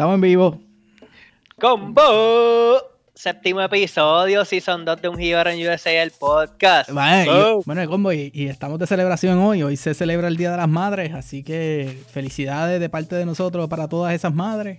Estamos 0.00 0.14
en 0.14 0.20
vivo. 0.22 0.58
Combo. 1.60 2.80
Séptimo 3.12 3.60
episodio, 3.60 4.46
Season 4.46 4.82
2 4.82 5.02
de 5.02 5.08
Un 5.10 5.20
Hero 5.20 5.50
en 5.50 5.68
USA, 5.68 6.02
el 6.02 6.10
podcast. 6.10 6.90
Bueno, 6.90 7.60
y, 7.60 7.62
bueno, 7.66 7.86
combo, 7.86 8.10
y, 8.10 8.30
estamos 8.34 8.78
de 8.78 8.86
celebración 8.86 9.36
hoy. 9.40 9.62
Hoy 9.62 9.76
se 9.76 9.92
celebra 9.92 10.28
el 10.28 10.38
Día 10.38 10.52
de 10.52 10.56
las 10.56 10.70
Madres, 10.70 11.12
así 11.12 11.42
que 11.42 12.02
felicidades 12.10 12.80
de 12.80 12.88
parte 12.88 13.14
de 13.14 13.26
nosotros 13.26 13.68
para 13.68 13.88
todas 13.88 14.14
esas 14.14 14.32
madres. 14.32 14.78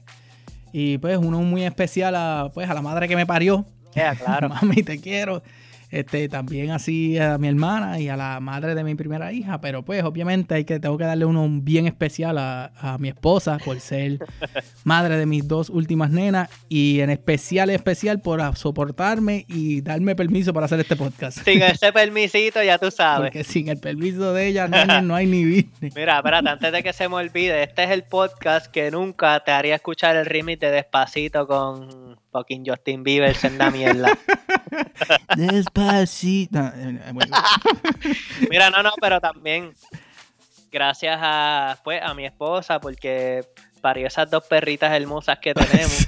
Y 0.74 0.98
pues 0.98 1.20
uno 1.20 1.38
muy 1.42 1.66
especial 1.66 2.16
a, 2.16 2.50
pues, 2.52 2.68
a 2.68 2.74
la 2.74 2.82
madre 2.82 3.08
que 3.08 3.16
me 3.16 3.28
parió. 3.28 3.64
Yeah, 3.94 4.16
claro. 4.16 4.50
Mami, 4.62 4.82
te 4.82 5.00
quiero. 5.00 5.44
Este, 5.92 6.30
también 6.30 6.72
así 6.72 7.20
a 7.20 7.38
mi 7.38 7.50
hermana 7.50 8.00
y 8.00 8.08
a 8.08 8.16
la 8.16 8.40
madre 8.40 8.76
de 8.76 8.84
mi 8.84 8.96
primera 8.96 9.34
hija, 9.34 9.60
pero 9.60 9.84
pues 9.84 10.04
obviamente 10.04 10.56
hay 10.56 10.64
que, 10.64 10.80
tengo 10.80 10.98
que 10.98 11.04
darle 11.04 11.26
uno 11.26 11.46
bien 11.50 11.86
especial 11.86 12.38
a, 12.38 12.72
a 12.78 12.98
mi 12.98 13.10
esposa 13.10 13.58
por 13.64 13.80
ser 13.82 14.20
madre 14.86 15.18
de 15.18 15.26
mis 15.26 15.46
dos 15.48 15.70
últimas 15.70 16.10
nenas 16.10 16.50
y 16.70 17.02
en 17.02 17.10
especial, 17.10 17.70
especial 17.70 18.22
por 18.22 18.42
soportarme 18.56 19.46
y 19.50 19.82
darme 19.82 20.16
permiso 20.16 20.54
para 20.54 20.66
hacer 20.66 20.80
este 20.80 20.96
podcast. 20.96 21.40
Sin 21.44 21.62
ese 21.62 21.92
permisito 21.92 22.64
ya 22.64 22.78
tú 22.78 22.90
sabes. 22.90 23.32
Porque 23.32 23.44
sin 23.44 23.68
el 23.68 23.78
permiso 23.78 24.34
de 24.34 24.48
ella 24.48 24.68
no, 24.68 25.02
no 25.02 25.16
hay 25.16 25.26
ni 25.28 25.44
business. 25.44 25.94
Mira, 25.96 26.18
espérate, 26.18 26.50
antes 26.50 26.72
de 26.72 26.84
que 26.84 26.94
se 26.94 27.10
me 27.10 27.16
olvide, 27.16 27.64
este 27.64 27.84
es 27.84 27.92
el 27.92 28.04
podcast 28.04 28.68
que 28.72 28.92
nunca 28.92 29.42
te 29.44 29.52
haría 29.52 29.76
escuchar 29.76 30.16
el 30.16 30.26
remix 30.26 30.60
de 30.62 30.72
Despacito 30.72 31.48
con 31.48 32.21
fucking 32.32 32.64
Justin 32.66 33.04
Bieber, 33.04 33.36
senda 33.36 33.70
mierda. 33.70 34.18
Despacito. 35.36 36.60
Eh, 36.60 37.00
Mira, 38.50 38.70
no, 38.70 38.82
no, 38.84 38.92
pero 39.00 39.20
también 39.20 39.74
gracias 40.72 41.18
a, 41.22 41.78
pues, 41.84 42.02
a 42.02 42.14
mi 42.14 42.26
esposa 42.26 42.80
porque 42.80 43.46
parió 43.82 44.08
esas 44.08 44.30
dos 44.30 44.46
perritas 44.46 44.94
hermosas 44.94 45.40
que 45.40 45.54
tenemos. 45.56 46.06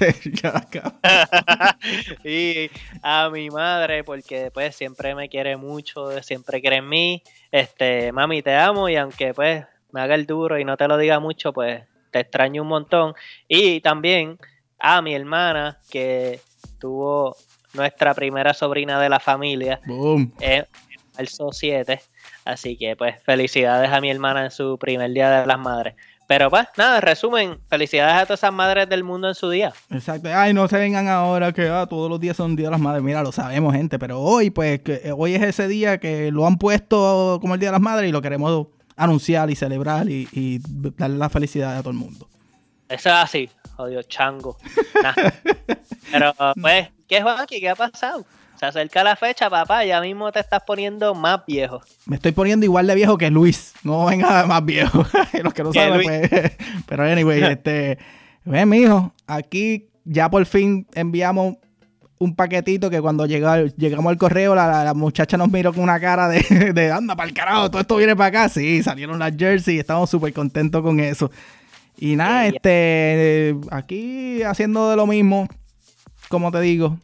y 2.24 2.70
a 3.02 3.28
mi 3.30 3.50
madre 3.50 4.04
porque 4.04 4.50
pues 4.52 4.76
siempre 4.76 5.14
me 5.14 5.28
quiere 5.28 5.56
mucho, 5.56 6.22
siempre 6.22 6.60
quiere 6.60 6.76
en 6.76 6.88
mí. 6.88 7.22
Este, 7.50 8.12
mami, 8.12 8.42
te 8.42 8.54
amo 8.54 8.88
y 8.88 8.96
aunque 8.96 9.34
pues 9.34 9.64
me 9.92 10.00
haga 10.00 10.14
el 10.14 10.26
duro 10.26 10.58
y 10.58 10.64
no 10.64 10.76
te 10.76 10.88
lo 10.88 10.96
diga 10.96 11.20
mucho, 11.20 11.52
pues 11.52 11.82
te 12.10 12.20
extraño 12.20 12.62
un 12.62 12.68
montón. 12.68 13.14
Y 13.48 13.80
también 13.80 14.38
a 14.78 15.02
mi 15.02 15.14
hermana 15.14 15.78
que 15.90 16.40
tuvo 16.78 17.36
nuestra 17.74 18.14
primera 18.14 18.54
sobrina 18.54 19.00
de 19.00 19.08
la 19.08 19.20
familia. 19.20 19.80
Boom. 19.86 20.32
el 20.40 21.28
7. 21.28 22.00
Así 22.44 22.76
que 22.76 22.94
pues 22.96 23.22
felicidades 23.22 23.90
a 23.90 24.00
mi 24.00 24.10
hermana 24.10 24.44
en 24.44 24.50
su 24.50 24.78
primer 24.78 25.10
día 25.12 25.40
de 25.40 25.46
las 25.46 25.58
madres. 25.58 25.94
Pero 26.26 26.48
pues 26.48 26.66
nada, 26.76 27.00
resumen, 27.00 27.58
felicidades 27.68 28.14
a 28.14 28.24
todas 28.24 28.40
esas 28.40 28.52
madres 28.52 28.88
del 28.88 29.04
mundo 29.04 29.28
en 29.28 29.34
su 29.34 29.50
día. 29.50 29.72
Exacto. 29.90 30.28
Ay, 30.34 30.54
no 30.54 30.66
se 30.68 30.78
vengan 30.78 31.06
ahora 31.08 31.52
que 31.52 31.68
ah, 31.68 31.86
todos 31.88 32.08
los 32.08 32.18
días 32.18 32.36
son 32.36 32.56
Día 32.56 32.66
de 32.66 32.72
las 32.72 32.80
Madres. 32.80 33.02
Mira, 33.02 33.22
lo 33.22 33.30
sabemos, 33.30 33.74
gente. 33.74 33.98
Pero 33.98 34.20
hoy, 34.20 34.48
pues, 34.50 34.80
que, 34.80 35.02
eh, 35.04 35.12
hoy 35.14 35.34
es 35.34 35.42
ese 35.42 35.68
día 35.68 35.98
que 35.98 36.30
lo 36.30 36.46
han 36.46 36.56
puesto 36.56 37.38
como 37.42 37.54
el 37.54 37.60
Día 37.60 37.68
de 37.68 37.72
las 37.72 37.80
Madres 37.82 38.08
y 38.08 38.12
lo 38.12 38.22
queremos 38.22 38.68
anunciar 38.96 39.50
y 39.50 39.54
celebrar 39.54 40.08
y, 40.08 40.26
y 40.32 40.60
darle 40.96 41.18
la 41.18 41.28
felicidad 41.28 41.76
a 41.76 41.80
todo 41.80 41.90
el 41.90 41.96
mundo. 41.96 42.28
Eso 42.88 43.08
es 43.10 43.14
así, 43.14 43.50
odio 43.76 44.02
chango. 44.02 44.56
Pero 46.10 46.34
pues, 46.60 46.88
¿qué 47.08 47.18
es 47.18 47.24
aquí? 47.26 47.60
¿Qué 47.60 47.68
ha 47.68 47.76
pasado? 47.76 48.24
Se 48.58 48.66
acerca 48.66 49.02
la 49.02 49.16
fecha, 49.16 49.50
papá, 49.50 49.84
ya 49.84 50.00
mismo 50.00 50.30
te 50.30 50.40
estás 50.40 50.62
poniendo 50.64 51.14
más 51.14 51.44
viejo. 51.44 51.80
Me 52.06 52.16
estoy 52.16 52.32
poniendo 52.32 52.64
igual 52.64 52.86
de 52.86 52.94
viejo 52.94 53.18
que 53.18 53.30
Luis. 53.30 53.74
No 53.82 54.06
venga 54.06 54.46
más 54.46 54.64
viejo. 54.64 55.04
Los 55.42 55.52
que 55.52 55.64
no 55.64 55.72
saben, 55.72 56.02
pues. 56.02 56.30
Pero 56.86 57.04
anyway, 57.04 57.42
este. 57.50 57.98
Ven, 58.44 58.68
mijo, 58.68 59.12
aquí 59.26 59.88
ya 60.04 60.30
por 60.30 60.44
fin 60.46 60.86
enviamos 60.94 61.56
un 62.18 62.36
paquetito 62.36 62.90
que 62.90 63.00
cuando 63.00 63.26
llegamos 63.26 64.06
al 64.06 64.18
correo, 64.18 64.54
la, 64.54 64.92
muchacha 64.94 65.36
nos 65.36 65.50
miró 65.50 65.72
con 65.72 65.82
una 65.82 65.98
cara 65.98 66.28
de, 66.28 66.72
de 66.72 66.92
anda 66.92 67.16
para 67.16 67.28
el 67.28 67.34
carajo, 67.34 67.70
todo 67.70 67.80
esto 67.80 67.96
viene 67.96 68.14
para 68.14 68.28
acá. 68.28 68.48
Sí, 68.48 68.82
salieron 68.82 69.18
las 69.18 69.34
jerseys 69.36 69.76
y 69.76 69.80
estamos 69.80 70.10
súper 70.10 70.32
contentos 70.32 70.82
con 70.82 71.00
eso. 71.00 71.30
Y 71.96 72.16
nada, 72.16 72.46
este, 72.46 73.56
aquí 73.70 74.42
haciendo 74.42 74.90
de 74.90 74.96
lo 74.96 75.06
mismo, 75.06 75.48
como 76.28 76.50
te 76.50 76.60
digo, 76.60 76.98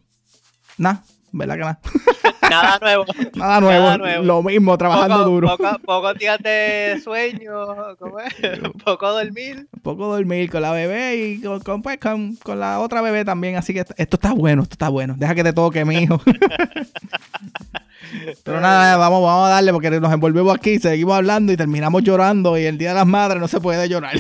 nada, 0.79 1.05
¿verdad 1.33 1.55
que 1.55 1.61
nada? 1.61 1.81
Nada 2.51 2.79
nuevo. 2.81 3.05
nada, 3.35 3.61
nuevo. 3.97 4.25
Lo 4.25 4.43
mismo, 4.43 4.77
trabajando 4.77 5.25
duro. 5.25 5.57
Poco, 5.57 5.79
poco 5.85 6.15
días 6.15 6.39
de 6.41 7.01
sueño, 7.03 7.97
¿cómo 7.99 8.19
es? 8.19 8.35
poco 8.85 9.13
dormir. 9.13 9.69
Poco 9.83 10.09
dormir 10.09 10.51
con 10.51 10.63
la 10.63 10.73
bebé 10.73 11.17
y 11.17 11.41
con, 11.41 11.83
pues, 11.83 11.99
con, 11.99 12.35
con, 12.37 12.59
la 12.59 12.81
otra 12.81 13.03
bebé 13.03 13.25
también. 13.25 13.57
Así 13.57 13.73
que 13.73 13.81
esto 13.81 14.17
está 14.17 14.33
bueno, 14.33 14.63
esto 14.63 14.75
está 14.75 14.89
bueno. 14.89 15.15
Deja 15.17 15.35
que 15.35 15.45
te 15.45 15.53
toque, 15.53 15.85
mi 15.85 15.99
hijo. 15.99 16.21
Pero 18.43 18.61
nada, 18.61 18.97
vamos, 18.97 19.23
vamos 19.23 19.47
a 19.47 19.51
darle 19.51 19.73
porque 19.73 19.91
nos 20.01 20.13
envolvemos 20.13 20.53
aquí, 20.55 20.81
seguimos 20.81 21.15
hablando 21.15 21.53
y 21.53 21.57
terminamos 21.57 22.03
llorando 22.03 22.59
y 22.59 22.65
el 22.65 22.77
Día 22.77 22.89
de 22.89 22.97
las 22.97 23.07
Madres 23.07 23.41
no 23.41 23.47
se 23.47 23.61
puede 23.61 23.89
llorar. 23.89 24.17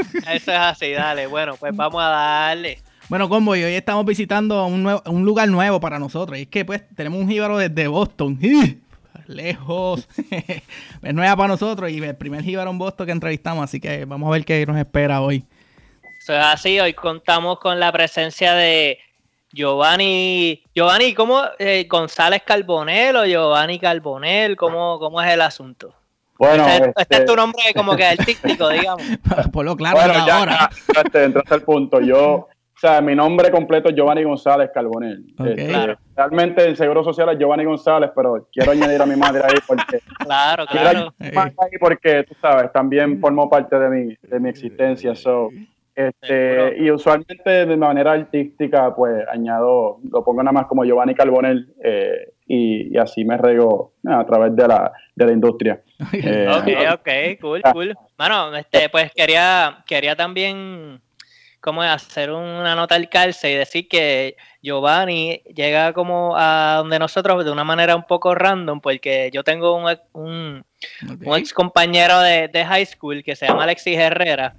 Eso 0.32 0.52
es 0.52 0.58
así, 0.58 0.92
dale. 0.92 1.26
Bueno, 1.26 1.56
pues 1.56 1.74
vamos 1.74 2.02
a 2.02 2.08
darle. 2.08 2.78
Bueno, 3.08 3.28
Combo, 3.28 3.56
y 3.56 3.64
hoy 3.64 3.74
estamos 3.74 4.06
visitando 4.06 4.64
un, 4.66 4.86
un 4.86 5.24
lugar 5.24 5.48
nuevo 5.48 5.80
para 5.80 5.98
nosotros. 5.98 6.38
Y 6.38 6.42
es 6.42 6.48
que 6.48 6.64
pues 6.64 6.82
tenemos 6.94 7.20
un 7.20 7.28
jíbaro 7.28 7.58
desde 7.58 7.88
Boston. 7.88 8.38
Lejos. 9.26 10.08
es 11.02 11.14
nueva 11.14 11.36
para 11.36 11.48
nosotros 11.48 11.90
y 11.90 12.02
el 12.02 12.16
primer 12.16 12.42
jíbaro 12.42 12.70
en 12.70 12.78
Boston 12.78 13.06
que 13.06 13.12
entrevistamos. 13.12 13.64
Así 13.64 13.80
que 13.80 14.04
vamos 14.04 14.28
a 14.28 14.32
ver 14.32 14.44
qué 14.44 14.64
nos 14.66 14.76
espera 14.76 15.20
hoy. 15.20 15.44
Eso 16.20 16.34
es 16.34 16.44
así. 16.44 16.78
Hoy 16.80 16.94
contamos 16.94 17.58
con 17.58 17.80
la 17.80 17.90
presencia 17.92 18.54
de 18.54 18.98
Giovanni. 19.52 20.62
Giovanni, 20.74 21.14
¿cómo? 21.14 21.42
Eh, 21.58 21.86
¿González 21.88 22.42
Carbonel 22.44 23.16
o 23.16 23.24
Giovanni 23.24 23.78
Carbonel? 23.78 24.56
¿Cómo, 24.56 24.98
¿Cómo 24.98 25.20
es 25.20 25.32
el 25.32 25.40
asunto? 25.40 25.94
Bueno, 26.40 26.66
este, 26.66 26.88
este, 26.88 26.88
es 27.02 27.06
este 27.10 27.24
tu 27.26 27.36
nombre 27.36 27.62
como 27.76 27.94
que 27.94 28.06
artístico, 28.06 28.70
digamos. 28.70 29.02
Por 29.52 29.62
lo 29.62 29.76
claro, 29.76 29.98
bueno, 29.98 30.26
ya, 30.26 30.38
ahora. 30.38 30.70
Ya, 31.12 31.22
entraste 31.22 31.52
al 31.52 31.60
punto. 31.60 32.00
Yo, 32.00 32.48
o 32.76 32.78
sea, 32.80 33.02
mi 33.02 33.14
nombre 33.14 33.50
completo 33.50 33.90
es 33.90 33.94
Giovanni 33.94 34.24
González 34.24 34.70
Carbonell. 34.72 35.34
Este, 35.38 35.98
realmente 36.16 36.64
el 36.64 36.78
Seguro 36.78 37.04
Social 37.04 37.28
es 37.28 37.38
Giovanni 37.38 37.64
González, 37.64 38.10
pero 38.16 38.48
quiero 38.50 38.72
añadir 38.72 39.02
a 39.02 39.04
mi 39.04 39.16
madre 39.16 39.42
ahí 39.44 39.58
porque. 39.66 40.00
Claro, 40.18 40.64
claro. 40.66 41.12
Ahí 41.18 41.78
porque, 41.78 42.24
tú 42.24 42.34
sabes, 42.40 42.72
también 42.72 43.20
formó 43.20 43.50
parte 43.50 43.78
de 43.78 43.90
mi, 43.90 44.16
de 44.22 44.40
mi 44.40 44.48
existencia. 44.48 45.14
So, 45.14 45.50
este, 45.94 46.78
y 46.78 46.90
usualmente 46.90 47.66
de 47.66 47.76
manera 47.76 48.12
artística, 48.12 48.94
pues 48.94 49.26
añado, 49.28 49.98
lo 50.10 50.24
pongo 50.24 50.42
nada 50.42 50.52
más 50.52 50.66
como 50.66 50.84
Giovanni 50.84 51.14
Carbonell 51.14 51.74
eh, 51.84 52.32
y, 52.52 52.98
así 52.98 53.24
me 53.24 53.36
rego 53.36 53.92
a 54.04 54.26
través 54.26 54.56
de 54.56 54.66
la, 54.66 54.92
de 55.14 55.26
la 55.26 55.32
industria. 55.32 55.80
Eh, 56.12 56.48
ok, 56.48 57.00
ok, 57.00 57.40
cool, 57.40 57.60
ah. 57.62 57.72
cool. 57.72 57.94
Bueno, 58.18 58.56
este, 58.56 58.88
pues 58.88 59.12
quería, 59.14 59.84
quería 59.86 60.16
también 60.16 61.00
como 61.60 61.82
hacer 61.82 62.30
una 62.32 62.74
nota 62.74 62.94
al 62.94 63.08
calce 63.08 63.52
y 63.52 63.54
decir 63.54 63.86
que 63.86 64.36
Giovanni 64.62 65.42
llega 65.54 65.92
como 65.92 66.34
a 66.36 66.76
donde 66.78 66.98
nosotros 66.98 67.44
de 67.44 67.52
una 67.52 67.64
manera 67.64 67.94
un 67.94 68.04
poco 68.04 68.34
random, 68.34 68.80
porque 68.80 69.30
yo 69.32 69.44
tengo 69.44 69.76
un, 69.76 69.96
un, 70.12 70.64
un 71.24 71.38
ex 71.38 71.52
compañero 71.52 72.18
de, 72.20 72.48
de 72.48 72.64
high 72.64 72.86
school 72.86 73.22
que 73.22 73.36
se 73.36 73.46
llama 73.46 73.64
Alexis 73.64 73.98
Herrera 73.98 74.56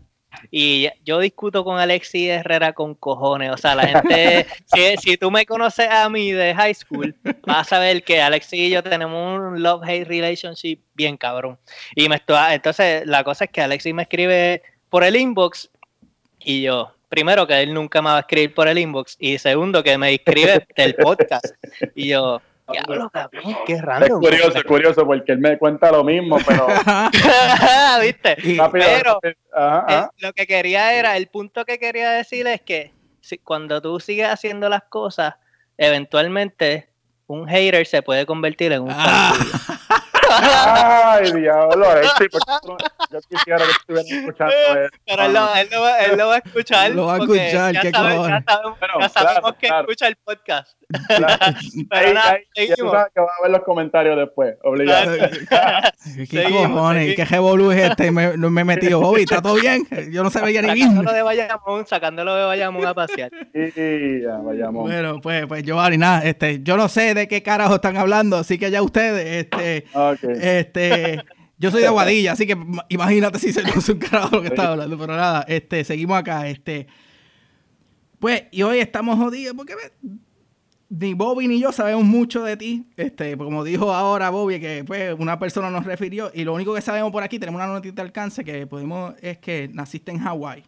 y 0.49 0.89
yo 1.05 1.19
discuto 1.19 1.63
con 1.63 1.77
Alexis 1.77 2.29
Herrera 2.29 2.73
con 2.73 2.95
cojones. 2.95 3.51
O 3.51 3.57
sea, 3.57 3.75
la 3.75 3.87
gente, 3.87 4.47
si, 5.01 5.17
tú 5.17 5.29
me 5.29 5.45
conoces 5.45 5.87
a 5.89 6.09
mí 6.09 6.31
de 6.31 6.55
high 6.55 6.73
school, 6.73 7.15
vas 7.45 7.71
a 7.71 7.79
ver 7.79 8.03
que 8.03 8.21
Alexis 8.21 8.59
y 8.59 8.69
yo 8.69 8.81
tenemos 8.81 9.39
un 9.39 9.61
love-hate 9.61 10.07
relationship 10.07 10.79
bien 10.93 11.17
cabrón. 11.17 11.59
Y 11.95 12.09
me 12.09 12.15
estoy, 12.15 12.37
entonces, 12.51 13.05
la 13.05 13.23
cosa 13.23 13.45
es 13.45 13.51
que 13.51 13.61
Alexis 13.61 13.93
me 13.93 14.03
escribe 14.03 14.63
por 14.89 15.03
el 15.03 15.15
inbox 15.15 15.69
y 16.43 16.63
yo, 16.63 16.91
primero, 17.09 17.45
que 17.45 17.61
él 17.61 17.73
nunca 17.73 18.01
me 18.01 18.09
va 18.09 18.17
a 18.17 18.21
escribir 18.21 18.53
por 18.53 18.67
el 18.67 18.77
inbox. 18.77 19.17
Y 19.19 19.37
segundo, 19.37 19.83
que 19.83 19.97
me 19.97 20.13
escribe 20.13 20.65
del 20.75 20.95
podcast. 20.95 21.45
Y 21.95 22.07
yo, 22.09 22.41
qué 23.65 23.81
random. 23.81 24.23
Es 24.23 24.29
curioso, 24.29 24.57
es 24.57 24.63
curioso, 24.63 25.05
porque 25.05 25.31
él 25.31 25.39
me 25.39 25.57
cuenta 25.57 25.91
lo 25.91 26.03
mismo, 26.03 26.37
pero. 26.45 26.67
¿Viste? 28.01 28.37
pero 28.71 29.19
eh, 29.23 30.07
lo 30.17 30.33
que 30.33 30.47
quería 30.47 30.93
era, 30.93 31.17
el 31.17 31.27
punto 31.27 31.65
que 31.65 31.79
quería 31.79 32.11
decir 32.11 32.47
es 32.47 32.61
que 32.61 32.93
si, 33.21 33.37
cuando 33.37 33.81
tú 33.81 33.99
sigues 33.99 34.27
haciendo 34.27 34.69
las 34.69 34.83
cosas, 34.83 35.35
eventualmente 35.77 36.89
un 37.27 37.47
hater 37.47 37.87
se 37.87 38.01
puede 38.01 38.25
convertir 38.25 38.71
en 38.73 38.83
un 38.83 38.91
ah. 38.91 39.33
Ay, 40.31 41.31
diablo, 41.33 41.85
yo 43.11 43.19
quisiera 43.29 43.65
que 43.65 43.71
estuvieran 43.71 44.05
escuchando 44.07 44.53
eso. 44.53 44.97
Pero 45.05 45.23
él 45.23 45.33
lo, 45.33 45.55
él, 45.55 45.67
lo, 45.71 45.97
él 45.97 46.17
lo, 46.17 46.27
va 46.27 46.35
a 46.35 46.37
escuchar. 46.37 46.91
Lo 46.91 47.05
va 47.07 47.15
a 47.15 47.17
escuchar, 47.17 47.73
ya 47.73 47.81
qué 47.81 47.91
sabemos, 47.91 48.27
ya 48.27 48.43
sabemos, 48.47 48.79
bueno, 48.79 48.93
ya 48.99 49.09
sabemos 49.09 49.41
claro, 49.41 49.57
que 49.57 49.67
claro. 49.67 49.81
escucha 49.81 50.07
el 50.07 50.15
podcast. 50.17 50.77
Claro. 51.07 51.37
Pero 51.89 52.07
ahí, 52.07 52.13
nada, 52.13 52.31
ahí, 52.31 52.43
seguimos. 52.53 52.93
Ya 52.93 53.09
que 53.13 53.21
va 53.21 53.27
a 53.27 53.41
ver 53.43 53.51
los 53.51 53.63
comentarios 53.63 54.17
después, 54.17 54.55
obligado. 54.63 55.11
¿Qué 56.15 56.25
seguimos, 56.25 56.67
cojones? 56.67 57.03
Seguimos. 57.03 57.15
¿Qué 57.15 57.25
revolú 57.25 57.71
es 57.71 57.89
este? 57.89 58.11
Me, 58.11 58.37
me 58.37 58.61
he 58.61 58.65
metido, 58.65 58.99
Bobby, 58.99 59.21
¿está 59.21 59.41
todo 59.41 59.55
bien? 59.55 59.87
Yo 60.11 60.23
no 60.23 60.29
sabía 60.29 60.61
ni 60.61 60.73
bien. 60.73 60.89
Sacándolo 60.89 61.13
de 61.13 61.21
Bayamón, 61.21 61.87
sacándolo 61.87 62.35
de 62.35 62.45
Bayamón 62.45 62.85
a 62.85 62.93
pasear. 62.93 63.31
Sí, 63.71 64.21
ya, 64.21 64.37
Bayamón. 64.37 64.83
Bueno, 64.83 65.21
pues, 65.21 65.45
pues 65.45 65.63
Giovanni, 65.63 65.97
nada, 65.97 66.23
este, 66.23 66.61
yo 66.63 66.77
no 66.77 66.89
sé 66.89 67.13
de 67.13 67.27
qué 67.27 67.41
carajo 67.43 67.75
están 67.75 67.95
hablando, 67.95 68.37
así 68.37 68.57
que 68.57 68.71
ya 68.71 68.81
ustedes, 68.81 69.45
este, 69.45 69.85
okay. 69.93 70.20
Este... 70.23 71.23
Yo 71.61 71.69
soy 71.69 71.81
de 71.81 71.87
Aguadilla, 71.87 72.31
así 72.31 72.47
que 72.47 72.57
imagínate 72.89 73.37
si 73.37 73.53
se 73.53 73.61
no 73.61 73.69
un 73.75 73.99
carajo 73.99 74.37
lo 74.37 74.41
que 74.41 74.47
estaba 74.47 74.71
hablando. 74.71 74.97
Pero 74.97 75.15
nada, 75.15 75.45
este, 75.47 75.83
seguimos 75.83 76.17
acá. 76.17 76.47
Este, 76.47 76.87
pues, 78.17 78.45
y 78.49 78.63
hoy 78.63 78.79
estamos 78.79 79.19
jodidos 79.19 79.55
porque 79.55 79.75
ni 80.89 81.13
Bobby 81.13 81.47
ni 81.47 81.61
yo 81.61 81.71
sabemos 81.71 82.03
mucho 82.03 82.43
de 82.43 82.57
ti. 82.57 82.87
Este, 82.97 83.37
como 83.37 83.63
dijo 83.63 83.93
ahora 83.93 84.31
Bobby, 84.31 84.59
que 84.59 84.83
pues, 84.83 85.15
una 85.19 85.37
persona 85.37 85.69
nos 85.69 85.85
refirió. 85.85 86.31
Y 86.33 86.45
lo 86.45 86.55
único 86.55 86.73
que 86.73 86.81
sabemos 86.81 87.11
por 87.11 87.21
aquí, 87.21 87.37
tenemos 87.37 87.59
una 87.59 87.71
noticia 87.71 87.93
de 87.93 88.01
alcance 88.01 88.43
que 88.43 88.65
podemos, 88.65 89.13
es 89.21 89.37
que 89.37 89.69
naciste 89.71 90.11
en 90.11 90.17
Hawái. 90.17 90.63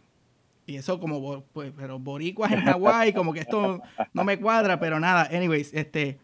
Y 0.64 0.76
eso 0.76 1.00
como, 1.00 1.42
pues, 1.52 1.72
pero 1.76 1.98
boricuas 1.98 2.52
en 2.52 2.60
Hawái, 2.60 3.12
como 3.12 3.32
que 3.32 3.40
esto 3.40 3.82
no 4.12 4.24
me 4.24 4.38
cuadra, 4.38 4.78
pero 4.78 5.00
nada, 5.00 5.28
anyways, 5.30 5.74
este, 5.74 6.18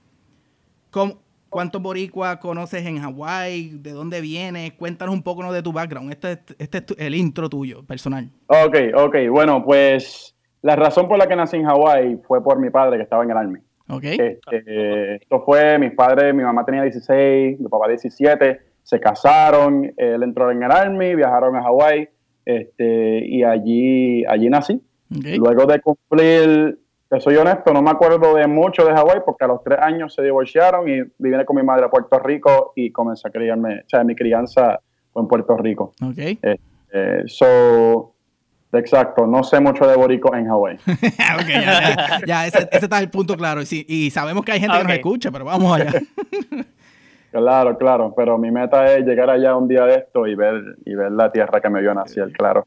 ¿cómo, 0.91 1.21
¿Cuántos 1.51 1.83
boricuas 1.83 2.37
conoces 2.39 2.87
en 2.87 3.01
Hawái? 3.01 3.79
¿De 3.81 3.91
dónde 3.91 4.21
vienes? 4.21 4.73
Cuéntanos 4.75 5.13
un 5.13 5.23
poco 5.23 5.43
¿no? 5.43 5.53
de 5.53 5.63
tu 5.63 5.73
background. 5.73 6.13
Este, 6.13 6.39
este 6.59 6.79
es 6.79 6.87
tu, 6.87 6.95
el 6.97 7.15
intro 7.15 7.49
tuyo, 7.49 7.85
personal. 7.85 8.31
Ok, 8.47 8.77
ok. 8.95 9.17
Bueno, 9.31 9.65
pues 9.65 10.37
la 10.63 10.77
razón 10.77 11.09
por 11.09 11.19
la 11.19 11.27
que 11.27 11.35
nací 11.35 11.57
en 11.57 11.65
Hawái 11.65 12.21
fue 12.27 12.43
por 12.43 12.61
mi 12.61 12.71
padre 12.71 12.99
que 12.99 13.03
estaba 13.03 13.25
en 13.25 13.31
el 13.31 13.37
Army. 13.37 13.59
Ok. 13.89 14.05
Este, 14.05 15.17
esto 15.17 15.43
fue, 15.45 15.79
mis 15.79 15.93
padres, 15.93 16.33
mi 16.33 16.45
mamá 16.45 16.65
tenía 16.65 16.83
16, 16.83 17.59
mi 17.59 17.69
papá 17.69 17.89
17, 17.89 18.61
se 18.85 19.01
casaron, 19.01 19.93
él 19.97 20.23
entró 20.23 20.51
en 20.53 20.63
el 20.63 20.71
Army, 20.71 21.17
viajaron 21.17 21.57
a 21.57 21.63
Hawái 21.63 22.09
este, 22.45 23.27
y 23.27 23.43
allí, 23.43 24.25
allí 24.27 24.49
nací. 24.49 24.81
Okay. 25.19 25.37
Luego 25.37 25.67
de 25.67 25.81
cumplir 25.81 26.79
te 27.11 27.21
soy 27.21 27.37
honesto, 27.37 27.73
no 27.73 27.83
me 27.83 27.91
acuerdo 27.91 28.37
de 28.37 28.47
mucho 28.47 28.85
de 28.85 28.93
Hawái 28.93 29.23
porque 29.27 29.45
a 29.45 29.49
los 29.49 29.65
tres 29.65 29.81
años 29.81 30.15
se 30.15 30.23
divorciaron 30.23 30.89
y 30.89 31.03
vine 31.19 31.45
con 31.45 31.57
mi 31.57 31.63
madre 31.65 31.87
a 31.87 31.91
Puerto 31.91 32.21
Rico 32.21 32.73
y 32.77 32.93
comencé 32.93 33.27
a 33.27 33.33
criarme, 33.33 33.81
o 33.81 33.89
sea, 33.89 34.05
mi 34.05 34.15
crianza 34.15 34.79
fue 35.13 35.23
en 35.23 35.29
Puerto 35.29 35.57
Rico. 35.57 35.93
Ok. 36.01 36.19
Eh, 36.19 36.57
eh, 36.93 37.23
so, 37.27 38.15
exacto, 38.73 39.27
no 39.27 39.43
sé 39.43 39.59
mucho 39.59 39.89
de 39.89 39.97
Borico 39.97 40.37
en 40.37 40.47
Hawái. 40.47 40.77
ok, 40.87 41.49
ya, 41.49 41.63
ya, 41.63 42.21
ya 42.25 42.47
ese, 42.47 42.69
ese, 42.71 42.85
está 42.85 43.01
el 43.01 43.11
punto 43.11 43.37
claro. 43.37 43.61
Y, 43.63 43.87
y 43.89 44.11
sabemos 44.11 44.45
que 44.45 44.53
hay 44.53 44.61
gente 44.61 44.77
okay. 44.77 44.83
que 44.83 44.89
nos 44.89 44.97
escucha, 44.99 45.33
pero 45.33 45.45
vamos 45.45 45.81
allá. 45.81 45.91
claro, 47.33 47.77
claro, 47.77 48.15
pero 48.17 48.39
mi 48.39 48.53
meta 48.53 48.87
es 48.95 49.05
llegar 49.05 49.31
allá 49.31 49.57
un 49.57 49.67
día 49.67 49.85
de 49.85 49.97
esto 49.97 50.29
y 50.29 50.37
ver, 50.37 50.77
y 50.85 50.95
ver 50.95 51.11
la 51.11 51.33
tierra 51.33 51.61
que 51.61 51.71
me 51.71 51.81
vio 51.81 51.93
nacer, 51.93 52.31
claro. 52.31 52.65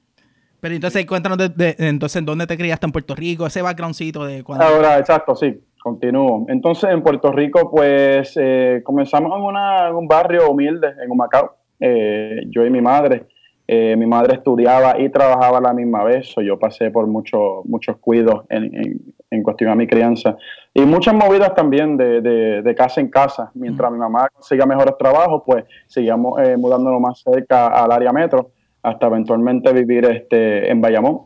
Pero 0.63 0.75
entonces 0.75 1.05
cuéntanos 1.05 1.37
de, 1.37 1.49
de, 1.49 1.75
entonces 1.77 2.25
dónde 2.25 2.47
te 2.47 2.55
criaste 2.55 2.85
en 2.85 2.93
Puerto 2.93 3.13
Rico, 3.15 3.45
ese 3.45 3.61
backgroundcito 3.61 4.23
de 4.23 4.45
cuando... 4.45 4.63
Ahora, 4.63 4.97
exacto, 4.97 5.35
sí, 5.35 5.61
continúo. 5.77 6.45
Entonces 6.47 6.89
en 6.89 7.03
Puerto 7.03 7.33
Rico 7.33 7.69
pues 7.69 8.31
eh, 8.41 8.79
comenzamos 8.85 9.37
en, 9.37 9.43
una, 9.43 9.89
en, 9.89 9.95
un 9.95 10.07
barrio 10.07 10.49
humilde, 10.49 10.93
en 11.03 11.11
Humacao, 11.11 11.57
eh, 11.81 12.43
yo 12.49 12.65
y 12.65 12.69
mi 12.69 12.79
madre. 12.79 13.27
Eh, 13.67 13.97
mi 13.97 14.05
madre 14.05 14.35
estudiaba 14.35 14.97
y 15.01 15.09
trabajaba 15.09 15.57
a 15.57 15.61
la 15.61 15.73
misma 15.73 16.05
vez, 16.05 16.27
so 16.27 16.41
yo 16.41 16.57
pasé 16.57 16.91
por 16.91 17.07
mucho, 17.07 17.63
muchos 17.65 17.97
cuidos 17.97 18.45
en, 18.49 18.63
en, 18.73 19.01
en, 19.31 19.43
cuestión 19.43 19.69
a 19.69 19.75
mi 19.75 19.85
crianza. 19.85 20.37
Y 20.73 20.83
muchas 20.85 21.13
movidas 21.13 21.53
también 21.55 21.97
de, 21.97 22.21
de, 22.21 22.61
de 22.61 22.75
casa 22.75 23.01
en 23.01 23.09
casa. 23.09 23.51
Mientras 23.53 23.91
mi 23.91 23.97
mamá 23.97 24.29
consiga 24.33 24.65
mejores 24.65 24.97
trabajos, 24.97 25.43
pues 25.45 25.65
seguíamos 25.87 26.39
mudándonos 26.57 27.01
más 27.01 27.21
cerca 27.21 27.67
al 27.67 27.91
área 27.91 28.13
metro 28.13 28.51
hasta 28.83 29.07
eventualmente 29.07 29.71
vivir 29.73 30.05
este 30.05 30.69
en 30.69 30.81
Bayamón. 30.81 31.21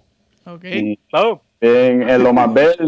Okay. 0.46 0.80
Y 0.80 1.00
oh. 1.14 1.42
en, 1.60 2.08
en, 2.08 2.24
lo 2.24 2.32
más 2.32 2.54
verde, 2.54 2.88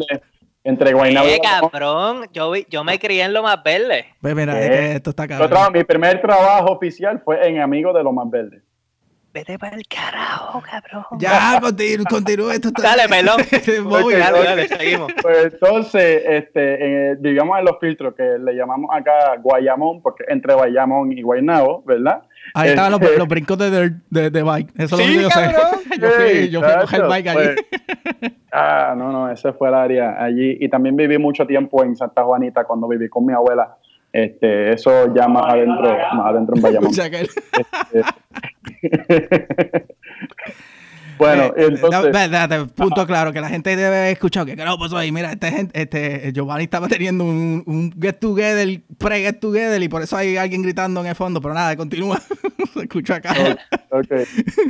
entre 0.63 0.94
Guaynabo 0.94 1.27
y 1.27 1.39
cabrón! 1.39 2.27
Yo, 2.31 2.56
yo 2.56 2.83
me 2.83 2.98
crié 3.00 3.24
en 3.24 3.33
lo 3.33 3.44
más 3.44 3.62
verde. 3.63 4.06
Pues 4.21 4.36
mira, 4.36 4.60
es 4.62 4.69
que 4.69 4.92
esto 4.94 5.10
está 5.10 5.27
cabrón. 5.27 5.50
Yo 5.50 5.71
mi 5.71 5.83
primer 5.83 6.21
trabajo 6.21 6.71
oficial 6.71 7.21
fue 7.25 7.45
en 7.45 7.60
Amigo 7.60 7.92
de 7.92 8.04
lo 8.04 8.13
más 8.13 8.30
verde. 8.30 8.62
Vete 9.31 9.60
para 9.60 9.75
el 9.75 9.88
carajo, 9.88 10.62
cabrón. 10.62 11.19
Ya, 11.19 11.60
continúa, 11.62 12.06
continúa. 12.10 12.54
Esto 12.56 12.69
está... 12.69 12.81
Dale, 12.81 13.07
melón. 13.07 13.38
Dale, 14.12 14.44
dale, 14.44 14.68
seguimos. 14.68 15.13
Pues 15.21 15.54
entonces, 15.54 16.24
este, 16.25 17.12
en, 17.12 17.21
vivíamos 17.21 17.60
en 17.60 17.66
los 17.66 17.77
filtros, 17.80 18.16
que 18.16 18.24
le 18.39 18.56
llamamos 18.56 18.89
acá 18.92 19.36
Guayamón, 19.39 20.01
porque 20.01 20.24
entre 20.30 20.56
Guayamón 20.56 21.12
y 21.12 21.21
Guaynabo, 21.21 21.83
¿verdad? 21.83 22.24
Ahí 22.54 22.69
estaban 22.69 22.92
los, 22.92 23.18
los, 23.18 23.28
brincos 23.28 23.57
de, 23.57 23.69
de, 23.69 23.92
de, 24.10 24.30
de, 24.30 24.44
bike. 24.44 24.72
Eso 24.78 24.98
sí, 24.98 25.04
lo 25.04 25.10
que 25.10 25.22
yo 25.24 25.30
cabrón. 25.30 25.54
sé. 25.84 26.00
yo 26.01 26.10
fui, 26.10 26.50
yo 26.50 26.62
fui 26.62 26.72
a 26.72 26.81
coger 26.81 27.07
bike 27.07 27.28
allí. 27.28 27.48
Pues, 28.19 28.31
ah, 28.54 28.94
no, 28.98 29.12
no, 29.12 29.31
ese 29.31 29.54
fue 29.54 29.69
el 29.69 29.75
área 29.75 30.24
allí. 30.24 30.57
Y 30.60 30.69
también 30.69 30.96
viví 30.96 31.18
mucho 31.18 31.46
tiempo 31.46 31.84
en 31.84 31.96
Santa 31.96 32.24
Juanita 32.24 32.63
cuando 32.63 32.88
viví 32.88 33.10
con 33.10 33.25
mi 33.25 33.34
abuela. 33.34 33.78
Este, 34.12 34.74
eso 34.74 35.13
ya 35.13 35.28
más 35.28 35.54
adentro, 35.54 35.96
más 36.16 36.25
adentro 36.25 36.56
en 36.56 36.62
Bayamón. 36.63 36.92
este, 36.92 37.30
Bueno, 41.19 41.54
eh, 41.57 41.68
entonces. 41.68 42.13
Da, 42.13 42.48
da, 42.48 42.66
punto 42.66 43.06
claro, 43.06 43.33
que 43.33 43.42
la 43.42 43.50
gente 43.50 43.75
debe 43.75 43.86
haber 43.86 44.13
escuchado 44.13 44.45
que 44.45 44.56
no 44.56 44.77
pasó 44.80 44.98
ahí. 44.98 45.12
Mira, 45.12 45.33
este, 45.33 45.68
este 45.74 46.31
Giovanni 46.31 46.63
estaba 46.63 46.88
teniendo 46.88 47.25
un, 47.25 47.62
un 47.66 47.92
get 48.01 48.19
together, 48.19 48.81
pre-get 48.98 49.39
together, 49.39 49.81
y 49.83 49.89
por 49.89 50.01
eso 50.01 50.16
hay 50.16 50.38
alguien 50.38 50.62
gritando 50.62 51.01
en 51.01 51.07
el 51.07 51.16
fondo. 51.16 51.42
Pero 51.42 51.54
nada, 51.54 51.75
continúa. 51.75 52.19
Se 52.74 52.80
escucha 52.80 53.16
acá. 53.16 53.33
Okay. 53.89 54.24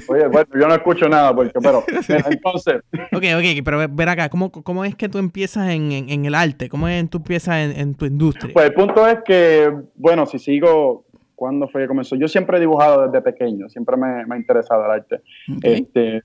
Oye, 0.07 0.27
bueno, 0.27 0.47
yo 0.59 0.67
no 0.67 0.73
escucho 0.73 1.07
nada, 1.07 1.35
porque, 1.35 1.59
pero 1.61 1.83
mira, 2.09 2.25
entonces. 2.29 2.81
Ok, 3.11 3.23
ok, 3.37 3.63
pero 3.63 3.87
ven 3.87 4.09
acá, 4.09 4.29
¿cómo, 4.29 4.51
cómo 4.51 4.83
es 4.85 4.95
que 4.95 5.07
tú 5.07 5.19
empiezas 5.19 5.69
en, 5.69 5.91
en, 5.91 6.09
en 6.09 6.25
el 6.25 6.33
arte? 6.33 6.67
¿Cómo 6.67 6.87
es 6.87 7.03
que 7.03 7.09
tú 7.09 7.17
empiezas 7.19 7.57
en, 7.57 7.79
en 7.79 7.93
tu 7.93 8.05
industria? 8.05 8.53
Pues 8.53 8.65
el 8.65 8.73
punto 8.73 9.07
es 9.07 9.19
que, 9.23 9.71
bueno, 9.95 10.25
si 10.25 10.39
sigo 10.39 11.05
¿cuándo 11.39 11.69
fue 11.69 11.81
que 11.81 11.87
comenzó? 11.87 12.17
Yo 12.17 12.27
siempre 12.27 12.57
he 12.57 12.59
dibujado 12.59 13.07
desde 13.07 13.21
pequeño, 13.21 13.69
siempre 13.69 13.95
me, 13.95 14.25
me 14.25 14.35
ha 14.35 14.37
interesado 14.37 14.83
el 14.83 14.91
arte. 14.91 15.21
Okay. 15.57 15.73
Este, 15.73 16.23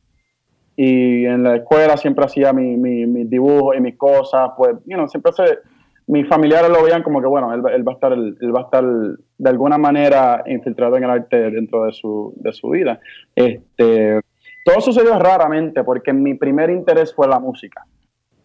y 0.77 1.25
en 1.27 1.43
la 1.43 1.57
escuela 1.57 1.97
siempre 1.97 2.25
hacía 2.25 2.53
mis 2.53 2.77
mi, 2.79 3.07
mi 3.07 3.25
dibujos 3.25 3.77
y 3.77 3.81
mis 3.81 3.97
cosas, 3.97 4.51
pues, 4.57 4.75
you 4.87 4.97
know, 4.97 5.09
siempre 5.09 5.33
se, 5.33 5.59
mis 6.07 6.29
familiares 6.29 6.71
lo 6.71 6.83
veían 6.83 7.03
como 7.03 7.21
que, 7.21 7.27
bueno, 7.27 7.53
él, 7.55 7.63
él, 7.73 7.87
va 7.87 7.93
a 7.93 7.95
estar, 7.95 8.13
él, 8.13 8.37
va 8.55 8.61
a 8.61 8.65
estar 8.65 8.85
de 8.85 9.51
alguna 9.51 9.79
manera 9.79 10.43
infiltrado 10.47 10.97
en 10.97 11.05
el 11.05 11.11
arte 11.11 11.51
dentro 11.51 11.85
de 11.85 11.93
su, 11.93 12.35
de 12.37 12.53
su 12.53 12.71
vida. 12.71 13.01
Este, 13.35 14.21
todo 14.65 14.81
sucedió 14.81 15.19
raramente 15.19 15.83
porque 15.85 16.13
mi 16.13 16.35
primer 16.35 16.71
interés 16.71 17.15
fue 17.15 17.29
la 17.29 17.39
música. 17.39 17.85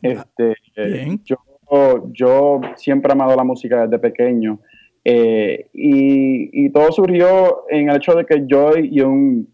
Este, 0.02 0.56
Bien. 0.76 1.22
yo, 1.26 1.38
yo 2.14 2.62
siempre 2.76 3.10
he 3.12 3.14
amado 3.14 3.36
la 3.36 3.44
música 3.44 3.86
desde 3.86 4.00
pequeño. 4.00 4.60
Eh, 5.04 5.70
y, 5.74 6.66
y, 6.66 6.70
todo 6.72 6.92
surgió 6.92 7.66
en 7.70 7.90
el 7.90 7.98
hecho 7.98 8.14
de 8.14 8.26
que 8.26 8.44
yo 8.46 8.78
y 8.78 9.00
un, 9.02 9.48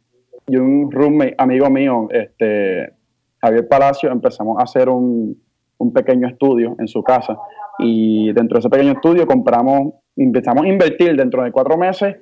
y 0.47 0.57
un 0.57 0.91
roommate, 0.91 1.35
amigo 1.37 1.69
mío, 1.69 2.07
este, 2.11 2.93
Javier 3.41 3.67
Palacio, 3.67 4.11
empezamos 4.11 4.59
a 4.59 4.63
hacer 4.63 4.89
un, 4.89 5.41
un, 5.77 5.93
pequeño 5.93 6.27
estudio 6.27 6.75
en 6.79 6.87
su 6.87 7.03
casa. 7.03 7.37
Y 7.79 8.31
dentro 8.33 8.55
de 8.55 8.59
ese 8.59 8.69
pequeño 8.69 8.93
estudio 8.93 9.25
compramos, 9.25 9.93
empezamos 10.15 10.65
a 10.65 10.67
invertir 10.67 11.15
dentro 11.15 11.43
de 11.43 11.51
cuatro 11.51 11.77
meses, 11.77 12.17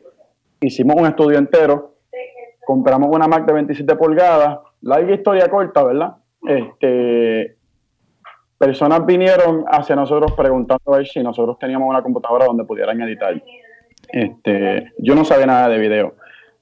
hicimos 0.62 0.96
un 0.96 1.06
estudio 1.06 1.38
entero, 1.38 1.98
compramos 2.66 3.10
una 3.14 3.28
Mac 3.28 3.46
de 3.46 3.54
27 3.54 3.96
pulgadas, 3.96 4.60
larga 4.82 5.14
historia 5.14 5.50
corta, 5.50 5.84
¿verdad? 5.84 6.16
Este, 6.48 7.58
personas 8.58 9.06
vinieron 9.06 9.66
hacia 9.68 9.96
nosotros 9.96 10.34
preguntando 10.34 10.94
a 10.94 11.04
si 11.04 11.22
nosotros 11.22 11.58
teníamos 11.60 11.90
una 11.90 12.02
computadora 12.02 12.46
donde 12.46 12.64
pudieran 12.64 13.02
editar. 13.02 13.42
Este, 14.10 14.92
yo 14.98 15.16
no 15.16 15.26
sabía 15.26 15.46
nada 15.46 15.70
de 15.70 15.78
video. 15.78 16.16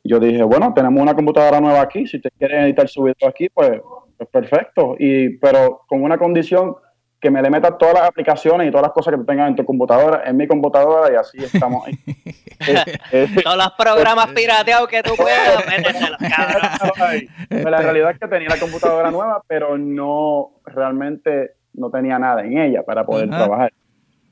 Yo 0.04 0.20
dije, 0.20 0.44
bueno, 0.44 0.74
tenemos 0.74 1.02
una 1.02 1.14
computadora 1.14 1.60
nueva 1.60 1.82
aquí, 1.82 2.08
si 2.08 2.18
ustedes 2.18 2.34
quieren 2.38 2.64
editar 2.64 2.88
su 2.88 3.04
video 3.04 3.30
aquí, 3.30 3.50
pues, 3.50 3.80
pues, 4.18 4.30
perfecto. 4.30 4.96
Y, 4.98 5.38
pero 5.38 5.82
con 5.88 6.04
una 6.04 6.18
condición 6.18 6.76
que 7.20 7.30
me 7.30 7.42
le 7.42 7.52
metas 7.52 7.78
todas 7.78 7.94
las 7.94 8.04
aplicaciones 8.10 8.68
y 8.68 8.72
todas 8.72 8.88
las 8.88 8.94
cosas 8.94 9.12
que 9.12 9.20
tú 9.20 9.26
tengas 9.26 9.48
en 9.48 9.56
tu 9.56 9.64
computadora, 9.64 10.24
en 10.26 10.36
mi 10.36 10.48
computadora, 10.48 11.14
y 11.14 11.16
así 11.16 11.38
estamos 11.38 11.86
ahí. 11.86 11.94
Todos 13.44 13.58
los 13.58 13.72
programas 13.78 14.28
pirateados 14.34 14.88
que 14.88 15.04
tú 15.04 15.16
puedas, 15.16 15.66
méteselos, 15.70 16.18
cabrón. 16.18 17.72
La 17.72 17.78
realidad 17.78 18.12
es 18.12 18.20
que 18.20 18.28
tenía 18.28 18.50
la 18.50 18.58
computadora 18.58 19.12
nueva, 19.12 19.42
pero 19.48 19.78
no 19.78 20.52
realmente 20.66 21.52
no 21.74 21.90
tenía 21.90 22.20
nada 22.20 22.44
en 22.44 22.58
ella 22.58 22.84
para 22.84 23.06
poder 23.06 23.30
Ajá. 23.30 23.38
trabajar. 23.38 23.74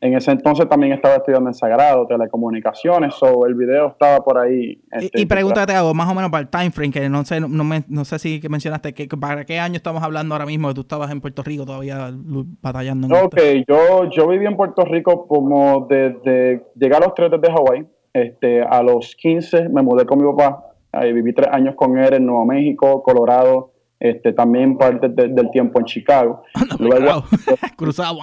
En 0.01 0.15
ese 0.15 0.31
entonces 0.31 0.67
también 0.69 0.93
estaba 0.93 1.15
estudiando 1.15 1.49
en 1.49 1.53
Sagrado, 1.53 2.07
telecomunicaciones, 2.07 3.15
o 3.21 3.45
el 3.45 3.55
video 3.55 3.87
estaba 3.87 4.23
por 4.23 4.37
ahí. 4.37 4.81
y, 4.99 5.05
este, 5.05 5.27
pregúntate 5.27 5.73
algo, 5.73 5.93
más 5.93 6.09
o 6.09 6.15
menos 6.15 6.31
para 6.31 6.41
el 6.41 6.49
time 6.49 6.71
frame, 6.71 6.91
que 6.91 7.09
no 7.09 7.25
sé, 7.25 7.39
no, 7.39 7.63
no 7.87 8.05
sé 8.05 8.19
si 8.19 8.41
mencionaste, 8.49 8.93
que, 8.93 9.07
¿para 9.07 9.43
qué 9.43 9.59
año 9.59 9.75
estamos 9.75 10.01
hablando 10.01 10.35
ahora 10.35 10.45
mismo? 10.45 10.69
Que 10.69 10.73
tú 10.75 10.81
estabas 10.81 11.11
en 11.11 11.19
Puerto 11.19 11.43
Rico 11.43 11.65
todavía 11.65 12.11
batallando. 12.61 13.07
En 13.07 13.25
ok, 13.25 13.39
yo, 13.67 14.09
yo 14.09 14.27
viví 14.27 14.45
en 14.45 14.55
Puerto 14.55 14.85
Rico 14.85 15.27
como 15.27 15.85
desde, 15.89 16.63
llegar 16.75 17.03
a 17.03 17.07
los 17.07 17.13
tres 17.15 17.31
desde 17.31 17.53
Hawái, 17.53 17.85
este, 18.13 18.61
a 18.61 18.81
los 18.81 19.15
15 19.15 19.69
me 19.69 19.81
mudé 19.81 20.05
con 20.05 20.17
mi 20.17 20.31
papá, 20.31 20.73
ahí 20.93 21.11
viví 21.11 21.33
tres 21.33 21.49
años 21.51 21.75
con 21.75 21.97
él 21.97 22.13
en 22.13 22.25
Nuevo 22.25 22.45
México, 22.45 23.03
Colorado, 23.03 23.73
este, 23.99 24.31
también 24.31 24.77
parte 24.77 25.09
del 25.09 25.51
tiempo 25.51 25.79
en 25.79 25.85
Chicago. 25.85 26.43
luego, 26.79 27.25
Cruzado, 27.75 28.19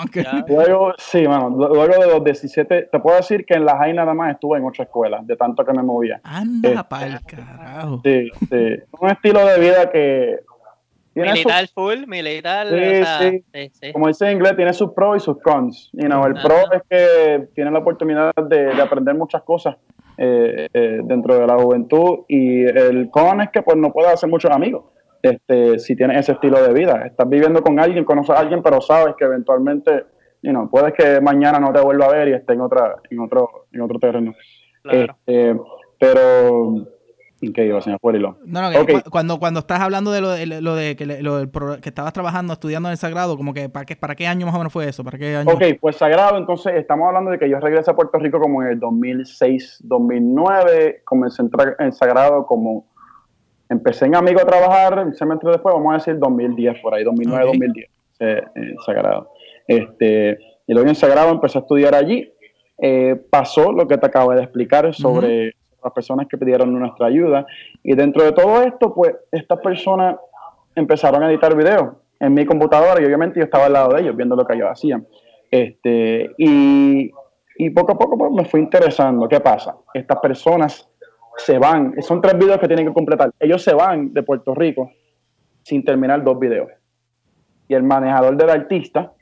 luego, 0.49 0.95
sí, 0.97 1.27
mano, 1.29 1.51
luego 1.51 2.01
de 2.01 2.07
los 2.07 2.25
17, 2.25 2.89
te 2.91 3.01
puedo 3.01 3.17
decir 3.17 3.45
que 3.45 3.55
en 3.55 3.67
la 3.67 3.77
JAI 3.77 3.93
nada 3.93 4.15
más 4.15 4.33
estuve 4.33 4.59
en 4.59 4.65
ocho 4.65 4.83
escuelas, 4.83 5.27
de 5.27 5.37
tanto 5.37 5.65
que 5.65 5.73
me 5.73 5.83
movía. 5.83 6.21
Anda 6.25 6.69
este, 6.71 6.85
pa'l 6.85 7.21
carajo. 7.27 8.01
Sí, 8.03 8.31
sí. 8.49 8.77
Un 9.01 9.11
estilo 9.11 9.45
de 9.45 9.61
vida 9.61 9.91
que... 9.91 10.41
Militar 11.15 11.67
full, 11.69 12.07
militar. 12.07 12.67
Sí, 12.69 13.43
sí. 13.73 13.93
Como 13.93 14.09
dice 14.09 14.27
en 14.27 14.33
inglés, 14.37 14.55
tiene 14.55 14.75
sus 14.75 14.93
pros 14.93 15.17
y 15.17 15.21
sus 15.21 15.41
cons. 15.41 15.89
You 15.95 16.09
know, 16.09 16.27
el 16.27 16.35
pro 16.35 16.71
es 16.73 16.83
que 16.91 17.49
tiene 17.55 17.71
la 17.71 17.79
oportunidad 17.79 18.35
de, 18.35 18.71
aprender 18.83 19.15
muchas 19.15 19.43
cosas 19.43 19.77
eh, 20.19 20.69
eh, 20.75 21.01
dentro 21.05 21.39
de 21.39 21.47
la 21.47 21.57
juventud 21.57 22.25
y 22.29 22.65
el 22.65 23.09
con 23.11 23.41
es 23.41 23.49
que 23.51 23.63
pues 23.63 23.79
no 23.79 23.93
puede 23.93 24.13
hacer 24.13 24.29
muchos 24.29 24.51
amigos 24.51 24.85
este, 25.29 25.79
si 25.79 25.97
tienes 25.97 26.19
ese 26.19 26.33
estilo 26.33 26.63
de 26.63 26.73
vida. 26.73 27.07
Estás 27.07 27.29
viviendo 27.29 27.63
con 27.63 27.79
alguien, 27.79 28.05
conoces 28.05 28.37
a 28.37 28.41
alguien, 28.41 28.63
pero 28.63 28.81
sabes 28.81 29.15
que 29.19 29.25
eventualmente, 29.25 30.05
you 30.43 30.51
know, 30.51 30.69
puedes 30.71 30.93
que 30.95 31.21
mañana 31.21 31.59
no 31.59 31.73
te 31.73 31.81
vuelva 31.81 32.07
a 32.07 32.13
ver 32.13 32.29
y 32.29 32.33
esté 32.35 32.55
en 32.55 32.61
otra, 32.61 32.97
en 33.11 33.21
otro, 33.21 33.67
en 33.73 33.81
otro 33.81 33.99
terreno. 33.99 34.35
Este, 34.85 35.57
pero 35.99 36.87
¿Qué 37.53 37.67
iba, 37.67 37.81
señor 37.83 38.01
No, 38.03 38.71
no, 38.71 38.87
cuando, 39.11 39.39
cuando 39.39 39.61
estás 39.61 39.81
hablando 39.81 40.11
de 40.11 40.21
lo, 40.21 40.31
de, 40.31 40.47
lo 40.47 40.75
de 40.75 40.97
que, 40.97 41.05
lo 41.05 41.37
del 41.37 41.51
que 41.81 41.89
estabas 41.91 42.13
trabajando, 42.13 42.55
estudiando 42.55 42.89
en 42.89 42.93
el 42.93 42.99
Sagrado, 42.99 43.37
como 43.37 43.53
que 43.53 43.69
¿para 43.69 43.85
qué, 43.85 43.95
¿para 43.95 44.15
qué 44.15 44.27
año 44.27 44.47
más 44.47 44.55
o 44.55 44.59
menos 44.59 44.73
fue 44.73 44.89
eso? 44.89 45.05
¿Para 45.05 45.19
qué 45.19 45.37
año? 45.37 45.53
Ok, 45.53 45.63
pues 45.81 45.97
Sagrado, 45.97 46.39
entonces 46.39 46.75
estamos 46.77 47.07
hablando 47.07 47.31
de 47.31 47.39
que 47.39 47.49
yo 47.49 47.61
regresé 47.61 47.91
a 47.91 47.95
Puerto 47.95 48.19
Rico 48.19 48.41
como 48.41 48.63
en 48.63 48.71
el 48.71 48.81
2006, 48.81 49.83
2009, 49.85 51.03
comencé 51.05 51.43
a 51.43 51.45
entrar 51.45 51.77
en 51.79 51.93
Sagrado 51.93 52.47
como 52.47 52.87
empecé 53.69 54.07
en 54.07 54.17
Amigo 54.17 54.41
a 54.41 54.47
trabajar, 54.47 55.05
un 55.05 55.15
semestre 55.15 55.51
después, 55.51 55.75
vamos 55.75 55.93
a 55.93 55.97
decir 55.97 56.19
2010, 56.19 56.81
por 56.81 56.95
ahí, 56.95 57.05
2009, 57.05 57.47
2010, 57.47 57.89
en 58.55 58.77
Sagrado. 58.85 59.31
Este, 59.67 60.39
y 60.67 60.73
luego 60.73 60.89
en 60.89 60.95
Sagrado 60.95 61.31
empecé 61.31 61.59
a 61.59 61.61
estudiar 61.63 61.95
allí. 61.95 62.33
Eh, 62.79 63.17
pasó 63.31 63.73
lo 63.73 63.87
que 63.89 63.97
te 63.97 64.07
acabo 64.07 64.33
de 64.33 64.43
explicar 64.43 64.93
sobre 64.95 65.55
las 65.83 65.93
personas 65.93 66.27
que 66.29 66.37
pidieron 66.37 66.73
nuestra 66.79 67.07
ayuda. 67.07 67.47
Y 67.83 67.95
dentro 67.95 68.25
de 68.25 68.33
todo 68.33 68.63
esto, 68.63 68.95
pues 68.95 69.15
estas 69.33 69.61
personas 69.61 70.17
empezaron 70.75 71.23
a 71.23 71.31
editar 71.31 71.57
videos 71.57 71.95
en 72.21 72.35
mi 72.35 72.45
computadora 72.45 73.01
y 73.01 73.05
obviamente 73.05 73.39
yo 73.39 73.45
estaba 73.45 73.67
al 73.67 73.73
lado 73.73 73.95
de 73.95 74.03
ellos 74.03 74.17
viendo 74.17 74.37
lo 74.37 74.47
que 74.47 74.55
ellos 74.55 74.69
hacían. 74.71 75.07
Este, 75.51 76.31
y, 76.39 77.11
y 77.57 77.71
poco 77.71 77.93
a 77.93 77.99
poco 77.99 78.19
pues, 78.19 78.33
me 78.33 78.45
fui 78.45 78.61
interesando. 78.61 79.29
¿Qué 79.29 79.41
pasa? 79.41 79.77
Estas 79.95 80.19
personas 80.21 80.89
se 81.37 81.59
van, 81.59 81.95
son 82.03 82.21
tres 82.21 82.39
videos 82.39 82.59
que 82.59 82.67
tienen 82.67 82.87
que 82.87 82.93
completar. 82.93 83.31
Ellos 83.39 83.63
se 83.63 83.75
van 83.75 84.13
de 84.13 84.23
Puerto 84.23 84.55
Rico 84.55 84.91
sin 85.63 85.85
terminar 85.85 86.23
dos 86.23 86.39
videos. 86.39 86.71
Y 87.69 87.75
el 87.75 87.83
manejador 87.83 88.37
del 88.37 88.51
artista, 88.51 89.13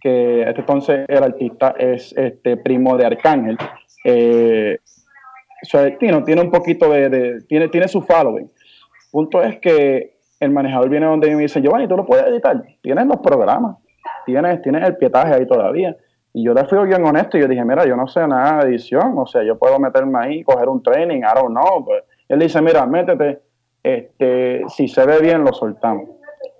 que 0.00 0.42
este 0.42 0.60
entonces 0.60 1.04
el 1.08 1.22
artista 1.22 1.74
es 1.78 2.14
este 2.16 2.56
primo 2.56 2.96
de 2.96 3.06
Arcángel, 3.06 3.58
eh, 4.04 4.78
tiene, 5.98 6.40
un 6.40 6.50
poquito 6.50 6.90
de, 6.90 7.42
tiene, 7.48 7.68
tiene 7.68 7.88
su 7.88 8.02
following. 8.02 8.50
Punto 9.10 9.42
es 9.42 9.58
que 9.60 10.16
el 10.40 10.50
manejador 10.50 10.88
viene 10.88 11.06
donde 11.06 11.34
me 11.34 11.42
dice, 11.42 11.60
Giovanni, 11.60 11.86
tú 11.86 11.96
lo 11.96 12.06
puedes 12.06 12.26
editar, 12.26 12.62
tienes 12.80 13.06
los 13.06 13.18
programas, 13.18 13.76
tienes, 14.26 14.60
tienes 14.62 14.88
el 14.88 14.96
pietaje 14.96 15.34
ahí 15.34 15.46
todavía. 15.46 15.96
Y 16.34 16.44
yo 16.44 16.54
le 16.54 16.64
fui 16.64 16.78
bien 16.86 17.04
honesto 17.04 17.36
y 17.36 17.42
yo 17.42 17.48
dije, 17.48 17.64
mira, 17.64 17.84
yo 17.86 17.94
no 17.94 18.08
sé 18.08 18.26
nada 18.26 18.64
de 18.64 18.70
edición, 18.70 19.14
o 19.16 19.26
sea, 19.26 19.42
yo 19.42 19.58
puedo 19.58 19.78
meterme 19.78 20.18
ahí, 20.18 20.42
coger 20.42 20.68
un 20.68 20.82
training, 20.82 21.18
I 21.18 21.34
don't 21.34 21.50
know. 21.50 21.84
Pues, 21.84 22.04
él 22.28 22.38
dice, 22.38 22.62
mira, 22.62 22.86
métete, 22.86 23.40
este, 23.82 24.62
si 24.68 24.88
se 24.88 25.04
ve 25.04 25.20
bien, 25.20 25.44
lo 25.44 25.52
soltamos. 25.52 26.08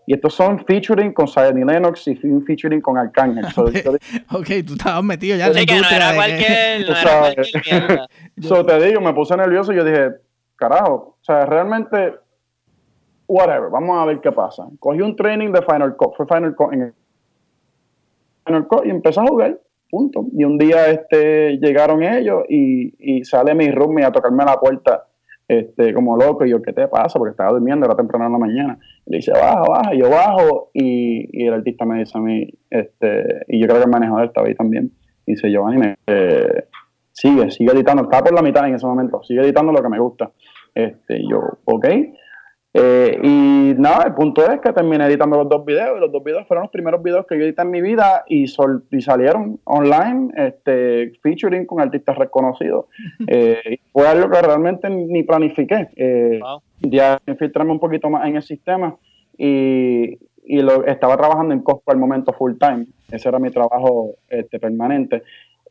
Y 0.04 0.14
estos 0.14 0.34
son 0.34 0.64
featuring 0.66 1.12
con 1.12 1.28
Sidney 1.28 1.64
Lennox 1.64 2.08
y 2.08 2.16
featuring 2.16 2.80
con 2.80 2.98
Arcángel. 2.98 3.46
ok, 3.46 4.48
tú 4.66 4.74
estabas 4.74 5.04
metido 5.04 5.36
ya 5.36 5.46
en 5.46 5.54
la 5.54 5.64
que 5.64 5.80
no 5.80 5.88
era 5.88 6.14
cualquier, 6.14 6.88
no 6.88 6.96
era 7.00 7.20
cualquier 7.34 8.00
so, 8.42 8.66
te 8.66 8.84
digo, 8.84 9.00
me 9.00 9.14
puse 9.14 9.36
nervioso 9.36 9.72
y 9.72 9.76
yo 9.76 9.84
dije, 9.84 10.10
carajo, 10.56 11.16
o 11.20 11.24
sea, 11.24 11.46
realmente, 11.46 12.14
whatever, 13.28 13.70
vamos 13.70 13.96
a 14.02 14.04
ver 14.04 14.20
qué 14.20 14.32
pasa. 14.32 14.66
Cogí 14.80 15.00
un 15.00 15.14
training 15.14 15.52
de 15.52 15.62
Final 15.62 15.96
Cut, 15.96 16.16
fue 16.16 16.26
Final 16.26 16.54
Cut 16.56 16.72
en 16.72 16.82
el 16.82 16.94
y 18.84 18.90
empezó 18.90 19.20
a 19.20 19.26
jugar, 19.26 19.61
punto. 19.90 20.26
Y 20.32 20.44
un 20.44 20.58
día 20.58 20.90
este, 20.90 21.58
llegaron 21.58 22.02
ellos 22.02 22.44
y, 22.49 22.94
y 22.99 23.25
sale 23.25 23.54
mi 23.54 23.70
roomie 23.70 24.04
a 24.04 24.12
tocarme 24.12 24.44
la 24.44 24.56
puerta 24.56 25.06
este, 25.49 25.92
como 25.92 26.16
loco. 26.16 26.44
Y 26.44 26.50
yo, 26.50 26.62
¿qué 26.62 26.72
te 26.72 26.88
pasa? 26.88 27.18
Porque 27.18 27.32
estaba 27.32 27.52
durmiendo, 27.52 27.87
era 27.87 27.96
temprano 27.96 28.26
en 28.26 28.32
la 28.32 28.38
mañana. 28.38 28.78
Y 29.06 29.11
le 29.11 29.16
dice, 29.18 29.32
baja, 29.32 29.62
baja. 29.68 29.94
Y 29.94 29.99
yo 29.99 30.11
bajo 30.11 30.70
y, 30.72 31.28
y, 31.32 31.46
el 31.46 31.54
artista 31.54 31.84
me 31.84 31.99
dice 31.99 32.18
a 32.18 32.20
mí, 32.20 32.49
este, 32.70 33.44
y 33.49 33.61
yo 33.61 33.66
creo 33.66 33.78
que 33.78 33.84
el 33.84 33.90
manejador 33.90 34.25
estaba 34.25 34.46
ahí 34.46 34.54
también. 34.54 34.92
Y 35.26 35.32
dice, 35.32 35.50
Giovanni, 35.50 35.94
eh, 36.06 36.64
sigue, 37.12 37.50
sigue 37.50 37.72
editando. 37.72 38.04
Estaba 38.04 38.25
por 38.25 38.34
la 38.34 38.42
mitad 38.42 38.66
en 38.66 38.75
ese 38.75 38.87
momento. 38.87 39.22
Sigue 39.22 39.42
editando 39.42 39.72
lo 39.72 39.82
que 39.82 39.88
me 39.88 39.99
gusta. 39.99 40.30
Este, 40.75 41.22
yo, 41.28 41.58
ok. 41.64 41.87
Eh, 42.74 43.18
y 43.22 43.74
nada, 43.78 44.04
el 44.06 44.14
punto 44.14 44.50
es 44.50 44.60
que 44.60 44.72
terminé 44.72 45.04
editando 45.06 45.36
los 45.36 45.48
dos 45.48 45.64
videos 45.64 45.96
y 45.96 46.00
los 46.00 46.10
dos 46.10 46.24
videos 46.24 46.46
fueron 46.48 46.62
los 46.64 46.72
primeros 46.72 47.02
videos 47.02 47.26
que 47.26 47.38
yo 47.38 47.44
edité 47.44 47.62
en 47.62 47.70
mi 47.70 47.82
vida 47.82 48.24
y, 48.26 48.44
y 48.44 49.00
salieron 49.02 49.60
online, 49.64 50.32
este, 50.36 51.12
featuring 51.22 51.66
con 51.66 51.80
artistas 51.80 52.16
reconocidos. 52.16 52.86
Eh, 53.28 53.78
fue 53.92 54.06
algo 54.06 54.28
que 54.30 54.42
realmente 54.42 54.90
ni 54.90 55.22
planifiqué. 55.22 55.88
Eh, 55.96 56.40
Ya 56.80 57.20
infiltrarme 57.26 57.72
un 57.72 57.78
poquito 57.78 58.10
más 58.10 58.26
en 58.26 58.36
el 58.36 58.42
sistema 58.42 58.96
y, 59.38 60.18
y 60.44 60.60
lo, 60.60 60.84
estaba 60.84 61.16
trabajando 61.16 61.54
en 61.54 61.60
Costco 61.60 61.92
al 61.92 61.98
momento 61.98 62.32
full 62.32 62.54
time. 62.58 62.86
Ese 63.10 63.28
era 63.28 63.38
mi 63.38 63.50
trabajo 63.50 64.16
este, 64.28 64.58
permanente. 64.58 65.22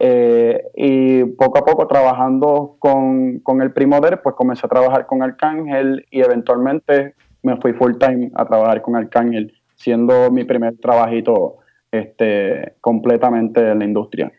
Eh, 0.03 0.63
y 0.73 1.23
poco 1.25 1.59
a 1.59 1.63
poco 1.63 1.85
trabajando 1.85 2.75
con, 2.79 3.37
con 3.41 3.61
el 3.61 3.71
Primoder, 3.71 4.23
pues 4.23 4.33
comencé 4.35 4.65
a 4.65 4.69
trabajar 4.69 5.05
con 5.05 5.21
Arcángel 5.21 6.07
y 6.09 6.21
eventualmente 6.21 7.13
me 7.43 7.57
fui 7.57 7.73
full 7.73 7.97
time 7.99 8.31
a 8.33 8.43
trabajar 8.45 8.81
con 8.81 8.95
Arcángel, 8.95 9.53
siendo 9.75 10.31
mi 10.31 10.43
primer 10.43 10.75
trabajito 10.77 11.57
este, 11.91 12.77
completamente 12.81 13.59
en 13.69 13.77
la 13.77 13.85
industria. 13.85 14.31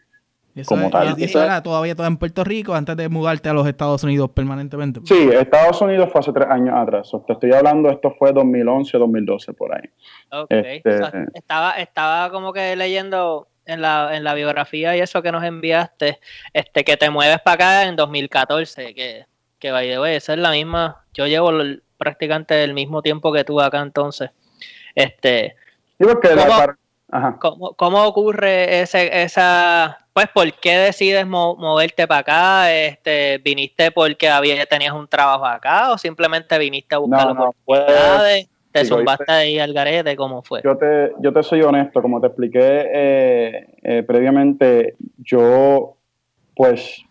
¿Y 0.52 0.62
eso, 0.62 0.74
como 0.74 0.90
tal. 0.90 1.14
¿y 1.16 1.22
eso 1.22 1.40
era 1.40 1.62
todavía 1.62 1.94
todo 1.94 2.08
en 2.08 2.16
Puerto 2.16 2.42
Rico 2.42 2.74
antes 2.74 2.96
de 2.96 3.08
mudarte 3.08 3.48
a 3.48 3.52
los 3.52 3.68
Estados 3.68 4.02
Unidos 4.02 4.30
permanentemente? 4.30 5.00
Sí, 5.04 5.30
Estados 5.32 5.80
Unidos 5.80 6.10
fue 6.10 6.22
hace 6.22 6.32
tres 6.32 6.48
años 6.50 6.74
atrás. 6.76 7.08
te 7.24 7.34
estoy 7.34 7.52
hablando, 7.52 7.88
esto 7.88 8.12
fue 8.18 8.32
2011, 8.32 8.98
2012, 8.98 9.52
por 9.52 9.76
ahí. 9.76 9.88
Ok. 10.32 10.50
Este, 10.50 11.00
estaba, 11.34 11.70
estaba 11.74 12.30
como 12.32 12.52
que 12.52 12.74
leyendo 12.74 13.46
en 13.66 13.82
la, 13.82 14.16
en 14.16 14.24
la 14.24 14.34
biografía 14.34 14.96
y 14.96 15.00
eso 15.00 15.22
que 15.22 15.32
nos 15.32 15.44
enviaste, 15.44 16.18
este, 16.52 16.84
que 16.84 16.96
te 16.96 17.10
mueves 17.10 17.40
para 17.40 17.54
acá 17.54 17.82
en 17.84 17.96
2014, 17.96 18.94
que, 18.94 19.26
que 19.58 19.70
by 19.70 19.88
the 19.88 20.16
esa 20.16 20.32
es 20.32 20.38
la 20.38 20.50
misma, 20.50 21.04
yo 21.14 21.26
llevo 21.26 21.52
prácticamente 21.96 22.62
el 22.64 22.74
mismo 22.74 23.02
tiempo 23.02 23.32
que 23.32 23.44
tú 23.44 23.60
acá 23.60 23.80
entonces. 23.80 24.30
Este, 24.94 25.56
¿cómo, 27.40 27.74
¿cómo, 27.74 28.04
ocurre 28.04 28.80
ese, 28.80 29.22
esa, 29.22 29.98
pues, 30.12 30.26
por 30.34 30.52
qué 30.54 30.76
decides 30.78 31.26
moverte 31.26 32.06
para 32.08 32.20
acá? 32.20 32.72
Este, 32.74 33.38
¿Viniste 33.38 33.90
porque 33.90 34.28
había, 34.28 34.66
tenías 34.66 34.92
un 34.92 35.08
trabajo 35.08 35.46
acá 35.46 35.92
o 35.92 35.98
simplemente 35.98 36.58
viniste 36.58 36.94
a 36.94 36.98
buscar 36.98 37.28
oportunidades? 37.30 38.48
¿Te 38.72 38.84
zumbaste 38.84 39.30
ahí 39.30 39.58
al 39.58 39.72
garete? 39.72 40.16
¿Cómo 40.16 40.42
fue? 40.42 40.62
Yo 40.64 40.76
te, 40.76 41.12
yo 41.20 41.32
te 41.32 41.42
soy 41.42 41.62
honesto, 41.62 42.00
como 42.00 42.20
te 42.20 42.28
expliqué 42.28 42.88
eh, 42.92 43.66
eh, 43.82 44.02
previamente, 44.02 44.96
yo, 45.18 45.96
pues, 46.56 47.02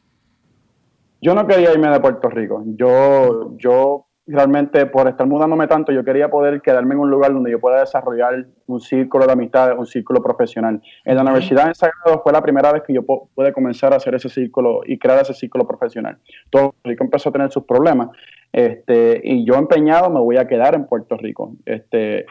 yo 1.22 1.36
no 1.36 1.46
quería 1.46 1.72
irme 1.72 1.90
de 1.90 2.00
Puerto 2.00 2.30
Rico. 2.30 2.64
Yo, 2.66 3.56
yo 3.58 4.08
realmente, 4.26 4.86
por 4.86 5.08
estar 5.08 5.28
mudándome 5.28 5.68
tanto, 5.68 5.92
yo 5.92 6.04
quería 6.04 6.30
poder 6.30 6.62
quedarme 6.62 6.96
en 6.96 7.02
un 7.02 7.12
lugar 7.12 7.34
donde 7.34 7.52
yo 7.52 7.60
pueda 7.60 7.82
desarrollar 7.82 8.46
un 8.68 8.80
círculo 8.80 9.26
de 9.26 9.34
amistad, 9.34 9.78
un 9.78 9.86
círculo 9.86 10.22
profesional. 10.22 10.82
En 11.06 11.16
la 11.16 11.22
Universidad 11.22 11.68
en 11.68 11.76
Sagrado 11.76 12.22
fue 12.24 12.32
la 12.32 12.42
primera 12.42 12.72
vez 12.72 12.84
que 12.84 12.94
yo 12.94 13.04
pude 13.04 13.54
comenzar 13.54 13.94
a 13.94 13.98
hacer 13.98 14.16
ese 14.16 14.30
círculo 14.30 14.82
y 14.86 14.98
crear 14.98 15.22
ese 15.22 15.34
círculo 15.34 15.68
profesional. 15.68 16.18
Todo 16.50 16.74
Rico 16.84 17.04
empezó 17.04 17.30
a 17.30 17.32
tener 17.32 17.52
sus 17.52 17.66
problemas 17.66 18.10
este, 18.54 19.22
y 19.24 19.46
yo 19.46 19.56
empeñado 19.56 20.10
me 20.10 20.20
voy 20.20 20.38
a 20.38 20.48
quedar 20.48 20.76
en 20.76 20.86
Puerto 20.86 21.18
Rico. 21.18 21.54
Este, 21.66 22.26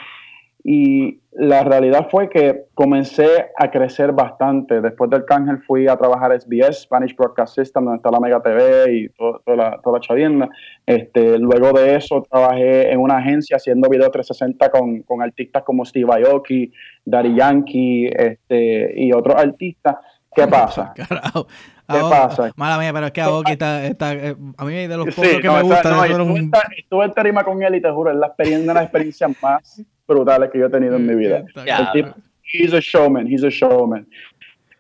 Y 0.63 1.21
la 1.33 1.65
realidad 1.65 2.09
fue 2.11 2.29
que 2.29 2.65
comencé 2.75 3.47
a 3.57 3.71
crecer 3.71 4.13
bastante. 4.13 4.83
Después 4.83 5.09
del 5.09 5.25
Cángel 5.25 5.59
fui 5.63 5.89
a 5.89 5.97
trabajar 5.97 6.39
SBS, 6.39 6.83
Spanish 6.83 7.17
Broadcast 7.17 7.55
System, 7.55 7.85
donde 7.85 7.97
está 7.97 8.11
la 8.11 8.21
Mega 8.21 8.43
TV 8.43 8.93
y 8.93 9.09
toda, 9.11 9.41
la, 9.57 9.81
toda 9.83 10.01
chavienda. 10.01 10.51
Este, 10.85 11.39
luego 11.39 11.73
de 11.73 11.97
eso 11.97 12.23
trabajé 12.31 12.93
en 12.93 13.01
una 13.01 13.17
agencia 13.17 13.57
haciendo 13.57 13.89
video 13.89 14.11
360 14.11 14.71
con, 14.71 15.03
con 15.03 15.23
artistas 15.23 15.63
como 15.63 15.85
Steve 15.85 16.13
Aoki, 16.13 16.71
Daddy 17.07 17.37
Yankee 17.37 18.11
este, 18.15 18.93
y 18.97 19.13
otros 19.13 19.37
artistas. 19.37 19.97
¿Qué 20.35 20.47
pasa? 20.47 20.93
Carajo. 21.09 21.47
¿Qué 21.47 21.99
pasa? 21.99 22.53
Mala 22.57 22.79
mía, 22.79 22.93
pero 22.93 23.07
es 23.07 23.13
que 23.13 23.21
Aoki 23.21 23.53
está, 23.53 23.85
está, 23.85 24.13
eh, 24.15 24.37
a 24.57 24.65
mí 24.65 24.87
de 24.87 24.97
los 24.97 25.15
pocos 25.15 25.41
que 25.41 25.51
me 25.51 25.63
gusta. 25.63 25.91
No, 25.91 26.05
estuve, 26.05 26.23
un... 26.23 26.53
estuve, 26.77 27.05
en 27.05 27.13
tarima 27.13 27.43
con 27.43 27.63
él 27.63 27.75
y 27.75 27.81
te 27.81 27.91
juro, 27.91 28.13
es 28.13 28.17
la 28.17 28.29
experiencia, 28.29 28.65
una 28.65 28.73
de 28.73 28.75
las 28.75 28.85
experiencias 28.85 29.31
más 29.43 29.83
brutales 30.07 30.51
que 30.51 30.59
yo 30.59 30.67
he 30.67 30.71
tenido 30.71 30.97
en 30.97 31.07
mi 31.07 31.15
vida. 31.17 31.45
El 31.57 31.93
tipo, 31.93 32.15
he's 32.45 32.73
a 32.73 32.81
showman, 32.81 33.27
he's 33.27 33.43
a 33.43 33.49
showman. 33.49 34.07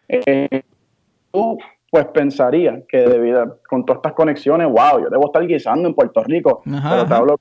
Eh, 0.08 0.62
tú, 1.32 1.58
pues 1.90 2.06
pensaría 2.06 2.82
que 2.88 2.98
debido 2.98 3.58
con 3.68 3.84
todas 3.84 3.98
estas 3.98 4.12
conexiones, 4.12 4.68
wow, 4.68 5.02
yo 5.02 5.10
debo 5.10 5.26
estar 5.26 5.44
guisando 5.46 5.88
en 5.88 5.94
Puerto 5.94 6.22
Rico, 6.22 6.62
pero 6.64 7.06
te 7.06 7.14
hablo, 7.14 7.40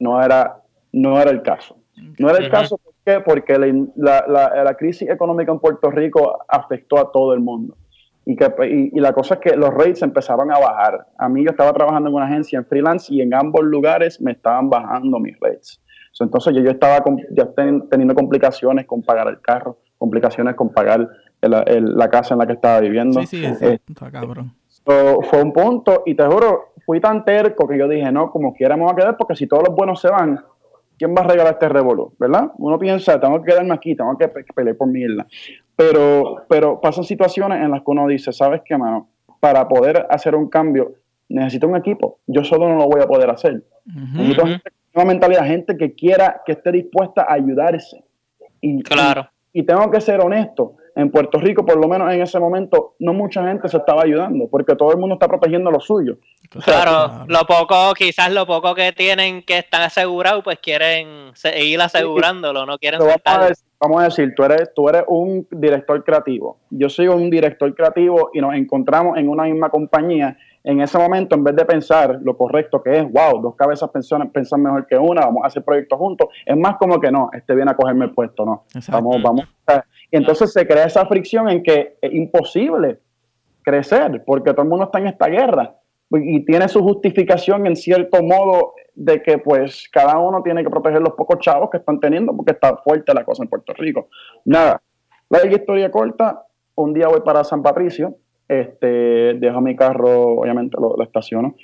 no 0.00 0.22
era, 0.22 0.60
no 0.92 1.20
era 1.20 1.30
el 1.30 1.42
caso. 1.42 1.76
No 2.18 2.30
era 2.30 2.38
el 2.38 2.50
caso 2.50 2.78
¿por 2.78 2.94
qué? 3.08 3.20
porque 3.20 3.58
la, 3.58 4.24
la, 4.26 4.64
la, 4.64 4.74
crisis 4.74 5.08
económica 5.08 5.52
en 5.52 5.58
Puerto 5.58 5.90
Rico 5.90 6.38
afectó 6.48 6.98
a 6.98 7.10
todo 7.10 7.32
el 7.34 7.40
mundo. 7.40 7.76
Y, 8.24 8.36
que, 8.36 8.52
y, 8.92 9.00
la 9.00 9.12
cosa 9.12 9.34
es 9.34 9.40
que 9.40 9.56
los 9.56 9.70
rates 9.70 10.02
empezaron 10.02 10.52
a 10.52 10.58
bajar. 10.58 11.06
A 11.16 11.28
mí 11.28 11.44
yo 11.44 11.50
estaba 11.50 11.72
trabajando 11.72 12.10
en 12.10 12.16
una 12.16 12.26
agencia 12.26 12.58
en 12.58 12.66
freelance 12.66 13.12
y 13.12 13.22
en 13.22 13.32
ambos 13.32 13.64
lugares 13.64 14.20
me 14.20 14.32
estaban 14.32 14.68
bajando 14.68 15.18
mis 15.18 15.38
rates 15.40 15.80
entonces 16.24 16.54
yo, 16.54 16.62
yo 16.62 16.70
estaba 16.70 17.02
ya 17.30 17.48
teniendo 17.90 18.14
complicaciones 18.14 18.86
con 18.86 19.02
pagar 19.02 19.28
el 19.28 19.40
carro, 19.40 19.78
complicaciones 19.98 20.54
con 20.54 20.70
pagar 20.70 21.08
la 21.40 22.10
casa 22.10 22.34
en 22.34 22.38
la 22.38 22.46
que 22.46 22.54
estaba 22.54 22.80
viviendo. 22.80 23.20
Sí, 23.20 23.26
sí, 23.26 23.44
eh, 23.44 23.78
está 23.88 24.10
cabrón. 24.10 24.54
fue 24.84 25.42
un 25.42 25.52
punto 25.52 26.02
y 26.06 26.14
te 26.14 26.24
juro, 26.24 26.72
fui 26.84 27.00
tan 27.00 27.24
terco 27.24 27.68
que 27.68 27.78
yo 27.78 27.88
dije, 27.88 28.10
no, 28.10 28.30
como 28.30 28.54
quiera 28.54 28.76
me 28.76 28.82
voy 28.82 28.92
a 28.92 28.96
quedar 28.96 29.16
porque 29.16 29.36
si 29.36 29.46
todos 29.46 29.64
los 29.68 29.76
buenos 29.76 30.00
se 30.00 30.08
van, 30.08 30.40
¿quién 30.98 31.14
va 31.14 31.22
a 31.22 31.28
regalar 31.28 31.54
este 31.54 31.68
revolú? 31.68 32.14
¿Verdad? 32.18 32.50
Uno 32.58 32.78
piensa, 32.78 33.20
tengo 33.20 33.40
que 33.42 33.52
quedarme 33.52 33.74
aquí, 33.74 33.94
tengo 33.94 34.16
que 34.18 34.28
pelear 34.28 34.76
por 34.76 34.88
mi 34.88 35.02
isla. 35.02 35.26
Pero, 35.76 36.44
pero 36.48 36.80
pasan 36.80 37.04
situaciones 37.04 37.62
en 37.62 37.70
las 37.70 37.80
que 37.80 37.90
uno 37.90 38.06
dice, 38.08 38.32
¿sabes 38.32 38.62
qué, 38.64 38.76
mano? 38.76 39.08
Para 39.40 39.68
poder 39.68 40.06
hacer 40.10 40.34
un 40.34 40.48
cambio, 40.48 40.94
necesito 41.28 41.68
un 41.68 41.76
equipo. 41.76 42.18
Yo 42.26 42.42
solo 42.42 42.68
no 42.68 42.76
lo 42.76 42.88
voy 42.88 43.00
a 43.00 43.06
poder 43.06 43.30
hacer 43.30 43.62
una 44.94 45.04
mentalidad, 45.04 45.46
gente 45.46 45.76
que 45.76 45.94
quiera, 45.94 46.42
que 46.44 46.52
esté 46.52 46.72
dispuesta 46.72 47.22
a 47.22 47.34
ayudarse. 47.34 48.02
Y, 48.60 48.82
claro. 48.82 49.28
Y, 49.52 49.62
tengo 49.62 49.90
que 49.90 50.00
ser 50.00 50.20
honesto, 50.20 50.76
en 50.98 51.12
Puerto 51.12 51.38
Rico, 51.38 51.64
por 51.64 51.80
lo 51.80 51.86
menos 51.86 52.12
en 52.12 52.20
ese 52.20 52.40
momento, 52.40 52.96
no 52.98 53.12
mucha 53.12 53.46
gente 53.46 53.68
se 53.68 53.76
estaba 53.76 54.02
ayudando, 54.02 54.48
porque 54.50 54.74
todo 54.74 54.90
el 54.90 54.98
mundo 54.98 55.14
está 55.14 55.28
protegiendo 55.28 55.70
lo 55.70 55.78
suyo. 55.78 56.16
claro, 56.64 57.24
lo 57.28 57.38
poco, 57.46 57.94
quizás 57.94 58.32
lo 58.32 58.44
poco 58.46 58.74
que 58.74 58.92
tienen 58.92 59.44
que 59.44 59.58
estar 59.58 59.80
asegurados, 59.82 60.42
pues 60.42 60.58
quieren 60.58 61.30
seguir 61.34 61.80
asegurándolo, 61.80 62.66
no 62.66 62.78
quieren 62.78 62.98
vamos 62.98 63.14
a, 63.24 63.46
decir, 63.46 63.64
vamos 63.78 64.00
a 64.00 64.04
decir, 64.06 64.34
tú 64.34 64.42
eres, 64.42 64.74
tú 64.74 64.88
eres 64.88 65.04
un 65.06 65.46
director 65.52 66.02
creativo, 66.02 66.58
yo 66.70 66.88
soy 66.88 67.06
un 67.06 67.30
director 67.30 67.72
creativo 67.76 68.30
y 68.34 68.40
nos 68.40 68.54
encontramos 68.54 69.16
en 69.18 69.28
una 69.28 69.44
misma 69.44 69.70
compañía 69.70 70.36
en 70.64 70.80
ese 70.80 70.98
momento, 70.98 71.36
en 71.36 71.44
vez 71.44 71.56
de 71.56 71.64
pensar 71.64 72.18
lo 72.22 72.36
correcto 72.36 72.82
que 72.82 72.98
es, 72.98 73.12
wow, 73.12 73.40
dos 73.40 73.56
cabezas 73.56 73.90
pensan, 73.90 74.30
pensan 74.30 74.62
mejor 74.62 74.86
que 74.86 74.96
una, 74.96 75.22
vamos 75.22 75.42
a 75.44 75.46
hacer 75.46 75.64
proyectos 75.64 75.98
juntos, 75.98 76.28
es 76.44 76.56
más 76.56 76.76
como 76.76 77.00
que 77.00 77.10
no, 77.10 77.30
este 77.32 77.54
viene 77.54 77.70
a 77.70 77.76
cogerme 77.76 78.06
el 78.06 78.12
puesto, 78.12 78.44
no. 78.44 78.64
Vamos, 78.90 79.22
vamos. 79.22 79.44
Y 80.10 80.16
entonces 80.16 80.52
se 80.52 80.66
crea 80.66 80.84
esa 80.84 81.06
fricción 81.06 81.48
en 81.48 81.62
que 81.62 81.96
es 82.00 82.12
imposible 82.12 83.00
crecer, 83.62 84.22
porque 84.26 84.52
todo 84.52 84.62
el 84.62 84.68
mundo 84.68 84.86
está 84.86 84.98
en 84.98 85.08
esta 85.08 85.28
guerra 85.28 85.74
y 86.10 86.44
tiene 86.44 86.68
su 86.68 86.82
justificación 86.82 87.66
en 87.66 87.76
cierto 87.76 88.22
modo 88.22 88.74
de 88.94 89.22
que 89.22 89.38
pues 89.38 89.88
cada 89.92 90.18
uno 90.18 90.42
tiene 90.42 90.64
que 90.64 90.70
proteger 90.70 91.00
los 91.00 91.12
pocos 91.12 91.38
chavos 91.40 91.68
que 91.70 91.76
están 91.76 92.00
teniendo 92.00 92.34
porque 92.34 92.52
está 92.52 92.76
fuerte 92.78 93.12
la 93.12 93.24
cosa 93.24 93.42
en 93.42 93.48
Puerto 93.48 93.74
Rico. 93.74 94.08
Nada, 94.44 94.80
la 95.28 95.46
historia 95.46 95.90
corta, 95.90 96.46
un 96.74 96.94
día 96.94 97.08
voy 97.08 97.20
para 97.20 97.44
San 97.44 97.62
Patricio, 97.62 98.16
este, 98.48 99.34
dejo 99.34 99.60
mi 99.60 99.76
carro, 99.76 100.38
obviamente 100.38 100.76
lo, 100.80 101.00
estaciono. 101.02 101.54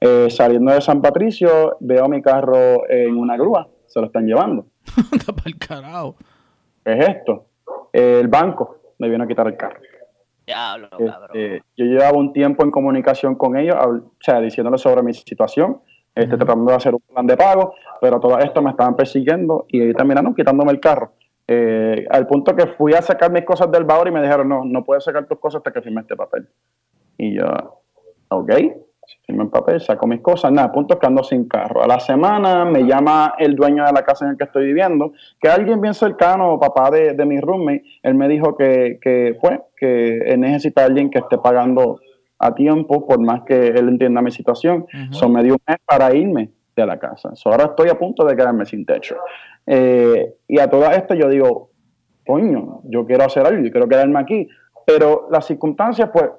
Eh, 0.00 0.28
saliendo 0.28 0.72
de 0.72 0.80
San 0.80 1.00
Patricio, 1.00 1.76
veo 1.80 2.08
mi 2.08 2.20
carro 2.20 2.88
en 2.88 3.16
una 3.16 3.36
grúa, 3.36 3.68
se 3.86 4.00
lo 4.00 4.06
están 4.06 4.26
llevando. 4.26 4.66
el 5.46 5.58
carajo. 5.58 6.16
¿Qué 6.84 6.92
es 6.92 7.08
esto? 7.08 7.46
el 7.92 8.26
banco 8.26 8.78
me 8.98 9.08
viene 9.08 9.24
a 9.24 9.26
quitar 9.26 9.46
el 9.46 9.56
carro. 9.56 9.78
Diablo, 10.46 10.88
este, 10.98 11.62
yo 11.76 11.84
llevaba 11.86 12.18
un 12.18 12.32
tiempo 12.32 12.64
en 12.64 12.70
comunicación 12.70 13.34
con 13.36 13.56
ellos, 13.56 13.76
o 13.76 14.12
sea, 14.20 14.40
diciéndoles 14.40 14.80
sobre 14.80 15.02
mi 15.02 15.14
situación, 15.14 15.80
este, 16.14 16.36
tratando 16.36 16.70
de 16.70 16.76
hacer 16.76 16.94
un 16.94 17.00
plan 17.00 17.26
de 17.26 17.36
pago, 17.36 17.74
pero 18.00 18.20
todo 18.20 18.38
esto 18.38 18.60
me 18.60 18.70
estaban 18.70 18.94
persiguiendo 18.94 19.64
y 19.68 19.80
ahí 19.80 19.94
terminaron 19.94 20.34
quitándome 20.34 20.72
el 20.72 20.80
carro. 20.80 21.12
Eh, 21.46 22.06
al 22.10 22.26
punto 22.26 22.56
que 22.56 22.66
fui 22.68 22.94
a 22.94 23.02
sacar 23.02 23.30
mis 23.30 23.44
cosas 23.44 23.70
del 23.70 23.84
baúl 23.84 24.08
y 24.08 24.10
me 24.10 24.22
dijeron, 24.22 24.48
no, 24.48 24.64
no 24.64 24.84
puedes 24.84 25.04
sacar 25.04 25.26
tus 25.26 25.38
cosas 25.38 25.58
hasta 25.58 25.72
que 25.72 25.82
firme 25.82 26.00
este 26.00 26.16
papel. 26.16 26.48
Y 27.18 27.36
yo, 27.36 27.46
ok, 28.28 28.50
firme 29.26 29.44
el 29.44 29.50
papel, 29.50 29.80
saco 29.80 30.06
mis 30.06 30.20
cosas, 30.20 30.50
nada, 30.52 30.72
punto 30.72 30.98
que 30.98 31.06
ando 31.06 31.22
sin 31.22 31.46
carro. 31.46 31.82
A 31.82 31.86
la 31.86 32.00
semana 32.00 32.64
me 32.64 32.84
llama 32.84 33.34
el 33.38 33.54
dueño 33.56 33.84
de 33.84 33.92
la 33.92 34.02
casa 34.02 34.24
en 34.24 34.32
la 34.32 34.36
que 34.38 34.44
estoy 34.44 34.64
viviendo, 34.66 35.12
que 35.40 35.48
alguien 35.48 35.80
bien 35.80 35.94
cercano, 35.94 36.58
papá 36.58 36.90
de, 36.90 37.12
de 37.12 37.26
mi 37.26 37.38
roommate, 37.40 37.84
él 38.02 38.14
me 38.14 38.28
dijo 38.28 38.56
que, 38.56 38.98
que, 39.02 39.36
pues, 39.40 39.60
que 39.76 40.18
él 40.18 40.40
necesita 40.40 40.82
a 40.82 40.86
alguien 40.86 41.10
que 41.10 41.18
esté 41.18 41.36
pagando 41.38 42.00
a 42.38 42.54
tiempo, 42.54 43.06
por 43.06 43.20
más 43.20 43.42
que 43.42 43.68
él 43.68 43.88
entienda 43.88 44.22
mi 44.22 44.30
situación. 44.30 44.86
Uh 44.92 45.28
me 45.28 45.42
dio 45.42 45.54
un 45.54 45.60
mes 45.66 45.78
para 45.86 46.14
irme 46.14 46.50
de 46.76 46.86
la 46.86 46.98
casa. 46.98 47.32
ahora 47.44 47.64
estoy 47.64 47.88
a 47.88 47.98
punto 47.98 48.24
de 48.24 48.36
quedarme 48.36 48.66
sin 48.66 48.84
techo. 48.84 49.16
Eh, 49.66 50.34
y 50.48 50.58
a 50.58 50.68
todo 50.68 50.90
esto 50.90 51.14
yo 51.14 51.28
digo, 51.28 51.70
coño, 52.26 52.80
yo 52.84 53.06
quiero 53.06 53.24
hacer 53.24 53.46
algo, 53.46 53.62
yo 53.62 53.70
quiero 53.70 53.88
quedarme 53.88 54.18
aquí. 54.18 54.48
Pero 54.86 55.28
las 55.30 55.46
circunstancias, 55.46 56.10
pues, 56.12 56.30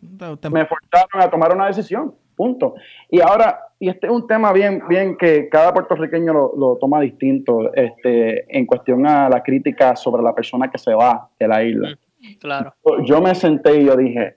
me 0.00 0.66
forzaron 0.66 1.20
a 1.20 1.30
tomar 1.30 1.54
una 1.54 1.66
decisión, 1.66 2.14
punto. 2.36 2.74
Y 3.10 3.20
ahora, 3.20 3.60
y 3.78 3.88
este 3.88 4.06
es 4.06 4.12
un 4.12 4.26
tema 4.26 4.52
bien, 4.52 4.82
bien 4.88 5.16
que 5.16 5.48
cada 5.48 5.72
puertorriqueño 5.72 6.32
lo, 6.32 6.76
toma 6.80 7.00
distinto, 7.00 7.72
este, 7.74 8.56
en 8.56 8.66
cuestión 8.66 9.06
a 9.06 9.28
la 9.28 9.42
crítica 9.42 9.96
sobre 9.96 10.22
la 10.22 10.34
persona 10.34 10.70
que 10.70 10.78
se 10.78 10.94
va 10.94 11.28
de 11.38 11.48
la 11.48 11.64
isla. 11.64 11.88
Mm, 11.90 12.38
claro. 12.38 12.74
Yo 13.04 13.20
me 13.20 13.34
senté 13.34 13.80
y 13.80 13.86
yo 13.86 13.96
dije, 13.96 14.36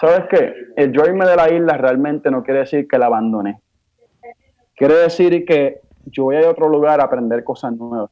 ¿sabes 0.00 0.22
qué? 0.30 0.54
El 0.76 0.92
yo 0.92 1.04
irme 1.04 1.26
de 1.26 1.36
la 1.36 1.52
isla 1.52 1.76
realmente 1.76 2.30
no 2.30 2.42
quiere 2.42 2.60
decir 2.60 2.88
que 2.88 2.98
la 2.98 3.06
abandoné. 3.06 3.60
Quiere 4.78 4.94
decir 4.94 5.44
que 5.44 5.80
yo 6.06 6.24
voy 6.24 6.36
a 6.36 6.40
ir 6.40 6.46
a 6.46 6.50
otro 6.50 6.68
lugar 6.68 7.00
a 7.00 7.04
aprender 7.04 7.44
cosas 7.44 7.72
nuevas. 7.72 8.10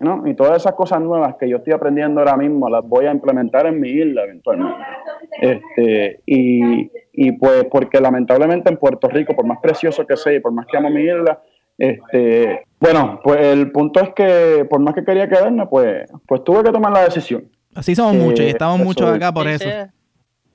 ¿no? 0.00 0.26
Y 0.26 0.34
todas 0.34 0.56
esas 0.56 0.74
cosas 0.74 1.00
nuevas 1.00 1.34
que 1.40 1.48
yo 1.48 1.56
estoy 1.56 1.72
aprendiendo 1.72 2.20
ahora 2.20 2.36
mismo 2.36 2.68
las 2.68 2.86
voy 2.86 3.06
a 3.06 3.10
implementar 3.10 3.66
en 3.66 3.80
mi 3.80 3.88
isla 3.88 4.24
eventualmente. 4.24 4.80
Este, 5.40 6.20
y, 6.26 6.90
y 7.12 7.32
pues 7.32 7.64
porque 7.70 8.00
lamentablemente 8.00 8.70
en 8.70 8.76
Puerto 8.76 9.08
Rico, 9.08 9.34
por 9.34 9.46
más 9.46 9.58
precioso 9.60 10.06
que 10.06 10.16
sea 10.16 10.34
y 10.34 10.40
por 10.40 10.52
más 10.52 10.66
que 10.66 10.76
amo 10.76 10.90
mi 10.90 11.02
isla, 11.02 11.42
este, 11.76 12.64
bueno, 12.80 13.20
pues 13.22 13.40
el 13.40 13.70
punto 13.70 14.00
es 14.00 14.10
que 14.14 14.66
por 14.68 14.80
más 14.80 14.94
que 14.94 15.04
quería 15.04 15.28
quedarme, 15.28 15.66
pues, 15.66 16.10
pues 16.26 16.44
tuve 16.44 16.62
que 16.64 16.72
tomar 16.72 16.92
la 16.92 17.04
decisión. 17.04 17.48
Así 17.74 17.94
somos 17.94 18.14
muchos 18.14 18.44
y 18.44 18.48
estamos 18.48 18.78
muchos 18.80 19.10
acá 19.10 19.32
por 19.32 19.46
eso. 19.46 19.68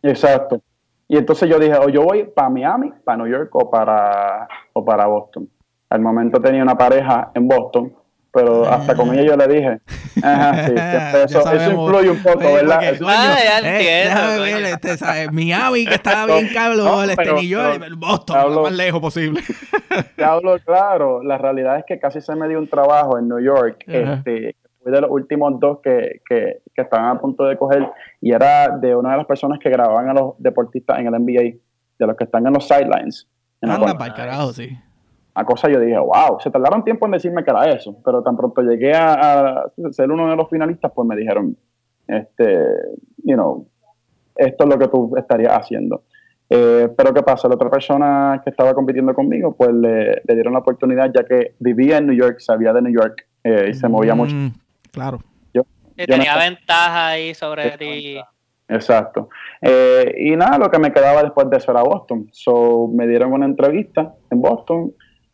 Exacto. 0.02 0.62
Y 1.08 1.18
entonces 1.18 1.50
yo 1.50 1.60
dije, 1.60 1.78
o 1.78 1.90
yo 1.90 2.04
voy 2.04 2.24
para 2.24 2.50
Miami, 2.50 2.92
para 3.04 3.18
New 3.18 3.28
York 3.28 3.50
o 3.54 3.70
para, 3.70 4.48
o 4.74 4.84
para 4.84 5.06
Boston. 5.06 5.50
Al 5.90 6.02
momento 6.02 6.42
tenía 6.42 6.64
una 6.64 6.76
pareja 6.76 7.32
en 7.36 7.48
Boston, 7.48 7.94
pero 8.34 8.66
hasta 8.68 8.96
con 8.96 9.14
ella 9.14 9.24
yo 9.24 9.38
le 9.38 9.48
dije, 9.48 9.80
ajá, 10.24 10.66
sí, 10.66 10.74
eso, 11.26 11.52
eso, 11.52 11.72
influye 11.72 12.10
un 12.10 12.24
poco, 12.24 12.40
¿verdad? 12.40 12.80
ah, 13.06 13.38
ya 13.44 13.60
entiendo. 13.60 14.68
este, 14.90 15.32
Miami, 15.32 15.86
que 15.86 15.94
estaba 15.94 16.26
bien 16.26 16.50
cabrón, 16.52 16.86
no, 16.86 17.04
este, 17.04 17.26
New 17.26 17.44
York, 17.44 17.84
Boston, 17.96 18.56
lo 18.56 18.64
más 18.64 18.72
lejos 18.72 19.00
posible. 19.02 19.42
Te 20.16 20.24
hablo 20.24 20.58
claro, 20.66 21.22
la 21.22 21.38
realidad 21.38 21.78
es 21.78 21.86
que 21.86 22.00
casi 22.00 22.22
se 22.22 22.36
me 22.36 22.48
dio 22.48 22.58
un 22.58 22.68
trabajo 22.68 23.20
en 23.20 23.28
New 23.28 23.40
York, 23.40 23.84
este, 23.86 24.56
fui 24.84 24.92
de 24.92 25.02
los 25.02 25.10
últimos 25.10 25.60
dos 25.60 25.80
que, 25.82 26.22
que, 26.28 26.62
que, 26.74 26.82
estaban 26.82 27.16
a 27.16 27.20
punto 27.20 27.46
de 27.46 27.58
coger 27.58 27.90
y 28.22 28.34
era 28.34 28.70
de 28.78 28.96
una 28.96 29.12
de 29.12 29.18
las 29.18 29.26
personas 29.26 29.60
que 29.60 29.70
grababan 29.70 30.10
a 30.10 30.14
los 30.14 30.34
deportistas 30.38 31.00
en 31.00 31.08
el 31.08 31.14
NBA, 31.14 31.58
de 32.00 32.08
los 32.08 32.16
que 32.16 32.26
están 32.26 32.46
en 32.46 32.54
los 32.54 32.68
sidelines. 32.68 33.28
Anda 33.62 33.94
para 33.94 34.06
el 34.08 34.14
carajo, 34.14 34.54
sí. 34.54 34.70
A 35.36 35.46
cosa 35.46 35.70
yo 35.70 35.80
dije, 35.80 35.98
wow, 35.98 36.40
se 36.40 36.52
tardaron 36.52 36.84
tiempo 36.84 37.06
en 37.08 37.14
decirme 37.14 37.44
que 37.44 37.50
era 37.50 37.66
eso, 37.72 37.96
pero 38.06 38.22
tan 38.22 38.38
pronto 38.38 38.62
llegué 38.62 38.94
a, 38.94 39.66
ser 39.92 40.12
uno 40.12 40.30
de 40.30 40.36
los 40.36 40.50
finalistas, 40.50 40.92
pues 40.94 41.08
me 41.08 41.16
dijeron, 41.16 41.58
este, 42.08 42.60
you 43.24 43.34
know, 43.34 43.68
esto 44.36 44.64
es 44.66 44.70
lo 44.70 44.78
que 44.78 44.88
tú 44.90 45.16
estarías 45.18 45.54
haciendo. 45.54 46.04
Eh, 46.50 46.88
pero 46.96 47.14
¿qué 47.14 47.24
pasa? 47.24 47.48
La 47.48 47.56
otra 47.56 47.72
persona 47.72 48.40
que 48.44 48.52
estaba 48.52 48.76
compitiendo 48.76 49.16
conmigo, 49.16 49.56
pues 49.56 49.74
le, 49.74 50.22
le, 50.24 50.34
dieron 50.36 50.54
la 50.54 50.60
oportunidad, 50.60 51.12
ya 51.12 51.24
que 51.24 51.56
vivía 51.58 51.98
en 51.98 52.06
New 52.06 52.16
York, 52.16 52.40
sabía 52.40 52.74
de 52.74 52.82
New 52.84 52.94
York, 52.94 53.26
eh, 53.44 53.70
y 53.72 53.74
se 53.74 53.88
movía 53.90 54.16
mucho. 54.16 54.36
Claro. 54.94 55.20
Yo, 55.54 55.64
tenía 55.96 56.38
ventaja 56.38 57.10
ahí 57.10 57.34
sobre 57.34 57.72
ti. 57.78 58.18
Exacto. 58.68 59.30
Eh, 59.60 60.16
y 60.18 60.36
nada, 60.36 60.58
lo 60.58 60.70
que 60.70 60.80
me 60.80 60.94
quedaba 60.94 61.24
después 61.24 61.50
de 61.50 61.58
eso 61.58 61.72
era 61.72 61.82
Boston. 61.82 62.28
So, 62.32 62.88
me 62.88 63.08
dieron 63.08 63.34
una 63.34 63.46
entrevista 63.46 64.14
en 64.30 64.42
Boston, 64.42 64.94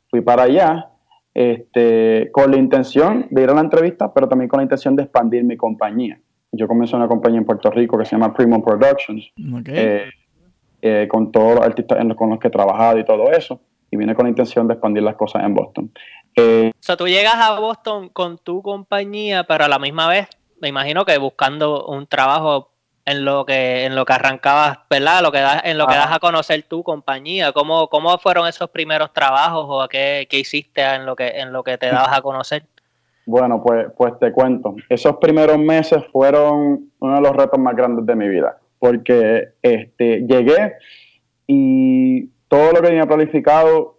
fui 0.09 0.21
para 0.21 0.43
allá, 0.43 0.89
este, 1.33 2.29
con 2.31 2.51
la 2.51 2.57
intención 2.57 3.27
de 3.29 3.43
ir 3.43 3.49
a 3.49 3.53
la 3.53 3.61
entrevista, 3.61 4.13
pero 4.13 4.27
también 4.27 4.47
con 4.49 4.57
la 4.57 4.63
intención 4.63 4.95
de 4.95 5.03
expandir 5.03 5.43
mi 5.43 5.57
compañía. 5.57 6.19
Yo 6.51 6.67
comencé 6.67 6.95
una 6.95 7.07
compañía 7.07 7.39
en 7.39 7.45
Puerto 7.45 7.69
Rico 7.69 7.97
que 7.97 8.05
se 8.05 8.11
llama 8.11 8.33
Primo 8.33 8.63
Productions, 8.63 9.31
eh, 9.67 10.09
eh, 10.81 11.07
con 11.09 11.31
todos 11.31 11.55
los 11.55 11.65
artistas 11.65 11.99
con 12.15 12.29
los 12.29 12.39
que 12.39 12.47
he 12.47 12.51
trabajado 12.51 12.97
y 12.97 13.05
todo 13.05 13.29
eso, 13.31 13.61
y 13.91 13.97
vine 13.97 14.15
con 14.15 14.25
la 14.25 14.29
intención 14.29 14.67
de 14.67 14.73
expandir 14.73 15.03
las 15.03 15.15
cosas 15.15 15.43
en 15.43 15.53
Boston. 15.53 15.91
Eh, 16.39 16.71
o 16.73 16.83
sea, 16.83 16.97
tú 16.97 17.07
llegas 17.07 17.35
a 17.35 17.59
Boston 17.59 18.09
con 18.09 18.37
tu 18.37 18.61
compañía, 18.61 19.43
pero 19.43 19.65
a 19.65 19.67
la 19.67 19.79
misma 19.79 20.07
vez, 20.07 20.27
me 20.61 20.67
imagino 20.67 21.05
que 21.05 21.17
buscando 21.17 21.85
un 21.87 22.07
trabajo 22.07 22.71
en 23.05 23.25
lo 23.25 23.45
que 23.45 23.85
en 23.85 23.95
lo 23.95 24.05
que 24.05 24.13
arrancabas, 24.13 24.79
¿verdad? 24.89 25.21
Lo 25.21 25.31
que 25.31 25.39
das, 25.39 25.61
en 25.65 25.77
lo 25.77 25.87
que 25.87 25.95
das 25.95 26.11
a 26.11 26.19
conocer 26.19 26.63
tu 26.63 26.83
compañía. 26.83 27.51
¿Cómo, 27.51 27.87
cómo 27.87 28.17
fueron 28.19 28.47
esos 28.47 28.69
primeros 28.69 29.11
trabajos 29.13 29.65
o 29.67 29.87
qué, 29.89 30.27
qué 30.29 30.39
hiciste 30.39 30.81
en 30.81 31.05
lo 31.05 31.15
que 31.15 31.27
en 31.27 31.51
lo 31.51 31.63
que 31.63 31.77
te 31.77 31.87
dabas 31.87 32.17
a 32.17 32.21
conocer? 32.21 32.63
Bueno, 33.25 33.61
pues, 33.63 33.87
pues 33.97 34.17
te 34.19 34.31
cuento. 34.31 34.75
Esos 34.89 35.17
primeros 35.17 35.57
meses 35.57 36.03
fueron 36.11 36.91
uno 36.99 37.15
de 37.15 37.21
los 37.21 37.35
retos 37.35 37.59
más 37.59 37.75
grandes 37.75 38.05
de 38.05 38.15
mi 38.15 38.27
vida, 38.27 38.57
porque 38.79 39.49
este, 39.61 40.25
llegué 40.27 40.73
y 41.45 42.27
todo 42.47 42.71
lo 42.71 42.81
que 42.81 42.87
tenía 42.87 43.05
planificado 43.05 43.97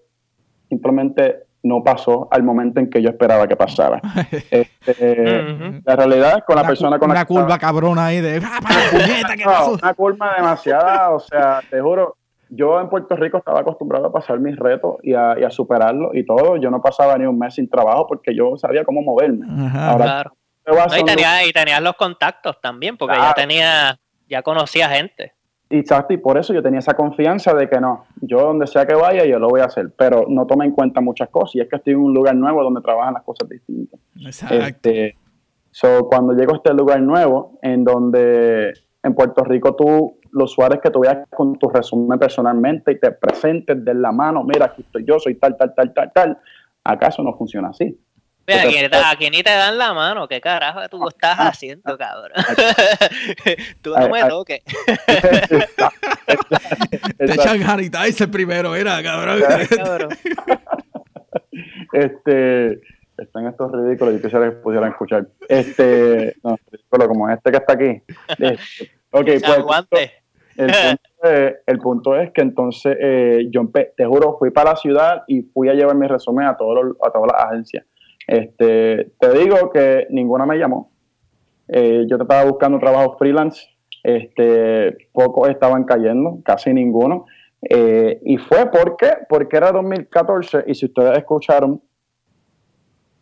simplemente 0.68 1.44
no 1.62 1.82
pasó 1.84 2.28
al 2.30 2.42
momento 2.42 2.80
en 2.80 2.88
que 2.88 3.02
yo 3.02 3.10
esperaba 3.10 3.46
que 3.48 3.56
pasara. 3.56 4.00
Este, 4.50 5.82
la 5.84 5.96
realidad 5.96 6.44
con 6.46 6.56
la 6.56 6.66
persona 6.66 6.98
con 6.98 7.10
una 7.10 7.24
curva 7.24 7.58
cabrona 7.58 8.06
ahí 8.06 8.20
de 8.20 8.40
ah, 8.44 9.66
una 9.72 9.94
curva 9.94 10.34
demasiada, 10.36 11.10
o 11.10 11.20
sea, 11.20 11.60
te 11.68 11.80
juro, 11.80 12.16
yo 12.48 12.80
en 12.80 12.88
Puerto 12.88 13.14
Rico 13.16 13.38
estaba 13.38 13.60
acostumbrado 13.60 14.06
a 14.06 14.12
pasar 14.12 14.40
mis 14.40 14.56
retos 14.56 14.96
y 15.02 15.14
a, 15.14 15.36
y 15.38 15.50
superarlos 15.50 16.14
y 16.14 16.24
todo. 16.24 16.56
Yo 16.56 16.70
no 16.70 16.82
pasaba 16.82 17.16
ni 17.18 17.26
un 17.26 17.38
mes 17.38 17.54
sin 17.54 17.68
trabajo 17.68 18.06
porque 18.06 18.34
yo 18.34 18.56
sabía 18.56 18.84
cómo 18.84 19.02
moverme. 19.02 19.46
claro. 19.46 20.32
y, 20.98 21.52
tenías 21.52 21.82
los 21.82 21.94
contactos 21.94 22.60
también, 22.60 22.96
porque 22.96 23.16
ya 23.16 23.32
tenía, 23.34 23.98
ya 24.28 24.42
conocía 24.42 24.88
gente. 24.88 25.34
Exacto, 25.72 26.12
y 26.12 26.16
por 26.16 26.36
eso 26.36 26.52
yo 26.52 26.64
tenía 26.64 26.80
esa 26.80 26.94
confianza 26.94 27.54
de 27.54 27.68
que 27.68 27.80
no, 27.80 28.04
yo 28.20 28.40
donde 28.40 28.66
sea 28.66 28.84
que 28.86 28.94
vaya, 28.94 29.24
yo 29.24 29.38
lo 29.38 29.48
voy 29.48 29.60
a 29.60 29.66
hacer, 29.66 29.92
pero 29.96 30.24
no 30.28 30.44
tome 30.44 30.64
en 30.64 30.72
cuenta 30.72 31.00
muchas 31.00 31.28
cosas, 31.28 31.54
y 31.54 31.60
es 31.60 31.68
que 31.68 31.76
estoy 31.76 31.92
en 31.92 32.00
un 32.00 32.12
lugar 32.12 32.34
nuevo 32.34 32.60
donde 32.64 32.80
trabajan 32.80 33.14
las 33.14 33.22
cosas 33.22 33.48
distintas. 33.48 34.00
Exacto. 34.20 34.56
Este, 34.56 35.16
so, 35.70 36.08
cuando 36.08 36.32
llego 36.32 36.54
a 36.54 36.56
este 36.56 36.74
lugar 36.74 37.00
nuevo, 37.00 37.58
en 37.62 37.84
donde 37.84 38.72
en 39.02 39.14
Puerto 39.14 39.44
Rico 39.44 39.76
tú, 39.76 40.18
los 40.32 40.50
usuarios 40.50 40.80
que 40.82 40.90
tú 40.90 41.00
veas 41.00 41.18
con 41.30 41.56
tu 41.56 41.68
resumen 41.68 42.18
personalmente 42.18 42.90
y 42.90 42.98
te 42.98 43.12
presentes 43.12 43.84
de 43.84 43.94
la 43.94 44.10
mano, 44.10 44.42
mira, 44.42 44.66
aquí 44.66 44.82
estoy 44.82 45.04
yo, 45.04 45.20
soy 45.20 45.36
tal, 45.36 45.56
tal, 45.56 45.72
tal, 45.72 45.94
tal, 45.94 46.12
tal, 46.12 46.38
¿acaso 46.82 47.22
no 47.22 47.32
funciona 47.34 47.68
así? 47.68 47.96
Aquí, 48.46 49.30
ni 49.30 49.42
te 49.42 49.50
dan 49.50 49.78
la 49.78 49.94
mano, 49.94 50.28
¿qué 50.28 50.40
carajo 50.40 50.80
tú 50.88 51.08
estás 51.08 51.38
haciendo, 51.38 51.96
cabrón? 51.96 52.32
tú 53.82 53.94
no 53.96 54.08
me 54.08 54.24
toques. 54.24 54.60
te 57.18 57.24
echan 57.24 57.60
ese 58.06 58.28
primero, 58.28 58.74
era, 58.74 59.02
cabrón. 59.02 59.42
este, 61.92 62.80
están 63.18 63.46
estos 63.46 63.72
ridículos, 63.72 64.14
yo 64.14 64.22
quisiera 64.22 64.50
que 64.50 64.56
pudieran 64.56 64.90
escuchar. 64.90 65.26
Este, 65.48 66.36
no, 66.42 66.56
ridículo 66.70 67.08
como 67.08 67.30
este 67.30 67.50
que 67.50 67.56
está 67.56 67.72
aquí. 67.74 68.02
Este, 68.38 68.90
ok, 69.10 69.28
pues. 69.88 70.10
El 70.56 70.66
punto, 70.66 71.00
es, 71.22 71.54
el 71.66 71.78
punto 71.78 72.16
es 72.16 72.32
que 72.32 72.40
entonces 72.42 72.96
eh, 73.00 73.46
yo, 73.50 73.66
te 73.72 74.04
juro, 74.04 74.36
fui 74.38 74.50
para 74.50 74.72
la 74.72 74.76
ciudad 74.76 75.22
y 75.26 75.40
fui 75.42 75.70
a 75.70 75.74
llevar 75.74 75.96
mi 75.96 76.06
resumen 76.06 76.46
a, 76.46 76.56
todos 76.56 76.96
a 77.02 77.10
todas 77.10 77.32
las 77.32 77.44
agencias. 77.44 77.84
Este, 78.26 79.12
te 79.18 79.38
digo 79.38 79.70
que 79.70 80.06
ninguna 80.10 80.46
me 80.46 80.56
llamó. 80.56 80.92
Eh, 81.68 82.04
yo 82.08 82.16
estaba 82.16 82.44
buscando 82.44 82.78
trabajo 82.78 83.16
freelance. 83.18 83.68
Este, 84.02 85.08
pocos 85.12 85.48
estaban 85.48 85.84
cayendo, 85.84 86.38
casi 86.44 86.72
ninguno. 86.72 87.26
Eh, 87.62 88.20
y 88.24 88.38
fue 88.38 88.70
porque, 88.70 89.12
porque 89.28 89.56
era 89.56 89.72
2014 89.72 90.64
y 90.66 90.74
si 90.74 90.86
ustedes 90.86 91.18
escucharon, 91.18 91.82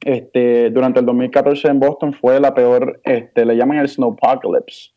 este, 0.01 0.71
durante 0.71 1.01
el 1.01 1.07
2014 1.07 1.69
en 1.69 1.81
Boston 1.81 2.13
fue 2.13 2.39
la 2.39 2.55
peor, 2.55 3.01
este, 3.03 3.45
le 3.45 3.57
llaman 3.57 3.79
el 3.79 3.89
snowpocalypse. 3.89 4.93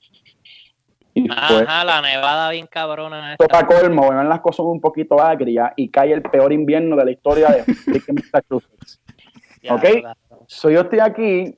Ajá, 1.29 1.83
la 1.83 2.01
nevada 2.01 2.51
bien 2.51 2.67
cabrona. 2.67 3.35
Para 3.37 3.67
colmo, 3.67 4.09
ven 4.09 4.29
las 4.29 4.39
cosas 4.39 4.65
un 4.65 4.79
poquito 4.79 5.19
agrias 5.19 5.73
y 5.75 5.89
cae 5.89 6.13
el 6.13 6.21
peor 6.21 6.53
invierno 6.53 6.95
de 6.95 7.05
la 7.05 7.11
historia 7.11 7.49
de 7.49 7.65
Massachusetts. 8.13 9.00
¿Ok? 9.69 9.83
yo 10.63 10.81
estoy 10.81 10.99
aquí 10.99 11.57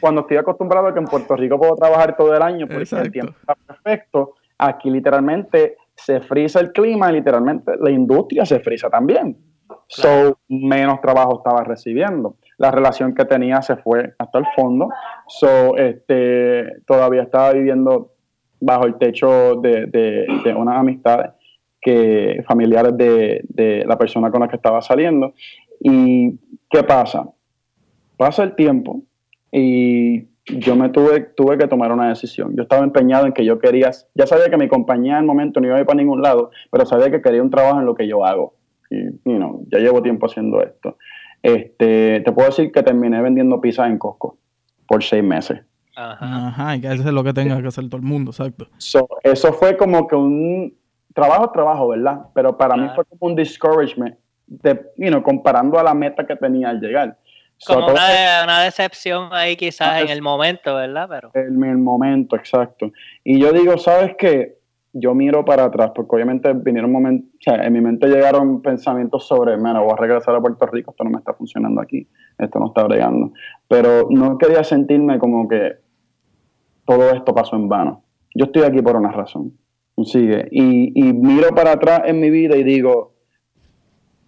cuando 0.00 0.22
estoy 0.22 0.36
acostumbrado 0.36 0.88
a 0.88 0.92
que 0.92 1.00
en 1.00 1.06
Puerto 1.06 1.36
Rico 1.36 1.58
puedo 1.58 1.74
trabajar 1.76 2.16
todo 2.16 2.34
el 2.34 2.42
año 2.42 2.66
porque 2.66 2.96
el 2.96 3.12
tiempo 3.12 3.34
está 3.38 3.54
perfecto. 3.54 4.34
Aquí 4.58 4.90
literalmente 4.90 5.76
se 5.94 6.20
frisa 6.20 6.60
el 6.60 6.72
clima 6.72 7.10
y 7.10 7.14
literalmente 7.14 7.72
la 7.78 7.90
industria 7.90 8.44
se 8.44 8.60
frisa 8.60 8.88
también. 8.88 9.36
So, 9.86 10.38
menos 10.48 11.00
trabajo 11.00 11.38
estaba 11.38 11.64
recibiendo. 11.64 12.36
La 12.58 12.70
relación 12.70 13.14
que 13.14 13.24
tenía 13.24 13.60
se 13.62 13.76
fue 13.76 14.14
hasta 14.18 14.38
el 14.38 14.44
fondo. 14.54 14.88
So, 15.26 15.76
este, 15.76 16.80
todavía 16.86 17.22
estaba 17.22 17.52
viviendo 17.52 18.12
bajo 18.60 18.84
el 18.86 18.98
techo 18.98 19.56
de, 19.56 19.86
de, 19.86 20.26
de 20.44 20.54
unas 20.54 20.78
amistades 20.78 21.32
que, 21.80 22.44
familiares 22.46 22.96
de, 22.96 23.42
de 23.48 23.84
la 23.86 23.96
persona 23.96 24.30
con 24.30 24.40
la 24.40 24.48
que 24.48 24.56
estaba 24.56 24.80
saliendo. 24.80 25.32
¿Y 25.80 26.38
qué 26.68 26.82
pasa? 26.82 27.26
Pasa 28.20 28.42
el 28.42 28.54
tiempo 28.54 29.00
y 29.50 30.26
yo 30.44 30.76
me 30.76 30.90
tuve, 30.90 31.20
tuve 31.20 31.56
que 31.56 31.66
tomar 31.66 31.90
una 31.90 32.10
decisión. 32.10 32.54
Yo 32.54 32.64
estaba 32.64 32.84
empeñado 32.84 33.24
en 33.24 33.32
que 33.32 33.46
yo 33.46 33.58
quería, 33.58 33.92
ya 34.14 34.26
sabía 34.26 34.50
que 34.50 34.58
mi 34.58 34.68
compañía 34.68 35.14
en 35.14 35.20
el 35.20 35.24
momento 35.24 35.58
no 35.58 35.68
iba 35.68 35.76
a 35.76 35.80
ir 35.80 35.86
para 35.86 35.96
ningún 35.96 36.20
lado, 36.20 36.50
pero 36.70 36.84
sabía 36.84 37.10
que 37.10 37.22
quería 37.22 37.42
un 37.42 37.48
trabajo 37.48 37.80
en 37.80 37.86
lo 37.86 37.94
que 37.94 38.06
yo 38.06 38.22
hago. 38.26 38.56
Y, 38.90 39.06
you 39.24 39.66
ya 39.72 39.78
llevo 39.78 40.02
tiempo 40.02 40.26
haciendo 40.26 40.60
esto. 40.60 40.98
Este, 41.42 42.20
te 42.20 42.32
puedo 42.32 42.48
decir 42.48 42.70
que 42.70 42.82
terminé 42.82 43.22
vendiendo 43.22 43.58
pizza 43.58 43.86
en 43.86 43.96
Costco 43.96 44.36
por 44.86 45.02
seis 45.02 45.24
meses. 45.24 45.62
Ajá, 45.96 46.48
Ajá 46.48 46.76
y 46.76 46.82
que 46.82 46.88
eso 46.88 47.08
es 47.08 47.14
lo 47.14 47.24
que 47.24 47.32
tenga 47.32 47.62
que 47.62 47.68
hacer 47.68 47.88
todo 47.88 47.96
el 47.96 48.06
mundo, 48.06 48.32
exacto. 48.32 48.66
eso 49.22 49.52
fue 49.54 49.78
como 49.78 50.06
que 50.06 50.16
un 50.16 50.74
trabajo, 51.14 51.50
trabajo, 51.52 51.88
¿verdad? 51.88 52.20
Pero 52.34 52.58
para 52.58 52.76
mí 52.76 52.86
fue 52.94 53.06
como 53.06 53.30
un 53.30 53.34
discouragement, 53.34 54.14
de, 54.46 54.78
you 54.98 55.22
comparando 55.22 55.78
a 55.78 55.82
la 55.82 55.94
meta 55.94 56.26
que 56.26 56.36
tenía 56.36 56.68
al 56.68 56.80
llegar. 56.80 57.16
Como 57.66 57.88
una, 57.88 58.62
decepción 58.64 59.28
ahí 59.32 59.56
quizás 59.56 60.02
en 60.02 60.08
el 60.08 60.22
momento, 60.22 60.76
¿verdad? 60.76 61.08
Pero... 61.08 61.30
En 61.34 61.62
el 61.62 61.76
momento, 61.76 62.36
exacto. 62.36 62.90
Y 63.22 63.38
yo 63.38 63.52
digo, 63.52 63.76
¿sabes 63.76 64.14
qué? 64.18 64.58
Yo 64.92 65.14
miro 65.14 65.44
para 65.44 65.64
atrás, 65.64 65.92
porque 65.94 66.16
obviamente 66.16 66.52
vinieron 66.54 66.90
momentos, 66.90 67.28
o 67.34 67.42
sea, 67.42 67.64
en 67.64 67.72
mi 67.72 67.80
mente 67.80 68.08
llegaron 68.08 68.62
pensamientos 68.62 69.26
sobre, 69.26 69.56
mira, 69.56 69.80
voy 69.80 69.92
a 69.92 69.96
regresar 69.96 70.34
a 70.34 70.40
Puerto 70.40 70.66
Rico, 70.66 70.90
esto 70.90 71.04
no 71.04 71.10
me 71.10 71.18
está 71.18 71.34
funcionando 71.34 71.80
aquí, 71.80 72.08
esto 72.38 72.58
no 72.58 72.68
está 72.68 72.84
bregando. 72.84 73.32
Pero 73.68 74.08
no 74.10 74.38
quería 74.38 74.64
sentirme 74.64 75.18
como 75.18 75.46
que 75.46 75.74
todo 76.86 77.10
esto 77.10 77.34
pasó 77.34 77.56
en 77.56 77.68
vano. 77.68 78.02
Yo 78.34 78.46
estoy 78.46 78.62
aquí 78.62 78.80
por 78.80 78.96
una 78.96 79.12
razón. 79.12 79.52
Sigue. 80.02 80.48
Y, 80.50 80.98
y 80.98 81.12
miro 81.12 81.54
para 81.54 81.72
atrás 81.72 82.02
en 82.06 82.20
mi 82.20 82.30
vida 82.30 82.56
y 82.56 82.64
digo, 82.64 83.12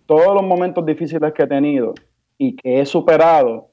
todos 0.06 0.34
los 0.34 0.42
momentos 0.42 0.84
difíciles 0.84 1.32
que 1.32 1.44
he 1.44 1.46
tenido, 1.46 1.94
y 2.42 2.56
que 2.56 2.80
he 2.80 2.86
superado, 2.86 3.68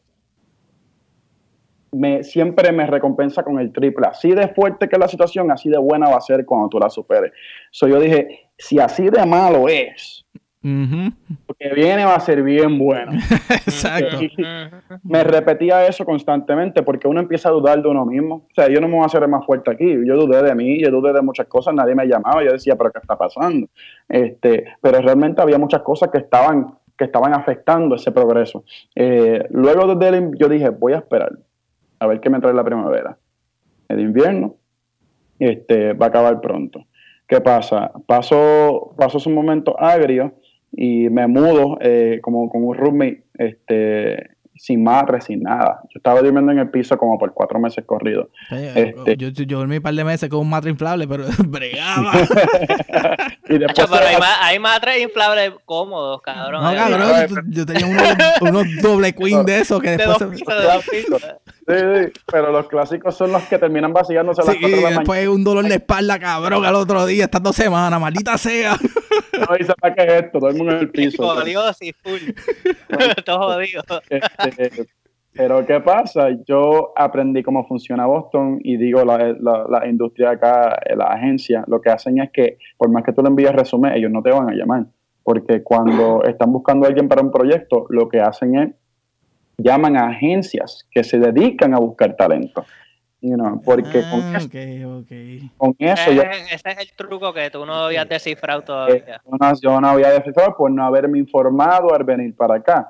me, 1.91 2.23
siempre 2.23 2.71
me 2.71 2.85
recompensa 2.85 3.41
con 3.41 3.59
el 3.59 3.73
triple. 3.73 4.05
Así 4.05 4.29
de 4.29 4.47
fuerte 4.49 4.87
que 4.87 4.99
la 4.99 5.07
situación, 5.07 5.49
así 5.49 5.69
de 5.69 5.79
buena 5.79 6.07
va 6.07 6.17
a 6.17 6.21
ser 6.21 6.45
cuando 6.45 6.69
tú 6.69 6.77
la 6.77 6.91
superes. 6.91 7.31
So, 7.71 7.87
yo 7.87 7.99
dije, 7.99 8.51
si 8.59 8.77
así 8.77 9.09
de 9.09 9.25
malo 9.25 9.67
es, 9.67 10.23
lo 10.61 11.55
que 11.57 11.73
viene 11.73 12.05
va 12.05 12.13
a 12.13 12.19
ser 12.19 12.43
bien 12.43 12.77
bueno. 12.77 13.13
Exacto. 13.49 14.19
me 15.01 15.23
repetía 15.23 15.87
eso 15.87 16.05
constantemente 16.05 16.83
porque 16.83 17.07
uno 17.07 17.21
empieza 17.21 17.49
a 17.49 17.53
dudar 17.53 17.81
de 17.81 17.89
uno 17.89 18.05
mismo. 18.05 18.35
O 18.51 18.53
sea, 18.53 18.69
yo 18.69 18.79
no 18.79 18.87
me 18.87 18.93
voy 18.93 19.03
a 19.03 19.07
hacer 19.07 19.27
más 19.27 19.43
fuerte 19.47 19.71
aquí. 19.71 19.97
Yo 20.05 20.15
dudé 20.15 20.43
de 20.43 20.53
mí, 20.53 20.79
yo 20.79 20.91
dudé 20.91 21.11
de 21.11 21.23
muchas 21.23 21.47
cosas, 21.47 21.73
nadie 21.73 21.95
me 21.95 22.05
llamaba. 22.05 22.43
Yo 22.43 22.51
decía, 22.51 22.75
pero 22.75 22.91
¿qué 22.91 22.99
está 22.99 23.17
pasando? 23.17 23.67
Este, 24.07 24.65
pero 24.79 25.01
realmente 25.01 25.41
había 25.41 25.57
muchas 25.57 25.81
cosas 25.81 26.09
que 26.11 26.19
estaban 26.19 26.77
que 26.99 27.05
estaban 27.05 27.33
afectando 27.33 27.95
ese 27.95 28.11
progreso. 28.11 28.65
Eh, 28.93 29.45
luego 29.51 29.95
de 29.95 30.31
yo 30.37 30.49
dije, 30.49 30.69
voy 30.69 30.91
a 30.91 30.97
esperar 30.97 31.31
a 31.97 32.07
ver 32.07 32.19
qué 32.19 32.29
me 32.29 32.41
trae 32.41 32.53
la 32.53 32.65
primavera. 32.65 33.17
El 33.87 34.01
invierno 34.01 34.57
este, 35.39 35.93
va 35.93 36.07
a 36.07 36.09
acabar 36.09 36.41
pronto. 36.41 36.85
¿Qué 37.25 37.39
pasa? 37.39 37.93
Paso, 38.05 38.93
paso 38.97 39.17
un 39.29 39.33
momento 39.33 39.79
agrio 39.79 40.33
y 40.73 41.09
me 41.09 41.25
mudo 41.27 41.77
eh, 41.79 42.19
como 42.21 42.49
con 42.49 42.65
un 42.65 42.75
roommate. 42.75 43.23
Este, 43.35 44.31
sin 44.59 44.83
madre, 44.83 45.21
sin 45.21 45.41
nada. 45.41 45.79
Yo 45.85 45.99
estaba 45.99 46.21
durmiendo 46.21 46.51
en 46.51 46.59
el 46.59 46.69
piso 46.69 46.97
como 46.97 47.17
por 47.17 47.33
cuatro 47.33 47.59
meses 47.59 47.85
corridos. 47.85 48.27
Este 48.51 49.15
yo, 49.15 49.29
yo, 49.29 49.57
dormí 49.57 49.77
un 49.77 49.81
par 49.81 49.93
de 49.93 50.03
meses 50.03 50.29
con 50.29 50.39
un 50.39 50.49
matre 50.49 50.69
inflable, 50.69 51.07
pero 51.07 51.23
bregaba. 51.47 52.11
y 53.49 53.57
después 53.57 53.87
pero 53.89 54.05
hay, 54.05 54.17
hay, 54.41 54.59
matres 54.59 55.01
inflables 55.01 55.53
cómodos, 55.63 56.21
cabrón. 56.21 56.61
No, 56.61 56.75
cabrón, 56.75 57.45
yo, 57.49 57.65
tenía 57.65 57.85
unos, 58.41 58.67
doble 58.81 59.13
queen 59.13 59.45
de 59.45 59.61
esos 59.61 59.81
que 59.81 59.91
después... 59.91 60.17
Sí, 60.89 61.75
sí, 61.75 62.11
pero 62.25 62.51
los 62.51 62.67
clásicos 62.67 63.15
son 63.15 63.31
los 63.31 63.43
que 63.43 63.57
terminan 63.57 63.93
vaciándose 63.93 64.41
sí, 64.41 64.47
las 64.47 64.57
cuatro 64.57 64.77
de 64.77 64.83
la 64.83 64.89
después 64.89 65.27
un 65.27 65.43
dolor 65.43 65.63
de 65.63 65.75
espalda, 65.75 66.19
cabrón, 66.19 66.65
al 66.65 66.75
otro 66.75 67.05
día, 67.05 67.25
estas 67.25 67.41
dos 67.41 67.55
semanas, 67.55 67.99
maldita 68.01 68.37
sea. 68.37 68.75
No, 69.39 69.55
y 69.57 69.63
sabes 69.63 69.95
qué 69.95 70.03
es 70.03 70.23
esto, 70.23 70.39
duermo 70.39 70.63
en 70.63 70.77
el 70.77 70.89
piso. 70.91 71.23
Jodido, 71.23 71.73
sí, 71.73 71.93
full. 71.93 72.19
Todo 73.25 73.53
jodido. 73.53 73.83
Este, 74.09 74.87
pero 75.33 75.65
¿qué 75.65 75.79
pasa? 75.79 76.29
Yo 76.47 76.91
aprendí 76.95 77.43
cómo 77.43 77.65
funciona 77.67 78.05
Boston 78.05 78.59
y 78.63 78.77
digo, 78.77 79.05
la, 79.05 79.35
la, 79.39 79.87
industria 79.87 80.31
acá, 80.31 80.77
la 80.95 81.05
agencia, 81.05 81.63
lo 81.67 81.79
que 81.79 81.89
hacen 81.89 82.19
es 82.19 82.31
que 82.31 82.57
por 82.77 82.89
más 82.89 83.03
que 83.03 83.13
tú 83.13 83.21
le 83.21 83.29
envíes 83.29 83.53
resumen, 83.53 83.93
ellos 83.93 84.11
no 84.11 84.21
te 84.21 84.31
van 84.31 84.49
a 84.49 84.53
llamar. 84.53 84.85
Porque 85.23 85.63
cuando 85.63 86.23
están 86.23 86.51
buscando 86.51 86.85
a 86.85 86.89
alguien 86.89 87.07
para 87.07 87.21
un 87.21 87.31
proyecto, 87.31 87.85
lo 87.89 88.09
que 88.09 88.19
hacen 88.19 88.57
es 88.57 88.69
llaman 89.57 89.97
a 89.97 90.07
agencias 90.07 90.87
que 90.91 91.03
se 91.03 91.19
dedican 91.19 91.73
a 91.73 91.79
buscar 91.79 92.15
talento. 92.15 92.65
You 93.21 93.35
know, 93.35 93.61
porque 93.61 94.01
con, 94.09 94.21
ah, 94.33 94.37
eso, 94.37 94.49
con 95.57 95.75
eso 95.77 96.11
ese, 96.11 96.69
es 96.69 96.79
el 96.79 96.93
truco 96.95 97.33
que 97.33 97.49
tú 97.49 97.65
no 97.65 97.73
habías 97.73 98.07
descifrado 98.07 98.61
todavía. 98.61 99.21
yo 99.61 99.81
no 99.81 99.89
había 99.89 100.11
descifrado 100.11 100.55
por 100.55 100.71
no 100.71 100.85
haberme 100.85 101.19
informado 101.19 101.93
al 101.93 102.05
venir 102.05 102.33
para 102.33 102.55
acá. 102.55 102.89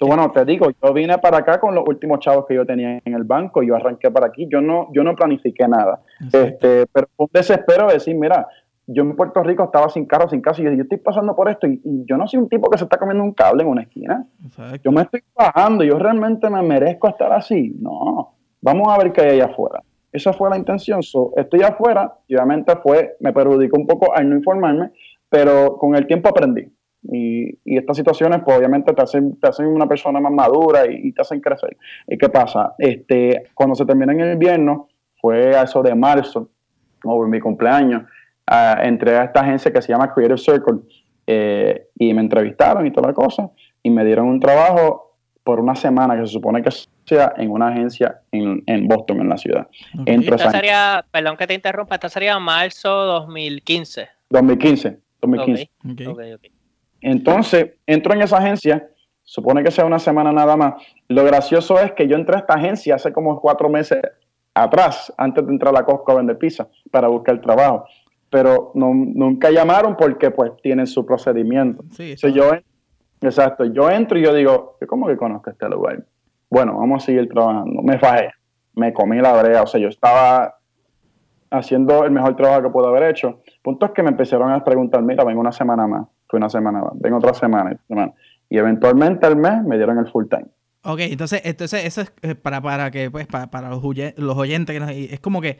bueno, 0.00 0.30
te 0.30 0.46
digo, 0.46 0.68
yo 0.82 0.92
vine 0.94 1.18
para 1.18 1.38
acá 1.38 1.60
con 1.60 1.74
los 1.74 1.84
últimos 1.86 2.20
chavos 2.20 2.46
que 2.48 2.54
yo 2.54 2.64
tenía 2.64 3.02
en 3.04 3.14
el 3.14 3.24
banco, 3.24 3.62
yo 3.62 3.76
arranqué 3.76 4.10
para 4.10 4.28
aquí, 4.28 4.48
yo 4.50 4.62
no, 4.62 4.88
yo 4.94 5.04
no 5.04 5.14
planifiqué 5.14 5.68
nada. 5.68 6.00
Este, 6.32 6.86
pero 6.86 7.08
un 7.18 7.28
desespero 7.30 7.88
de 7.88 7.94
decir, 7.94 8.16
mira, 8.16 8.48
yo 8.86 9.02
en 9.02 9.14
Puerto 9.14 9.42
Rico 9.42 9.64
estaba 9.64 9.90
sin 9.90 10.06
carro, 10.06 10.30
sin 10.30 10.40
casa, 10.40 10.62
y 10.62 10.64
yo, 10.64 10.72
yo 10.72 10.84
estoy 10.84 10.98
pasando 10.98 11.36
por 11.36 11.50
esto, 11.50 11.66
y, 11.66 11.82
yo 12.06 12.16
no 12.16 12.26
soy 12.26 12.38
un 12.38 12.48
tipo 12.48 12.70
que 12.70 12.78
se 12.78 12.84
está 12.84 12.96
comiendo 12.96 13.24
un 13.24 13.34
cable 13.34 13.62
en 13.62 13.68
una 13.68 13.82
esquina. 13.82 14.26
Yo 14.82 14.90
me 14.90 15.02
estoy 15.02 15.22
bajando, 15.34 15.84
yo 15.84 15.98
realmente 15.98 16.48
me 16.48 16.62
merezco 16.62 17.08
estar 17.08 17.30
así. 17.32 17.76
No, 17.78 18.35
vamos 18.66 18.88
a 18.88 18.98
ver 18.98 19.12
qué 19.12 19.20
hay 19.20 19.30
allá 19.36 19.44
afuera. 19.46 19.80
Esa 20.12 20.32
fue 20.32 20.50
la 20.50 20.58
intención. 20.58 21.00
estoy 21.36 21.62
afuera, 21.62 22.18
y 22.26 22.34
obviamente 22.34 22.74
fue, 22.82 23.16
me 23.20 23.32
perjudicó 23.32 23.78
un 23.78 23.86
poco 23.86 24.12
al 24.14 24.28
no 24.28 24.36
informarme, 24.36 24.90
pero 25.28 25.76
con 25.78 25.94
el 25.94 26.06
tiempo 26.06 26.28
aprendí. 26.30 26.66
Y, 27.04 27.56
estas 27.64 27.96
situaciones, 27.96 28.40
pues 28.44 28.58
obviamente 28.58 28.92
te 28.92 29.02
hacen, 29.02 29.38
te 29.38 29.48
hacen 29.48 29.66
una 29.66 29.86
persona 29.86 30.18
más 30.20 30.32
madura 30.32 30.84
y, 30.90 31.12
te 31.12 31.22
hacen 31.22 31.40
crecer. 31.40 31.76
¿Y 32.08 32.18
qué 32.18 32.28
pasa? 32.28 32.74
Este, 32.78 33.44
cuando 33.54 33.76
se 33.76 33.86
termina 33.86 34.12
en 34.12 34.20
el 34.20 34.32
invierno, 34.32 34.88
fue 35.20 35.54
a 35.54 35.62
eso 35.62 35.82
de 35.82 35.94
marzo, 35.94 36.50
o 37.04 37.24
mi 37.26 37.38
cumpleaños, 37.38 38.02
entré 38.82 39.16
a 39.16 39.24
esta 39.24 39.40
agencia 39.40 39.72
que 39.72 39.80
se 39.80 39.92
llama 39.92 40.12
Creative 40.12 40.38
Circle 40.38 40.80
eh, 41.26 41.88
y 41.96 42.12
me 42.14 42.20
entrevistaron 42.20 42.86
y 42.86 42.90
toda 42.90 43.08
la 43.08 43.14
cosa 43.14 43.50
y 43.82 43.90
me 43.90 44.04
dieron 44.04 44.26
un 44.26 44.40
trabajo 44.40 45.16
por 45.44 45.60
una 45.60 45.76
semana 45.76 46.16
que 46.16 46.26
se 46.26 46.32
supone 46.32 46.62
que 46.62 46.70
sea 47.06 47.32
en 47.36 47.50
una 47.50 47.68
agencia 47.68 48.20
en, 48.32 48.62
en 48.66 48.86
Boston, 48.86 49.20
en 49.20 49.28
la 49.28 49.38
ciudad. 49.38 49.68
esta 50.04 50.50
sería, 50.50 51.04
perdón 51.10 51.36
que 51.36 51.46
te 51.46 51.54
interrumpa, 51.54 51.94
esta 51.94 52.08
sería 52.08 52.38
marzo 52.38 52.90
2015. 52.90 54.08
2015, 54.30 54.98
2015. 55.20 56.40
Entonces, 57.00 57.70
entro 57.86 58.14
en 58.14 58.22
esa 58.22 58.38
agencia, 58.38 58.88
supone 59.22 59.62
que 59.62 59.70
sea 59.70 59.84
una 59.84 59.98
semana 59.98 60.32
nada 60.32 60.56
más. 60.56 60.74
Lo 61.08 61.24
gracioso 61.24 61.80
es 61.80 61.92
que 61.92 62.08
yo 62.08 62.16
entré 62.16 62.36
a 62.36 62.40
esta 62.40 62.54
agencia 62.54 62.96
hace 62.96 63.12
como 63.12 63.40
cuatro 63.40 63.68
meses 63.68 64.00
atrás, 64.54 65.12
antes 65.16 65.46
de 65.46 65.52
entrar 65.52 65.74
a 65.74 65.80
la 65.80 65.84
Costco 65.84 66.12
a 66.12 66.16
vender 66.16 66.38
pizza, 66.38 66.68
para 66.90 67.08
buscar 67.08 67.40
trabajo 67.40 67.86
pero 68.30 68.72
no, 68.74 68.92
nunca 68.92 69.50
llamaron 69.50 69.96
porque 69.96 70.30
pues 70.30 70.52
tienen 70.62 70.86
su 70.86 71.06
procedimiento. 71.06 71.84
Sí, 71.92 72.16
yo, 72.32 72.50
exacto, 73.20 73.64
yo 73.64 73.90
entro 73.90 74.18
y 74.18 74.22
yo 74.22 74.34
digo, 74.34 74.78
¿cómo 74.86 75.06
que 75.06 75.16
conozco 75.16 75.50
este 75.50 75.68
lugar? 75.68 76.04
Bueno, 76.50 76.78
vamos 76.78 77.02
a 77.02 77.06
seguir 77.06 77.28
trabajando. 77.28 77.82
Me 77.82 77.98
fajé, 77.98 78.30
me 78.74 78.92
comí 78.92 79.18
la 79.20 79.32
brea, 79.40 79.62
o 79.62 79.66
sea, 79.66 79.80
yo 79.80 79.88
estaba 79.88 80.56
haciendo 81.50 82.04
el 82.04 82.10
mejor 82.10 82.36
trabajo 82.36 82.62
que 82.62 82.70
puedo 82.70 82.88
haber 82.88 83.10
hecho. 83.10 83.40
Punto 83.62 83.86
es 83.86 83.92
que 83.92 84.02
me 84.02 84.10
empezaron 84.10 84.52
a 84.52 84.62
preguntar, 84.64 85.02
mira, 85.02 85.24
vengo 85.24 85.40
una 85.40 85.52
semana 85.52 85.86
más, 85.86 86.06
fue 86.28 86.38
una 86.38 86.48
semana 86.48 86.80
más, 86.80 86.92
vengo 86.94 87.18
otra 87.18 87.34
semana, 87.34 87.78
y 88.48 88.58
eventualmente 88.58 89.26
al 89.26 89.36
mes 89.36 89.62
me 89.64 89.76
dieron 89.76 89.98
el 89.98 90.06
full 90.08 90.26
time. 90.28 90.46
Ok, 90.82 91.00
entonces, 91.00 91.42
entonces 91.44 91.84
eso 91.84 92.02
es 92.02 92.12
eh, 92.22 92.34
para, 92.36 92.60
para 92.60 92.90
que, 92.92 93.10
pues, 93.10 93.26
para, 93.26 93.48
para 93.48 93.68
los, 93.70 93.82
oyentes, 93.82 94.80
es 94.88 95.20
como 95.20 95.40
que 95.40 95.58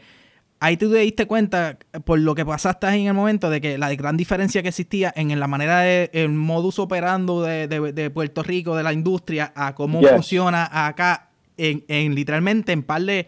ahí 0.59 0.77
tú 0.77 0.91
te 0.91 0.99
diste 0.99 1.25
cuenta, 1.25 1.77
por 2.05 2.19
lo 2.19 2.35
que 2.35 2.45
pasaste 2.45 2.87
en 2.87 3.07
el 3.07 3.13
momento, 3.13 3.49
de 3.49 3.61
que 3.61 3.77
la 3.77 3.93
gran 3.95 4.17
diferencia 4.17 4.61
que 4.61 4.69
existía 4.69 5.13
en 5.15 5.39
la 5.39 5.47
manera 5.47 5.81
de, 5.81 6.09
el 6.13 6.29
modus 6.29 6.79
operando 6.79 7.41
de, 7.41 8.11
Puerto 8.13 8.43
Rico, 8.43 8.75
de 8.75 8.83
la 8.83 8.93
industria, 8.93 9.51
a 9.55 9.75
cómo 9.75 10.01
funciona 10.01 10.69
acá, 10.87 11.29
en, 11.57 11.83
en 11.87 12.13
literalmente 12.13 12.71
en 12.71 12.83
par 12.83 13.01
de 13.01 13.27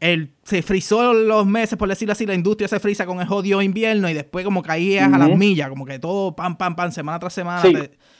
el, 0.00 0.32
se 0.42 0.62
frizó 0.62 1.12
los 1.12 1.46
meses, 1.46 1.78
por 1.78 1.88
decirlo 1.88 2.12
así, 2.12 2.26
la 2.26 2.34
industria 2.34 2.68
se 2.68 2.80
frisa 2.80 3.06
con 3.06 3.20
el 3.20 3.26
jodido 3.26 3.60
invierno 3.60 4.08
y 4.08 4.14
después 4.14 4.44
como 4.44 4.62
caías 4.62 5.12
a 5.12 5.18
las 5.18 5.36
millas, 5.36 5.68
como 5.68 5.84
que 5.84 5.98
todo 5.98 6.34
pam, 6.34 6.56
pam, 6.56 6.74
pam, 6.74 6.90
semana 6.90 7.18
tras 7.18 7.34
semana. 7.34 7.62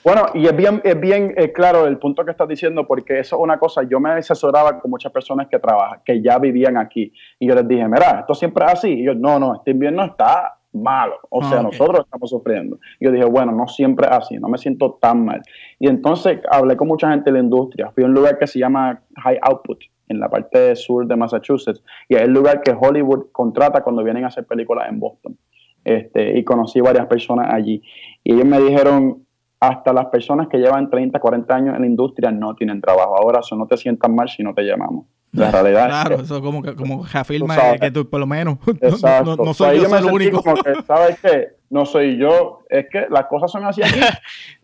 Bueno, 0.03 0.27
y 0.33 0.45
es 0.45 0.55
bien, 0.55 0.81
es 0.83 0.99
bien 0.99 1.33
eh, 1.37 1.51
claro 1.51 1.87
el 1.87 1.97
punto 1.97 2.23
que 2.23 2.31
estás 2.31 2.47
diciendo, 2.47 2.87
porque 2.87 3.19
eso 3.19 3.35
es 3.35 3.41
una 3.41 3.59
cosa, 3.59 3.83
yo 3.83 3.99
me 3.99 4.11
asesoraba 4.11 4.79
con 4.79 4.89
muchas 4.89 5.11
personas 5.11 5.47
que 5.47 5.59
trabajan, 5.59 5.99
que 6.05 6.21
ya 6.21 6.37
vivían 6.39 6.77
aquí, 6.77 7.11
y 7.39 7.47
yo 7.47 7.55
les 7.55 7.67
dije, 7.67 7.87
mira, 7.87 8.21
esto 8.21 8.33
siempre 8.33 8.65
es 8.65 8.73
así, 8.73 8.89
y 8.89 9.05
yo, 9.05 9.13
no, 9.13 9.39
no, 9.39 9.55
este 9.55 9.71
invierno 9.71 10.05
está 10.05 10.57
malo, 10.73 11.17
o 11.29 11.43
ah, 11.43 11.49
sea, 11.49 11.61
nosotros 11.61 12.05
estamos 12.05 12.29
sufriendo. 12.29 12.77
Y 12.99 13.05
yo 13.05 13.11
dije, 13.11 13.25
bueno, 13.25 13.51
no 13.51 13.67
siempre 13.67 14.07
es 14.07 14.13
así, 14.13 14.37
no 14.37 14.47
me 14.47 14.57
siento 14.57 14.97
tan 15.01 15.25
mal. 15.25 15.41
Y 15.79 15.87
entonces 15.87 16.39
hablé 16.49 16.77
con 16.77 16.87
mucha 16.87 17.09
gente 17.09 17.31
de 17.31 17.37
la 17.37 17.43
industria, 17.43 17.91
fui 17.91 18.03
a 18.03 18.07
un 18.07 18.13
lugar 18.13 18.37
que 18.37 18.47
se 18.47 18.59
llama 18.59 19.01
High 19.17 19.39
Output, 19.41 19.79
en 20.11 20.19
la 20.19 20.29
parte 20.29 20.75
sur 20.75 21.07
de 21.07 21.15
Massachusetts, 21.15 21.83
y 22.07 22.15
es 22.15 22.21
el 22.21 22.31
lugar 22.31 22.61
que 22.61 22.75
Hollywood 22.79 23.31
contrata 23.31 23.81
cuando 23.81 24.03
vienen 24.03 24.25
a 24.25 24.27
hacer 24.27 24.45
películas 24.45 24.87
en 24.89 24.99
Boston. 24.99 25.37
Este, 25.83 26.37
y 26.37 26.43
conocí 26.43 26.79
varias 26.79 27.07
personas 27.07 27.51
allí. 27.51 27.81
Y 28.23 28.33
ellos 28.33 28.45
me 28.45 28.59
dijeron, 28.59 29.25
hasta 29.59 29.93
las 29.93 30.07
personas 30.07 30.47
que 30.47 30.57
llevan 30.57 30.89
30, 30.89 31.19
40 31.19 31.55
años 31.55 31.75
en 31.75 31.81
la 31.81 31.87
industria 31.87 32.31
no 32.31 32.55
tienen 32.55 32.81
trabajo. 32.81 33.15
Ahora, 33.15 33.39
eso 33.39 33.55
no 33.55 33.67
te 33.67 33.77
sientas 33.77 34.11
mal 34.11 34.27
si 34.29 34.43
no 34.43 34.53
te 34.53 34.63
llamamos. 34.63 35.05
La 35.31 35.49
realidad 35.49 35.87
claro, 35.87 36.15
eso 36.15 36.41
como 36.41 36.61
que 36.61 36.75
como 36.75 37.05
afirma 37.13 37.55
que 37.79 37.89
tú 37.89 38.09
por 38.09 38.19
lo 38.19 38.27
menos 38.27 38.57
no, 39.39 39.53
soy 39.53 39.79
yo, 39.79 39.97
el 39.97 40.05
único. 40.05 40.43
¿Sabes 40.85 41.19
qué? 41.21 41.47
No 41.69 41.85
soy 41.85 42.17
yo, 42.17 42.63
es 42.69 42.87
que 42.91 43.05
las 43.09 43.27
cosas 43.27 43.49
son 43.49 43.63
así 43.63 43.81
aquí. 43.81 43.99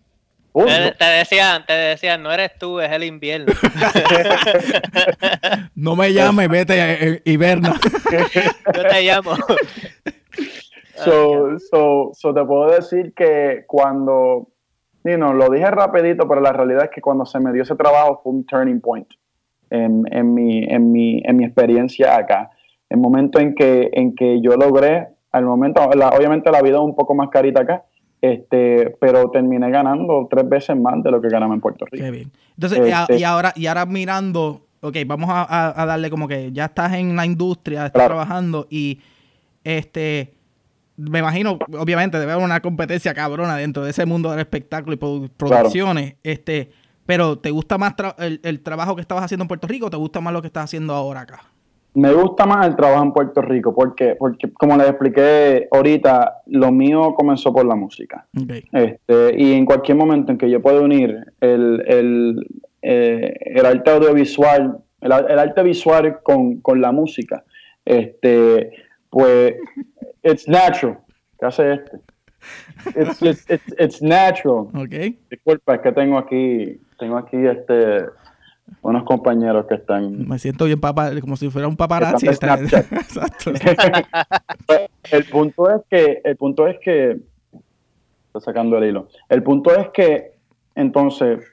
Te, 0.65 1.05
decían, 1.05 1.65
te 1.65 1.73
decían, 1.73 2.23
no 2.23 2.31
eres 2.31 2.57
tú, 2.57 2.79
es 2.79 2.91
el 2.91 3.03
invierno. 3.03 3.53
no 5.75 5.95
me 5.95 6.13
llames, 6.13 6.49
vete 6.49 7.21
y 7.23 7.37
verna. 7.37 7.75
Yo 8.75 8.87
te 8.87 9.01
llamo. 9.03 9.31
So, 11.05 11.59
so, 11.59 12.09
so, 12.13 12.33
te 12.33 12.43
puedo 12.43 12.71
decir 12.71 13.13
que 13.13 13.65
cuando, 13.67 14.47
you 15.03 15.15
know, 15.15 15.31
lo 15.31 15.47
dije 15.51 15.69
rapidito, 15.69 16.27
pero 16.27 16.41
la 16.41 16.51
realidad 16.51 16.85
es 16.85 16.89
que 16.89 17.01
cuando 17.01 17.23
se 17.23 17.39
me 17.39 17.53
dio 17.53 17.61
ese 17.61 17.75
trabajo 17.75 18.19
fue 18.23 18.33
un 18.33 18.45
turning 18.47 18.81
point 18.81 19.07
en, 19.69 20.05
en, 20.11 20.33
mi, 20.33 20.63
en, 20.63 20.91
mi, 20.91 21.21
en 21.23 21.37
mi 21.37 21.45
experiencia 21.45 22.17
acá. 22.17 22.49
El 22.89 22.97
momento 22.97 23.39
en 23.39 23.53
que, 23.53 23.91
en 23.93 24.15
que 24.15 24.41
yo 24.41 24.57
logré, 24.57 25.09
al 25.31 25.45
momento, 25.45 25.83
obviamente 25.83 26.51
la 26.51 26.63
vida 26.63 26.77
es 26.77 26.83
un 26.83 26.95
poco 26.95 27.13
más 27.13 27.29
carita 27.29 27.61
acá, 27.61 27.85
este, 28.21 28.95
pero 28.99 29.29
terminé 29.29 29.69
ganando 29.69 30.27
tres 30.29 30.47
veces 30.47 30.75
más 30.75 31.01
de 31.03 31.11
lo 31.11 31.21
que 31.21 31.29
ganaba 31.29 31.53
en 31.53 31.61
Puerto 31.61 31.85
Rico. 31.85 32.03
Qué 32.03 32.11
bien. 32.11 32.31
Entonces, 32.55 32.79
este 32.79 33.17
y, 33.17 33.23
ahora, 33.23 33.53
y 33.55 33.67
ahora 33.67 33.85
mirando, 33.85 34.61
ok, 34.81 34.97
vamos 35.05 35.29
a, 35.31 35.85
darle 35.85 36.09
como 36.09 36.27
que 36.27 36.51
ya 36.51 36.65
estás 36.65 36.93
en 36.93 37.15
la 37.15 37.25
industria, 37.25 37.85
estás 37.87 38.05
trabajando 38.05 38.67
y 38.69 38.99
este 39.63 40.33
me 40.97 41.19
imagino, 41.19 41.59
obviamente, 41.77 42.17
debe 42.17 42.31
haber 42.31 42.43
una 42.43 42.59
competencia 42.59 43.13
cabrona 43.13 43.55
dentro 43.55 43.83
de 43.83 43.91
ese 43.91 44.07
mundo 44.07 44.31
del 44.31 44.39
espectáculo 44.39 44.95
y 44.95 45.29
producciones. 45.29 46.15
Este, 46.23 46.71
pero 47.05 47.37
¿te 47.37 47.51
gusta 47.51 47.77
más 47.77 47.93
el, 48.17 48.39
el, 48.43 48.61
trabajo 48.61 48.95
que 48.95 49.01
estabas 49.01 49.23
haciendo 49.23 49.43
en 49.43 49.47
Puerto 49.47 49.67
Rico 49.67 49.85
o 49.85 49.89
te 49.91 49.97
gusta 49.97 50.21
más 50.21 50.33
lo 50.33 50.41
que 50.41 50.47
estás 50.47 50.63
haciendo 50.63 50.95
ahora 50.95 51.21
acá? 51.21 51.43
Me 51.93 52.13
gusta 52.13 52.45
más 52.45 52.67
el 52.67 52.75
trabajo 52.75 53.03
en 53.03 53.11
Puerto 53.11 53.41
Rico 53.41 53.73
porque, 53.73 54.15
porque 54.15 54.51
como 54.53 54.77
les 54.77 54.87
expliqué 54.89 55.67
ahorita, 55.71 56.41
lo 56.45 56.71
mío 56.71 57.15
comenzó 57.15 57.51
por 57.51 57.65
la 57.65 57.75
música. 57.75 58.27
Este, 58.71 59.35
y 59.35 59.53
en 59.53 59.65
cualquier 59.65 59.97
momento 59.97 60.31
en 60.31 60.37
que 60.37 60.49
yo 60.49 60.61
pueda 60.61 60.81
unir 60.81 61.25
el, 61.41 61.83
el, 61.87 62.47
eh, 62.83 63.33
el 63.45 63.65
arte 63.65 63.89
audiovisual, 63.89 64.77
el, 65.01 65.11
arte 65.11 65.63
visual 65.63 66.19
con, 66.21 66.61
con, 66.61 66.81
la 66.81 66.91
música, 66.91 67.43
este, 67.83 68.71
pues, 69.09 69.55
it's 70.23 70.47
natural. 70.47 70.99
¿Qué 71.39 71.45
hace 71.45 71.73
este? 71.73 71.97
It's, 72.95 73.21
it's, 73.21 73.73
it's, 73.77 74.01
natural. 74.01 74.69
Okay. 74.73 75.19
Disculpa, 75.29 75.75
es 75.75 75.81
que 75.81 75.91
tengo 75.91 76.17
aquí, 76.17 76.79
tengo 76.99 77.17
aquí 77.17 77.37
este 77.37 78.05
unos 78.81 79.03
compañeros 79.03 79.65
que 79.67 79.75
están. 79.75 80.27
Me 80.27 80.39
siento 80.39 80.65
bien 80.65 80.79
papá, 80.79 81.11
como 81.21 81.35
si 81.35 81.49
fuera 81.49 81.67
un 81.67 81.75
paparazzi. 81.75 82.27
Exacto. 82.31 83.51
el 85.11 85.25
punto 85.25 85.69
es 85.69 85.81
que, 85.89 86.21
el 86.23 86.35
punto 86.37 86.67
es 86.67 86.77
que, 86.79 87.17
estoy 88.27 88.41
sacando 88.41 88.77
el 88.77 88.85
hilo. 88.85 89.09
El 89.29 89.43
punto 89.43 89.75
es 89.75 89.89
que, 89.89 90.31
entonces, 90.75 91.43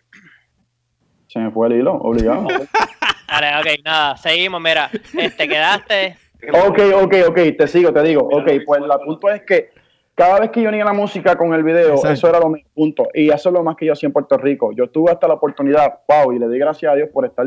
se 1.28 1.38
me 1.38 1.50
fue 1.50 1.68
el 1.68 1.80
hilo, 1.80 1.94
obligado. 1.94 2.46
Vale, 3.28 3.58
ok, 3.58 3.84
nada, 3.84 4.16
seguimos, 4.16 4.60
mira, 4.60 4.90
te 5.12 5.48
quedaste. 5.48 6.16
Ok, 6.52 6.78
ok, 7.02 7.14
ok, 7.28 7.38
te 7.58 7.66
sigo, 7.66 7.92
te 7.92 8.02
digo. 8.02 8.28
Ok, 8.30 8.48
pues 8.64 8.82
el 8.82 8.90
punto 9.04 9.30
es 9.30 9.42
que 9.42 9.70
cada 10.14 10.40
vez 10.40 10.50
que 10.50 10.62
yo 10.62 10.68
unía 10.68 10.84
la 10.84 10.92
música 10.92 11.36
con 11.36 11.52
el 11.54 11.64
video, 11.64 11.94
eso 11.94 12.28
era 12.28 12.38
lo 12.38 12.48
mismo, 12.48 12.70
punto. 12.74 13.08
Y 13.12 13.30
eso 13.30 13.48
es 13.48 13.52
lo 13.52 13.62
más 13.64 13.76
que 13.76 13.86
yo 13.86 13.92
hacía 13.92 14.06
en 14.06 14.12
Puerto 14.12 14.36
Rico. 14.38 14.72
Yo 14.72 14.88
tuve 14.88 15.10
hasta 15.10 15.26
la 15.26 15.34
oportunidad, 15.34 16.00
wow, 16.08 16.32
y 16.32 16.38
le 16.38 16.48
di 16.48 16.58
gracias 16.58 16.92
a 16.92 16.94
Dios 16.94 17.08
por 17.12 17.26
estar, 17.26 17.46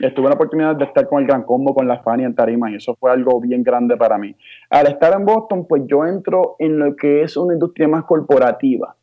estuve 0.00 0.28
la 0.28 0.34
oportunidad 0.34 0.76
de 0.76 0.84
estar 0.84 1.06
con 1.06 1.20
el 1.20 1.26
Gran 1.26 1.42
Combo, 1.42 1.74
con 1.74 1.86
la 1.86 1.98
Fanny 2.00 2.24
en 2.24 2.34
Tarima, 2.34 2.70
y 2.70 2.76
eso 2.76 2.96
fue 2.98 3.10
algo 3.10 3.40
bien 3.40 3.62
grande 3.62 3.96
para 3.96 4.16
mí. 4.16 4.34
Al 4.70 4.86
estar 4.86 5.12
en 5.12 5.26
Boston, 5.26 5.66
pues 5.68 5.82
yo 5.86 6.06
entro 6.06 6.56
en 6.58 6.78
lo 6.78 6.96
que 6.96 7.22
es 7.22 7.36
una 7.36 7.54
industria 7.54 7.88
más 7.88 8.04
corporativa. 8.04 8.94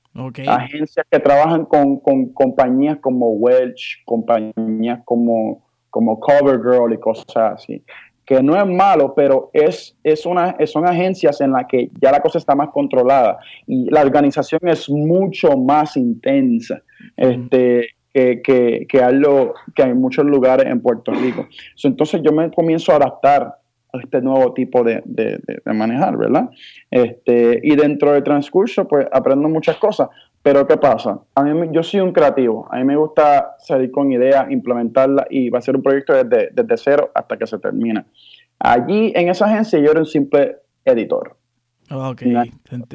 Agencias 0.47 1.05
que 1.09 1.19
trabajan 1.19 1.65
con, 1.65 1.99
con, 1.99 2.29
compañías 2.29 2.97
como 3.01 3.31
Welch, 3.33 4.01
compañías 4.05 5.01
como, 5.03 5.61
como 5.89 6.19
CoverGirl 6.19 6.93
y 6.93 6.97
cosas 6.97 7.53
así 7.53 7.83
que 8.25 8.41
no 8.41 8.57
es 8.57 8.65
malo, 8.65 9.13
pero 9.15 9.51
es, 9.53 9.95
es 10.03 10.25
una, 10.25 10.55
son 10.65 10.87
agencias 10.87 11.41
en 11.41 11.51
las 11.51 11.65
que 11.67 11.89
ya 12.01 12.11
la 12.11 12.21
cosa 12.21 12.39
está 12.39 12.55
más 12.55 12.69
controlada 12.69 13.37
y 13.67 13.89
la 13.91 14.01
organización 14.01 14.61
es 14.63 14.89
mucho 14.89 15.55
más 15.57 15.95
intensa 15.95 16.81
este, 17.15 17.89
que, 18.13 18.41
que, 18.41 18.87
que, 18.89 18.99
algo, 19.01 19.53
que 19.75 19.83
hay 19.83 19.93
muchos 19.93 20.25
lugares 20.25 20.65
en 20.65 20.81
Puerto 20.81 21.11
Rico. 21.11 21.47
entonces 21.83 22.21
yo 22.23 22.31
me 22.31 22.49
comienzo 22.49 22.93
a 22.93 22.95
adaptar 22.95 23.57
a 23.93 23.99
este 24.01 24.21
nuevo 24.21 24.53
tipo 24.53 24.83
de, 24.83 25.01
de, 25.05 25.39
de, 25.45 25.73
manejar, 25.73 26.17
¿verdad? 26.17 26.49
Este, 26.89 27.59
y 27.61 27.75
dentro 27.75 28.11
del 28.11 28.23
transcurso, 28.23 28.87
pues 28.87 29.05
aprendo 29.11 29.47
muchas 29.49 29.77
cosas. 29.77 30.09
Pero 30.45 30.67
¿qué 30.67 30.77
pasa? 30.77 31.19
A 31.33 31.41
mí, 31.41 31.69
yo 31.71 31.81
soy 31.81 32.01
un 32.01 32.13
creativo. 32.13 32.67
A 32.69 32.77
mí 32.77 32.83
me 32.83 32.95
gusta 32.95 33.55
salir 33.57 33.89
con 33.89 34.11
ideas, 34.11 34.45
implementarla 34.51 35.25
y 35.27 35.49
va 35.49 35.57
a 35.57 35.61
ser 35.63 35.75
un 35.75 35.81
proyecto 35.81 36.13
desde, 36.13 36.51
desde 36.53 36.77
cero 36.77 37.09
hasta 37.15 37.35
que 37.35 37.47
se 37.47 37.57
termine. 37.57 38.05
Allí, 38.59 39.11
en 39.15 39.29
esa 39.29 39.47
agencia, 39.47 39.79
yo 39.79 39.89
era 39.89 40.01
un 40.01 40.05
simple 40.05 40.57
editor. 40.85 41.35
Ok, 41.89 42.21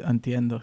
entiendo. 0.07 0.61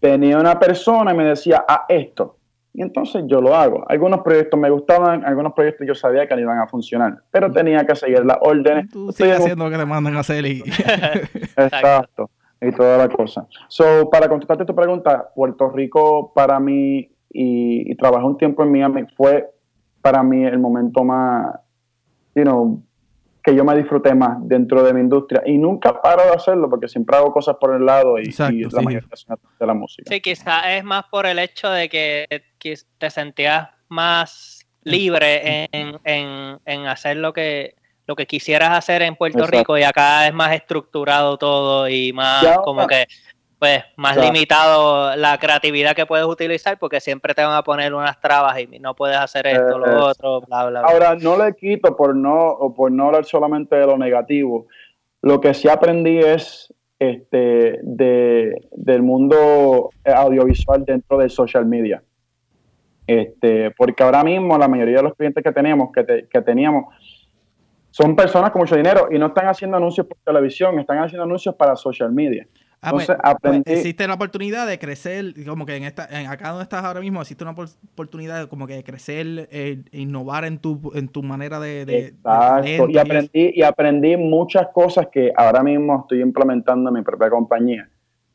Tenía 0.00 0.36
una 0.40 0.58
persona 0.58 1.12
y 1.12 1.16
me 1.16 1.24
decía, 1.24 1.64
a 1.68 1.86
esto. 1.88 2.36
Y 2.72 2.82
entonces 2.82 3.22
yo 3.28 3.40
lo 3.40 3.54
hago. 3.54 3.88
Algunos 3.88 4.22
proyectos 4.22 4.58
me 4.58 4.70
gustaban, 4.70 5.24
algunos 5.24 5.52
proyectos 5.52 5.86
yo 5.86 5.94
sabía 5.94 6.26
que 6.26 6.34
no 6.34 6.40
iban 6.40 6.58
a 6.58 6.66
funcionar, 6.66 7.16
pero 7.30 7.52
tenía 7.52 7.86
que 7.86 7.94
seguir 7.94 8.26
las 8.26 8.38
órdenes. 8.40 8.88
Tú 8.90 9.12
sigues 9.12 9.38
haciendo 9.38 9.66
lo 9.66 9.70
que 9.70 9.78
te 9.78 9.86
mandan 9.86 10.16
a 10.16 10.20
hacer 10.20 10.44
y... 10.46 10.62
Exacto 11.56 12.28
y 12.66 12.72
toda 12.72 12.98
la 12.98 13.08
cosa. 13.08 13.46
So, 13.68 14.08
para 14.10 14.28
contestarte 14.28 14.64
tu 14.64 14.74
pregunta, 14.74 15.30
Puerto 15.34 15.70
Rico 15.70 16.32
para 16.34 16.58
mí 16.60 16.98
y, 17.30 17.90
y 17.92 17.94
trabajé 17.96 18.24
un 18.24 18.38
tiempo 18.38 18.62
en 18.62 18.72
Miami 18.72 19.04
fue 19.16 19.50
para 20.00 20.22
mí 20.22 20.44
el 20.44 20.58
momento 20.58 21.02
más, 21.02 21.54
you 22.34 22.42
know, 22.42 22.82
que 23.44 23.54
yo 23.54 23.64
me 23.64 23.76
disfruté 23.76 24.14
más 24.14 24.38
dentro 24.40 24.82
de 24.82 24.94
mi 24.94 25.00
industria 25.00 25.42
y 25.44 25.58
nunca 25.58 26.00
paro 26.00 26.24
de 26.24 26.30
hacerlo 26.30 26.70
porque 26.70 26.88
siempre 26.88 27.16
hago 27.16 27.30
cosas 27.30 27.56
por 27.60 27.74
el 27.74 27.84
lado 27.84 28.18
y, 28.18 28.32
la 28.32 28.50
mayoría 28.80 29.08
de 29.60 29.66
la 29.66 29.74
música. 29.74 30.10
Sí, 30.10 30.20
quizás 30.22 30.62
es 30.68 30.84
más 30.84 31.04
por 31.10 31.26
el 31.26 31.38
hecho 31.38 31.68
de 31.68 31.88
que, 31.90 32.26
te 32.98 33.10
sentías 33.10 33.68
más 33.88 34.66
libre 34.82 35.68
en, 35.72 35.98
en, 36.04 36.58
en 36.64 36.86
hacer 36.86 37.18
lo 37.18 37.34
que 37.34 37.74
lo 38.06 38.16
que 38.16 38.26
quisieras 38.26 38.70
hacer 38.70 39.02
en 39.02 39.16
Puerto 39.16 39.46
Rico 39.46 39.78
y 39.78 39.82
acá 39.82 40.26
es 40.26 40.34
más 40.34 40.54
estructurado 40.54 41.38
todo 41.38 41.88
y 41.88 42.12
más 42.12 42.58
como 42.64 42.86
que 42.86 43.06
pues 43.58 43.82
más 43.96 44.16
limitado 44.18 45.16
la 45.16 45.38
creatividad 45.38 45.94
que 45.94 46.04
puedes 46.04 46.26
utilizar 46.26 46.78
porque 46.78 47.00
siempre 47.00 47.32
te 47.32 47.42
van 47.42 47.54
a 47.56 47.62
poner 47.62 47.94
unas 47.94 48.20
trabas 48.20 48.60
y 48.60 48.78
no 48.78 48.94
puedes 48.94 49.16
hacer 49.16 49.46
esto, 49.46 49.78
lo 49.78 49.86
eh, 49.86 49.96
otro, 49.96 50.42
bla, 50.42 50.68
bla, 50.68 50.80
bla. 50.82 50.90
Ahora, 50.90 51.14
no 51.14 51.42
le 51.42 51.54
quito 51.54 51.96
por 51.96 52.14
no, 52.14 52.74
por 52.76 52.92
no 52.92 53.06
hablar 53.06 53.24
solamente 53.24 53.76
de 53.76 53.86
lo 53.86 53.96
negativo. 53.96 54.66
Lo 55.22 55.40
que 55.40 55.54
sí 55.54 55.68
aprendí 55.68 56.18
es 56.18 56.74
este, 56.98 57.78
de, 57.82 58.68
del 58.72 59.02
mundo 59.02 59.90
audiovisual 60.04 60.84
dentro 60.84 61.16
del 61.16 61.30
social 61.30 61.64
media. 61.64 62.02
Este, 63.06 63.70
porque 63.70 64.02
ahora 64.02 64.24
mismo 64.24 64.58
la 64.58 64.68
mayoría 64.68 64.96
de 64.96 65.02
los 65.04 65.14
clientes 65.14 65.42
que 65.42 65.52
tenemos, 65.52 65.90
que, 65.92 66.26
que 66.30 66.42
teníamos, 66.42 66.94
son 67.94 68.16
personas 68.16 68.50
con 68.50 68.58
mucho 68.58 68.74
dinero 68.74 69.06
y 69.12 69.20
no 69.20 69.26
están 69.26 69.46
haciendo 69.46 69.76
anuncios 69.76 70.08
por 70.08 70.18
televisión, 70.24 70.80
están 70.80 70.98
haciendo 70.98 71.22
anuncios 71.22 71.54
para 71.54 71.76
social 71.76 72.10
media. 72.10 72.44
Ah, 72.82 72.90
pues, 72.90 73.08
Entonces, 73.08 73.62
pues, 73.64 73.78
existe 73.78 74.08
la 74.08 74.14
oportunidad 74.14 74.66
de 74.66 74.80
crecer, 74.80 75.32
como 75.46 75.64
que 75.64 75.76
en 75.76 75.84
esta, 75.84 76.08
en 76.10 76.26
acá 76.26 76.48
donde 76.48 76.64
estás 76.64 76.84
ahora 76.84 76.98
mismo, 76.98 77.20
existe 77.20 77.44
una 77.44 77.52
oportunidad 77.52 78.40
de, 78.40 78.48
como 78.48 78.66
que 78.66 78.74
de 78.74 78.82
crecer, 78.82 79.48
eh, 79.52 79.84
innovar 79.92 80.44
en 80.44 80.58
tu, 80.58 80.90
en 80.96 81.06
tu 81.06 81.22
manera 81.22 81.60
de, 81.60 81.86
de 81.86 81.98
Exacto. 82.08 82.88
y 82.88 82.98
aprendí, 82.98 83.52
y 83.54 83.62
aprendí 83.62 84.16
muchas 84.16 84.66
cosas 84.74 85.06
que 85.12 85.32
ahora 85.36 85.62
mismo 85.62 86.00
estoy 86.00 86.20
implementando 86.20 86.90
en 86.90 86.96
mi 86.96 87.02
propia 87.02 87.30
compañía. 87.30 87.88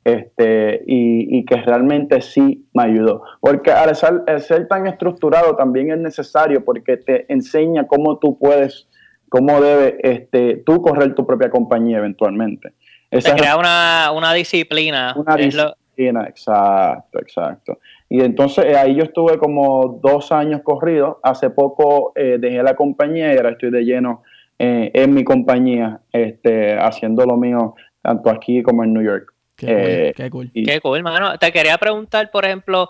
Este, 0.06 0.84
y, 0.88 1.38
y 1.38 1.43
que 1.43 1.58
realmente 1.58 2.22
sí 2.22 2.65
me 2.74 2.84
ayudó. 2.84 3.24
Porque 3.41 3.72
al 3.72 3.93
ser, 3.93 4.24
al 4.26 4.39
ser 4.39 4.69
tan 4.69 4.88
estructurado 4.88 5.58
también 5.58 5.91
es 5.91 6.00
necesario 6.00 6.63
porque 6.63 6.95
te 6.95 7.32
enseña 7.32 7.86
cómo 7.86 8.17
tú 8.17 8.39
puedes 8.39 8.88
cómo 9.30 9.62
debe 9.62 9.98
este, 10.02 10.58
tú 10.65 10.82
correr 10.82 11.15
tu 11.15 11.26
propia 11.26 11.50
compañía 11.50 12.00
eventualmente. 12.00 12.74
Esa 13.12 13.36
crea 13.36 13.58
una, 13.58 14.34
disciplina. 14.34 15.15
Una 15.15 15.36
disciplina, 15.36 16.26
exacto, 16.28 17.20
exacto. 17.20 17.80
Y 18.08 18.22
entonces 18.22 18.65
eh, 18.65 18.76
ahí 18.76 18.96
yo 18.96 19.04
estuve 19.04 19.38
como 19.38 20.00
dos 20.02 20.32
años 20.32 20.62
corrido. 20.63 21.20
Hace 21.24 21.50
poco 21.50 22.12
eh, 22.15 22.38
dejé 22.39 22.62
la 22.62 22.76
compañía 22.76 23.34
y 23.34 23.38
ahora 23.38 23.52
estoy 23.52 23.72
de 23.72 23.84
lleno 23.84 24.24
eh, 24.60 24.92
en 24.94 25.13
mi 25.13 25.24
compañía, 25.24 26.02
este, 26.12 26.78
haciendo 26.78 27.26
lo 27.26 27.38
mío 27.38 27.76
tanto 28.02 28.30
aquí 28.30 28.62
como 28.63 28.84
en 28.84 28.94
New 28.94 29.04
York. 29.04 29.34
Qué 29.56 30.30
cool. 30.32 30.52
Qué 30.54 30.80
cool, 30.82 30.98
hermano. 30.98 31.38
Te 31.38 31.52
quería 31.52 31.78
preguntar, 31.78 32.32
por 32.32 32.46
ejemplo, 32.46 32.88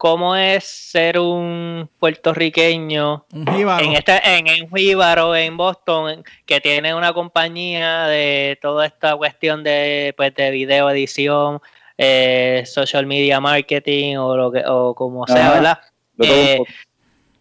cómo 0.00 0.34
es 0.34 0.64
ser 0.64 1.18
un 1.18 1.86
puertorriqueño 1.98 3.26
en 3.34 3.92
este 3.92 4.18
en, 4.24 4.46
en 4.46 4.66
en 4.72 5.56
Boston 5.58 6.24
que 6.46 6.58
tiene 6.58 6.94
una 6.94 7.12
compañía 7.12 8.06
de 8.06 8.58
toda 8.62 8.86
esta 8.86 9.14
cuestión 9.16 9.62
de 9.62 10.14
pues 10.16 10.34
de 10.34 10.50
video 10.52 10.88
edición 10.88 11.60
eh, 11.98 12.62
social 12.64 13.04
media 13.04 13.40
marketing 13.40 14.16
o 14.16 14.38
lo 14.38 14.50
que 14.50 14.62
o 14.66 14.94
como 14.94 15.26
sea 15.26 15.50
verdad 15.50 15.80
eh, 16.18 16.60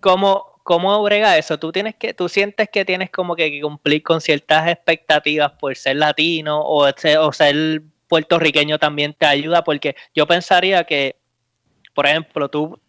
cómo 0.02 0.60
cómo 0.64 1.02
brega 1.02 1.38
eso 1.38 1.58
tú 1.60 1.72
tienes 1.72 1.96
que 1.96 2.14
tú 2.14 2.28
sientes 2.28 2.68
que 2.68 2.84
tienes 2.84 3.10
como 3.10 3.38
que 3.38 3.62
cumplir 3.62 4.04
con 4.04 4.20
ciertas 4.20 4.68
expectativas 4.68 5.54
por 5.54 5.78
ser 5.78 5.96
latino 5.96 6.60
o 6.60 6.90
o 6.90 7.32
ser 7.32 7.84
puertorriqueño 8.10 8.78
también 8.80 9.14
te 9.14 9.28
ayuda 9.28 9.64
porque 9.64 9.96
yo 10.14 10.28
pensaría 10.28 10.84
que 10.84 11.19
por 12.00 12.08
ejemplo, 12.08 12.48
tú, 12.48 12.80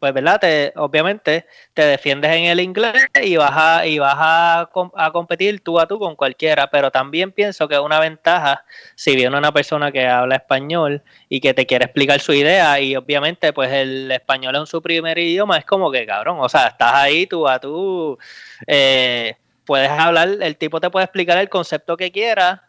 pues, 0.00 0.14
¿verdad? 0.14 0.40
Te, 0.40 0.72
obviamente 0.76 1.44
te 1.74 1.84
defiendes 1.84 2.30
en 2.32 2.44
el 2.44 2.58
inglés 2.58 2.94
y 3.22 3.36
vas, 3.36 3.52
a, 3.54 3.86
y 3.86 3.98
vas 3.98 4.16
a, 4.16 4.70
a, 4.94 5.12
competir 5.12 5.60
tú 5.60 5.78
a 5.78 5.86
tú 5.86 5.98
con 5.98 6.16
cualquiera, 6.16 6.70
pero 6.70 6.90
también 6.90 7.32
pienso 7.32 7.68
que 7.68 7.74
es 7.74 7.82
una 7.82 8.00
ventaja 8.00 8.64
si 8.94 9.14
viene 9.14 9.36
una 9.36 9.52
persona 9.52 9.92
que 9.92 10.06
habla 10.06 10.36
español 10.36 11.02
y 11.28 11.40
que 11.40 11.52
te 11.52 11.66
quiere 11.66 11.84
explicar 11.84 12.18
su 12.20 12.32
idea 12.32 12.80
y 12.80 12.96
obviamente 12.96 13.52
pues 13.52 13.70
el 13.70 14.10
español 14.10 14.56
es 14.56 14.70
su 14.70 14.80
primer 14.80 15.18
idioma, 15.18 15.58
es 15.58 15.66
como 15.66 15.92
que 15.92 16.06
cabrón, 16.06 16.38
o 16.40 16.48
sea, 16.48 16.68
estás 16.68 16.94
ahí 16.94 17.26
tú 17.26 17.46
a 17.46 17.60
tú, 17.60 18.16
eh, 18.66 19.36
puedes 19.66 19.90
hablar, 19.90 20.30
el 20.40 20.56
tipo 20.56 20.80
te 20.80 20.88
puede 20.88 21.04
explicar 21.04 21.36
el 21.36 21.50
concepto 21.50 21.94
que 21.98 22.10
quiera, 22.10 22.64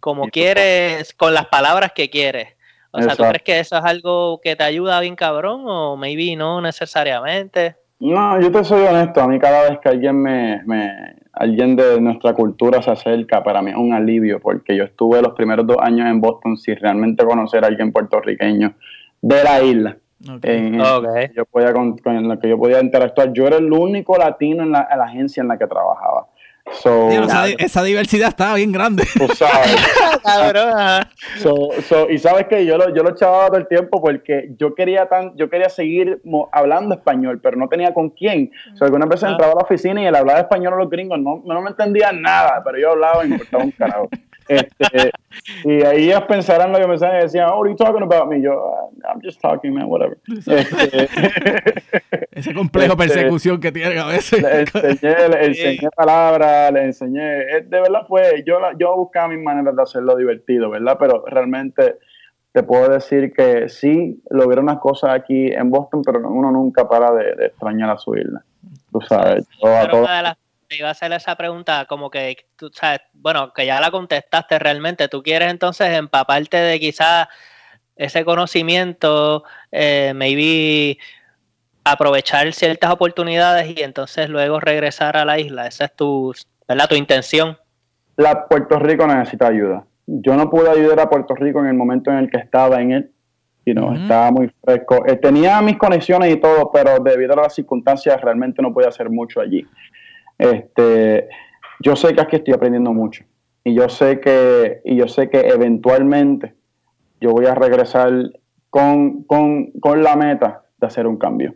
como 0.00 0.26
quieres, 0.30 1.14
con 1.14 1.32
las 1.32 1.46
palabras 1.46 1.92
que 1.94 2.10
quieres. 2.10 2.57
O 2.98 3.02
sea, 3.02 3.16
¿tú 3.16 3.22
crees 3.24 3.42
que 3.42 3.60
eso 3.60 3.76
es 3.76 3.84
algo 3.84 4.40
que 4.42 4.56
te 4.56 4.64
ayuda 4.64 5.00
bien 5.00 5.16
cabrón 5.16 5.62
o 5.66 5.96
maybe 5.96 6.36
no 6.36 6.60
necesariamente? 6.60 7.76
No, 8.00 8.40
yo 8.40 8.52
te 8.52 8.62
soy 8.62 8.86
honesto, 8.86 9.20
a 9.20 9.26
mí 9.26 9.38
cada 9.38 9.68
vez 9.68 9.80
que 9.80 9.88
alguien 9.88 10.22
me, 10.22 10.62
me, 10.64 11.16
alguien 11.32 11.76
de 11.76 12.00
nuestra 12.00 12.32
cultura 12.32 12.80
se 12.82 12.90
acerca, 12.90 13.42
para 13.42 13.60
mí 13.62 13.70
es 13.70 13.76
un 13.76 13.92
alivio, 13.92 14.40
porque 14.40 14.76
yo 14.76 14.84
estuve 14.84 15.20
los 15.22 15.34
primeros 15.34 15.66
dos 15.66 15.78
años 15.80 16.08
en 16.08 16.20
Boston 16.20 16.56
sin 16.56 16.76
realmente 16.76 17.24
conocer 17.24 17.64
a 17.64 17.68
alguien 17.68 17.92
puertorriqueño 17.92 18.74
de 19.20 19.44
la 19.44 19.62
isla. 19.62 19.96
En, 20.42 20.78
Yo 21.34 21.44
podía, 21.44 21.72
con, 21.72 21.96
lo 22.04 22.38
que 22.40 22.48
yo 22.48 22.58
podía 22.58 22.80
interactuar. 22.80 23.32
Yo 23.32 23.46
era 23.46 23.56
el 23.56 23.72
único 23.72 24.16
latino 24.16 24.64
en 24.64 24.72
la, 24.72 24.88
en 24.90 24.98
la 24.98 25.04
agencia 25.04 25.40
en 25.42 25.48
la 25.48 25.56
que 25.56 25.66
trabajaba. 25.68 26.26
Esa, 27.58 27.82
diversidad 27.82 28.28
estaba 28.28 28.54
bien 28.54 28.72
grande. 28.72 29.02
y 32.10 32.18
sabes 32.18 32.46
que 32.48 32.66
yo 32.66 32.76
lo, 32.76 32.94
yo 32.94 33.02
lo 33.02 33.10
echaba 33.10 33.48
todo 33.48 33.56
el 33.56 33.68
tiempo 33.68 34.00
porque 34.00 34.50
yo 34.58 34.74
quería 34.74 35.06
tan, 35.06 35.36
yo 35.36 35.50
quería 35.50 35.68
seguir 35.68 36.20
hablando 36.52 36.94
español, 36.94 37.40
pero 37.42 37.56
no 37.56 37.68
tenía 37.68 37.92
con 37.94 38.10
quién. 38.10 38.50
O 38.80 38.84
algunas 38.84 39.08
veces 39.08 39.30
entraba 39.30 39.52
a 39.52 39.56
la 39.56 39.62
oficina 39.62 40.02
y 40.02 40.06
él 40.06 40.14
hablaba 40.14 40.40
español 40.40 40.74
a 40.74 40.76
los 40.76 40.90
gringos, 40.90 41.18
no, 41.18 41.42
no 41.44 41.62
me 41.62 41.70
entendían 41.70 42.22
nada, 42.22 42.62
pero 42.64 42.78
yo 42.78 42.90
hablaba 42.90 43.24
y 43.24 43.28
me 43.28 43.34
importaba 43.34 43.64
un 43.64 43.70
carajo. 43.72 44.08
Este, 44.48 45.10
y 45.64 45.82
ahí 45.84 46.04
ellos 46.08 46.22
pensarán 46.24 46.72
lo 46.72 46.78
que 46.78 46.86
me 46.86 46.92
decían 46.94 47.16
y 47.16 47.22
decían, 47.22 47.48
oh, 47.50 47.58
what 47.58 47.66
are 47.66 47.70
you 47.70 47.76
talking 47.76 48.02
about 48.02 48.28
me? 48.28 48.40
Yo, 48.40 48.52
ah, 48.52 48.88
I'm 49.12 49.20
just 49.22 49.40
talking, 49.40 49.74
man, 49.74 49.86
whatever. 49.86 50.18
Este, 50.26 51.08
Ese 52.32 52.54
complejo 52.54 52.92
este, 52.92 53.04
persecución 53.04 53.60
que 53.60 53.72
tienen 53.72 53.98
a 53.98 54.06
veces. 54.06 54.42
Le 54.42 54.60
enseñé, 54.60 55.28
le 55.28 55.46
enseñé 55.46 55.88
palabras, 55.94 56.72
le 56.72 56.84
enseñé, 56.84 57.40
eh, 57.40 57.60
de 57.66 57.80
verdad 57.80 58.06
fue, 58.06 58.42
yo, 58.46 58.58
yo 58.78 58.96
buscaba 58.96 59.28
mis 59.28 59.42
maneras 59.42 59.76
de 59.76 59.82
hacerlo 59.82 60.16
divertido, 60.16 60.70
¿verdad? 60.70 60.96
Pero 60.98 61.24
realmente 61.26 61.98
te 62.52 62.62
puedo 62.62 62.88
decir 62.88 63.32
que 63.32 63.68
sí, 63.68 64.22
logré 64.30 64.60
unas 64.60 64.78
cosas 64.78 65.10
aquí 65.14 65.48
en 65.48 65.70
Boston, 65.70 66.02
pero 66.02 66.28
uno 66.28 66.50
nunca 66.50 66.88
para 66.88 67.12
de, 67.12 67.46
extrañar 67.46 67.90
a 67.90 67.98
su 67.98 68.16
isla. 68.16 68.42
Tú 68.90 69.00
sabes, 69.02 69.46
te 70.68 70.76
iba 70.76 70.88
a 70.88 70.92
hacer 70.92 71.12
esa 71.12 71.34
pregunta, 71.34 71.86
como 71.86 72.10
que 72.10 72.36
tú 72.56 72.70
sabes, 72.72 73.00
bueno, 73.14 73.52
que 73.54 73.64
ya 73.66 73.80
la 73.80 73.90
contestaste 73.90 74.58
realmente. 74.58 75.08
¿Tú 75.08 75.22
quieres 75.22 75.50
entonces 75.50 75.88
empaparte 75.96 76.58
de 76.58 76.78
quizás 76.78 77.28
ese 77.96 78.24
conocimiento, 78.24 79.44
eh, 79.72 80.12
maybe 80.14 80.98
aprovechar 81.84 82.52
ciertas 82.52 82.90
oportunidades 82.90 83.74
y 83.76 83.82
entonces 83.82 84.28
luego 84.28 84.60
regresar 84.60 85.16
a 85.16 85.24
la 85.24 85.38
isla? 85.38 85.66
Esa 85.66 85.86
es 85.86 85.96
tu, 85.96 86.34
¿verdad? 86.68 86.88
tu 86.88 86.96
intención. 86.96 87.56
La 88.16 88.46
Puerto 88.46 88.78
Rico 88.78 89.06
necesita 89.06 89.46
ayuda. 89.46 89.84
Yo 90.06 90.36
no 90.36 90.50
pude 90.50 90.70
ayudar 90.70 91.00
a 91.00 91.08
Puerto 91.08 91.34
Rico 91.34 91.60
en 91.60 91.66
el 91.66 91.74
momento 91.74 92.10
en 92.10 92.18
el 92.18 92.30
que 92.30 92.38
estaba 92.38 92.80
en 92.80 92.92
él. 92.92 93.10
You 93.64 93.74
know, 93.74 93.92
Estaba 93.92 94.30
muy 94.30 94.50
fresco. 94.64 95.04
Eh, 95.06 95.16
tenía 95.16 95.60
mis 95.60 95.76
conexiones 95.76 96.32
y 96.32 96.36
todo, 96.36 96.70
pero 96.72 96.98
debido 97.00 97.34
a 97.34 97.42
las 97.42 97.54
circunstancias 97.54 98.18
realmente 98.22 98.62
no 98.62 98.72
podía 98.72 98.88
hacer 98.88 99.10
mucho 99.10 99.40
allí. 99.40 99.66
Este, 100.38 101.28
yo 101.80 101.96
sé 101.96 102.14
que 102.14 102.20
aquí 102.20 102.36
estoy 102.36 102.54
aprendiendo 102.54 102.92
mucho 102.92 103.24
y 103.64 103.74
yo 103.74 103.88
sé 103.88 104.20
que, 104.20 104.80
y 104.84 104.96
yo 104.96 105.08
sé 105.08 105.28
que 105.28 105.40
eventualmente 105.40 106.54
yo 107.20 107.32
voy 107.32 107.46
a 107.46 107.54
regresar 107.54 108.12
con, 108.70 109.26
la 109.96 110.16
meta 110.16 110.62
de 110.78 110.86
hacer 110.86 111.06
un 111.06 111.16
cambio. 111.16 111.54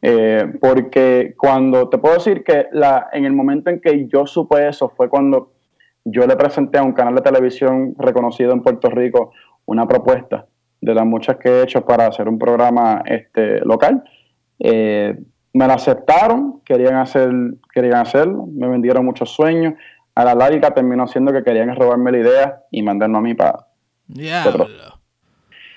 Eh, 0.00 0.54
porque 0.60 1.34
cuando 1.38 1.88
te 1.88 1.98
puedo 1.98 2.14
decir 2.14 2.42
que 2.42 2.66
la, 2.72 3.08
en 3.12 3.24
el 3.24 3.32
momento 3.32 3.70
en 3.70 3.80
que 3.80 4.08
yo 4.08 4.26
supe 4.26 4.66
eso 4.66 4.88
fue 4.88 5.08
cuando 5.08 5.52
yo 6.04 6.26
le 6.26 6.34
presenté 6.34 6.78
a 6.78 6.82
un 6.82 6.92
canal 6.92 7.14
de 7.14 7.20
televisión 7.20 7.94
reconocido 7.98 8.52
en 8.52 8.62
Puerto 8.62 8.90
Rico 8.90 9.32
una 9.64 9.86
propuesta 9.86 10.46
de 10.80 10.94
las 10.94 11.06
muchas 11.06 11.36
que 11.36 11.48
he 11.48 11.62
hecho 11.62 11.84
para 11.84 12.06
hacer 12.08 12.28
un 12.28 12.38
programa 12.38 13.02
este, 13.06 13.60
local. 13.60 14.02
Eh, 14.58 15.16
me 15.52 15.66
la 15.66 15.74
aceptaron, 15.74 16.60
querían, 16.64 16.96
hacer, 16.96 17.30
querían 17.72 17.96
hacerlo, 17.96 18.46
me 18.52 18.68
vendieron 18.68 19.04
muchos 19.04 19.30
sueños. 19.30 19.74
A 20.14 20.24
la 20.24 20.34
larga 20.34 20.72
terminó 20.72 21.06
siendo 21.06 21.32
que 21.32 21.42
querían 21.42 21.74
robarme 21.74 22.12
la 22.12 22.18
idea 22.18 22.62
y 22.70 22.82
mandarme 22.82 23.18
a 23.18 23.20
mí 23.20 23.34
para... 23.34 23.66
Yeah. 24.08 24.44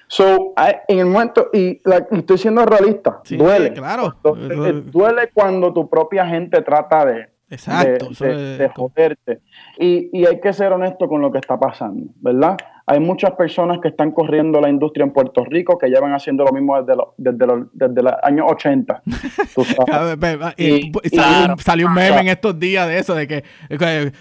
So, 0.08 0.54
en 0.88 1.00
el 1.00 1.06
momento, 1.06 1.50
y, 1.52 1.82
estoy 2.12 2.38
siendo 2.38 2.66
realista, 2.66 3.22
duele. 3.30 3.74
Claro. 3.74 4.16
Eh, 4.24 4.84
duele 4.86 5.30
cuando 5.34 5.74
tu 5.74 5.90
propia 5.90 6.28
gente 6.28 6.62
trata 6.62 7.06
de, 7.06 7.30
Exacto, 7.50 8.10
de, 8.10 8.72
joderte. 8.76 9.42
Y, 9.80 10.10
y, 10.14 10.26
hay 10.26 10.40
que 10.40 10.54
ser 10.54 10.74
honesto 10.74 11.08
con 11.08 11.22
lo 11.22 11.32
que 11.32 11.40
está 11.40 11.60
pasando, 11.60 12.12
¿verdad? 12.18 12.58
Hay 12.88 13.00
muchas 13.00 13.32
personas 13.32 13.80
que 13.82 13.88
están 13.88 14.12
corriendo 14.12 14.62
la 14.62 14.70
industria 14.70 15.04
en 15.04 15.12
Puerto 15.12 15.44
Rico 15.44 15.76
que 15.78 15.88
llevan 15.88 16.14
haciendo 16.14 16.44
lo 16.44 16.52
mismo 16.52 16.80
desde, 16.82 17.02
desde, 17.18 17.66
desde 17.74 18.04
los 18.04 18.14
años 18.22 18.46
80. 18.52 19.02
salió, 21.64 21.88
un 21.88 21.96
meme 21.96 22.20
en 22.20 22.28
estos 22.28 22.60
días 22.60 22.88
de 22.88 23.00
eso, 23.00 23.16
de 23.16 23.28
que, 23.28 23.44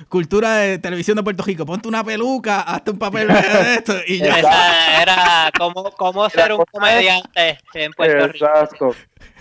cultura 0.08 0.56
de 0.56 0.78
televisión 0.78 1.18
de 1.18 1.22
Puerto 1.22 1.42
Rico, 1.42 1.66
ponte 1.66 1.88
una 1.88 2.02
peluca, 2.02 2.62
hazte 2.62 2.92
un 2.92 2.98
papel 2.98 3.28
de 3.28 3.34
esto 3.74 3.92
y 4.06 4.18
ya. 4.18 4.38
era 5.02 5.50
como, 5.58 5.90
cómo 5.90 6.28
ser 6.30 6.54
un 6.54 6.64
comediante 6.72 7.58
en 7.74 7.92
Puerto 7.92 8.28
Rico. 8.28 8.46
Exacto. 8.46 8.90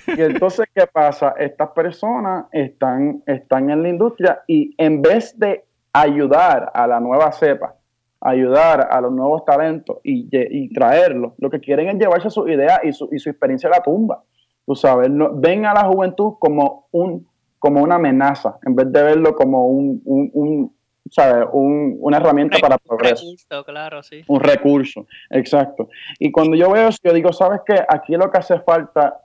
Y 0.07 0.21
entonces, 0.21 0.65
¿qué 0.75 0.85
pasa? 0.85 1.33
Estas 1.39 1.69
personas 1.69 2.45
están, 2.51 3.23
están 3.25 3.69
en 3.69 3.83
la 3.83 3.89
industria 3.89 4.41
y 4.47 4.75
en 4.77 5.01
vez 5.01 5.39
de 5.39 5.63
ayudar 5.93 6.71
a 6.73 6.87
la 6.87 6.99
nueva 6.99 7.31
cepa, 7.31 7.75
ayudar 8.23 8.87
a 8.89 9.01
los 9.01 9.11
nuevos 9.11 9.43
talentos 9.45 9.97
y, 10.03 10.27
y 10.31 10.73
traerlos, 10.73 11.33
lo 11.37 11.49
que 11.49 11.59
quieren 11.59 11.89
es 11.89 11.95
llevarse 11.95 12.29
su 12.29 12.47
idea 12.47 12.79
y 12.83 12.93
su, 12.93 13.09
y 13.11 13.19
su 13.19 13.29
experiencia 13.29 13.69
a 13.69 13.73
la 13.73 13.83
tumba. 13.83 14.23
Tú 14.65 14.75
sabes, 14.75 15.09
ven 15.35 15.65
a 15.65 15.73
la 15.73 15.83
juventud 15.85 16.35
como, 16.39 16.87
un, 16.91 17.27
como 17.59 17.83
una 17.83 17.95
amenaza, 17.95 18.57
en 18.65 18.75
vez 18.75 18.91
de 18.91 19.03
verlo 19.03 19.35
como 19.35 19.67
un, 19.67 20.01
un, 20.05 20.31
un 20.33 20.75
¿sabes? 21.09 21.47
Un, 21.51 21.97
una 21.99 22.17
herramienta 22.17 22.57
para 22.59 22.77
progreso. 22.77 23.25
Un 23.25 23.35
recurso, 23.35 23.65
claro, 23.65 24.03
sí. 24.03 24.23
Un 24.27 24.39
recurso, 24.39 25.05
exacto. 25.29 25.89
Y 26.17 26.31
cuando 26.31 26.55
yo 26.55 26.71
veo 26.71 26.87
eso, 26.87 26.99
yo 27.03 27.13
digo, 27.13 27.33
¿sabes 27.33 27.59
qué? 27.65 27.75
Aquí 27.89 28.13
lo 28.15 28.31
que 28.31 28.37
hace 28.37 28.59
falta 28.61 29.19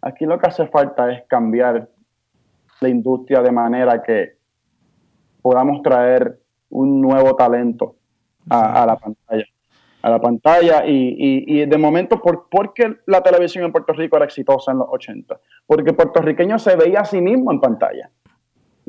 Aquí 0.00 0.24
lo 0.26 0.38
que 0.38 0.46
hace 0.46 0.66
falta 0.68 1.10
es 1.12 1.24
cambiar 1.26 1.88
la 2.80 2.88
industria 2.88 3.42
de 3.42 3.50
manera 3.50 4.02
que 4.02 4.36
podamos 5.42 5.82
traer 5.82 6.38
un 6.70 7.00
nuevo 7.00 7.34
talento 7.34 7.96
a, 8.50 8.86
la 8.86 8.96
pantalla. 8.96 9.44
A 10.02 10.10
la 10.10 10.20
pantalla 10.20 10.82
y, 10.86 11.66
de 11.66 11.78
momento, 11.78 12.20
¿por, 12.20 12.72
qué 12.74 12.96
la 13.06 13.22
televisión 13.22 13.64
en 13.64 13.72
Puerto 13.72 13.92
Rico 13.92 14.16
era 14.16 14.24
exitosa 14.24 14.72
en 14.72 14.78
los 14.78 14.88
80? 14.90 15.38
Porque 15.66 15.90
el 15.90 15.96
puertorriqueño 15.96 16.58
se 16.58 16.76
veía 16.76 17.00
a 17.00 17.04
sí 17.04 17.20
mismo 17.20 17.52
en 17.52 17.60
pantalla. 17.60 18.10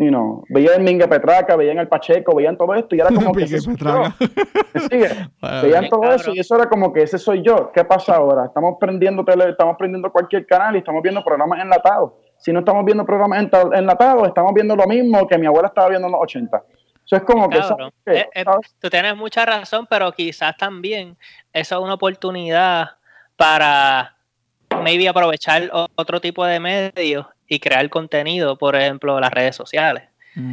You 0.01 0.07
know, 0.07 0.45
veían 0.47 0.75
el 0.75 0.83
Mingue 0.83 1.09
Petraca, 1.09 1.57
veían 1.57 1.77
el 1.77 1.89
Pacheco, 1.89 2.33
veían 2.33 2.55
todo 2.55 2.73
esto 2.73 2.95
y 2.95 3.01
era 3.01 3.09
como 3.09 3.33
que 3.35 3.43
ese 3.43 3.57
veían 5.61 5.89
todo 5.89 6.03
eso 6.13 6.31
y 6.33 6.39
eso 6.39 6.55
era 6.55 6.69
como 6.69 6.93
que 6.93 7.03
ese 7.03 7.17
soy 7.17 7.41
yo. 7.43 7.69
¿Qué 7.73 7.83
pasa 7.83 8.15
ahora? 8.15 8.45
Estamos 8.45 8.77
prendiendo 8.79 9.25
tele, 9.25 9.49
estamos 9.49 9.75
prendiendo 9.77 10.09
cualquier 10.09 10.45
canal 10.45 10.73
y 10.75 10.77
estamos 10.79 11.03
viendo 11.03 11.21
programas 11.21 11.61
enlatados. 11.61 12.13
Si 12.37 12.53
no 12.53 12.59
estamos 12.59 12.85
viendo 12.85 13.05
programas 13.05 13.49
enlatados, 13.73 14.25
estamos 14.29 14.53
viendo 14.53 14.73
lo 14.73 14.87
mismo 14.87 15.27
que 15.27 15.37
mi 15.37 15.47
abuela 15.47 15.67
estaba 15.67 15.89
viendo 15.89 16.07
en 16.07 16.13
los 16.13 16.21
80. 16.21 16.63
Eso 17.09 17.15
es 17.15 17.23
como 17.23 17.49
que, 17.49 17.57
eh, 18.05 18.29
eh, 18.35 18.45
tú 18.79 18.87
tienes 18.87 19.15
mucha 19.15 19.43
razón, 19.43 19.87
pero 19.89 20.11
quizás 20.11 20.55
también 20.57 21.17
eso 21.51 21.75
es 21.77 21.81
una 21.81 21.95
oportunidad 21.95 22.91
para 23.35 24.15
maybe 24.83 25.09
aprovechar 25.09 25.71
otro 25.95 26.21
tipo 26.21 26.45
de 26.45 26.59
medios 26.59 27.25
y 27.47 27.59
crear 27.59 27.89
contenido, 27.89 28.59
por 28.59 28.75
ejemplo, 28.75 29.19
las 29.19 29.31
redes 29.31 29.55
sociales. 29.55 30.03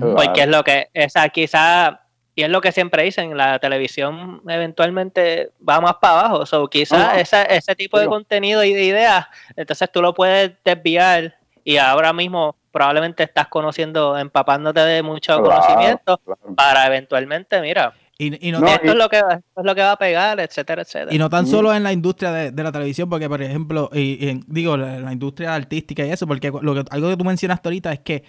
Porque 0.00 0.44
es 0.44 0.48
lo 0.48 0.64
que, 0.64 0.88
esa 0.94 1.28
quizá, 1.28 2.00
y 2.34 2.42
es 2.42 2.48
lo 2.48 2.62
que 2.62 2.72
siempre 2.72 3.02
dicen, 3.02 3.36
la 3.36 3.58
televisión 3.58 4.40
eventualmente 4.48 5.50
va 5.68 5.82
más 5.82 5.96
para 5.96 6.20
abajo. 6.20 6.46
So, 6.46 6.68
quizás 6.68 7.18
ese 7.50 7.74
tipo 7.76 7.98
de 7.98 8.06
contenido 8.06 8.64
y 8.64 8.72
de 8.72 8.84
ideas, 8.84 9.26
entonces 9.56 9.92
tú 9.92 10.00
lo 10.00 10.14
puedes 10.14 10.52
desviar 10.64 11.36
y 11.64 11.76
ahora 11.76 12.14
mismo 12.14 12.56
probablemente 12.76 13.22
estás 13.22 13.48
conociendo, 13.48 14.18
empapándote 14.18 14.80
de 14.80 15.02
mucho 15.02 15.40
conocimiento 15.40 16.20
para 16.54 16.86
eventualmente, 16.86 17.58
mira, 17.62 17.94
y, 18.18 18.30
no, 18.50 18.66
esto, 18.66 18.90
es 18.90 18.94
lo 18.94 19.08
que, 19.08 19.18
es 19.18 19.64
lo 19.64 19.74
que 19.74 19.80
va 19.80 19.92
a 19.92 19.96
pegar, 19.96 20.38
etcétera, 20.40 20.82
etcétera. 20.82 21.14
Y 21.14 21.16
no 21.18 21.30
tan 21.30 21.46
solo 21.46 21.74
en 21.74 21.82
la 21.82 21.92
industria 21.92 22.32
de, 22.32 22.62
la 22.62 22.72
televisión, 22.72 23.08
porque, 23.08 23.30
por 23.30 23.40
ejemplo, 23.40 23.88
y, 23.94 24.42
digo, 24.46 24.76
la, 24.76 24.98
la, 25.00 25.12
industria 25.12 25.54
artística 25.54 26.04
y 26.04 26.10
eso, 26.10 26.26
porque 26.26 26.52
lo 26.60 26.74
que, 26.74 26.84
algo 26.90 27.08
que 27.08 27.16
tú 27.16 27.24
mencionaste 27.24 27.66
ahorita 27.66 27.92
es 27.94 28.00
que 28.00 28.24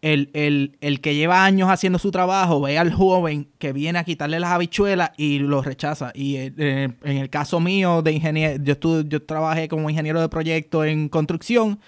el, 0.00 1.00
que 1.02 1.14
lleva 1.16 1.44
años 1.44 1.68
haciendo 1.68 1.98
su 1.98 2.12
trabajo 2.12 2.60
ve 2.60 2.78
al 2.78 2.92
joven 2.92 3.48
que 3.58 3.72
viene 3.72 3.98
a 3.98 4.04
quitarle 4.04 4.38
las 4.38 4.50
habichuelas 4.50 5.10
y 5.16 5.40
lo 5.40 5.60
rechaza. 5.62 6.12
Y 6.14 6.36
eh, 6.36 6.52
en 6.56 7.16
el 7.16 7.30
caso 7.30 7.58
mío 7.58 8.02
de 8.02 8.12
ingeniero, 8.12 8.62
yo, 8.62 9.00
yo 9.02 9.22
trabajé 9.22 9.68
como 9.68 9.90
ingeniero 9.90 10.20
de 10.20 10.28
proyecto 10.28 10.84
en 10.84 11.08
construcción 11.08 11.80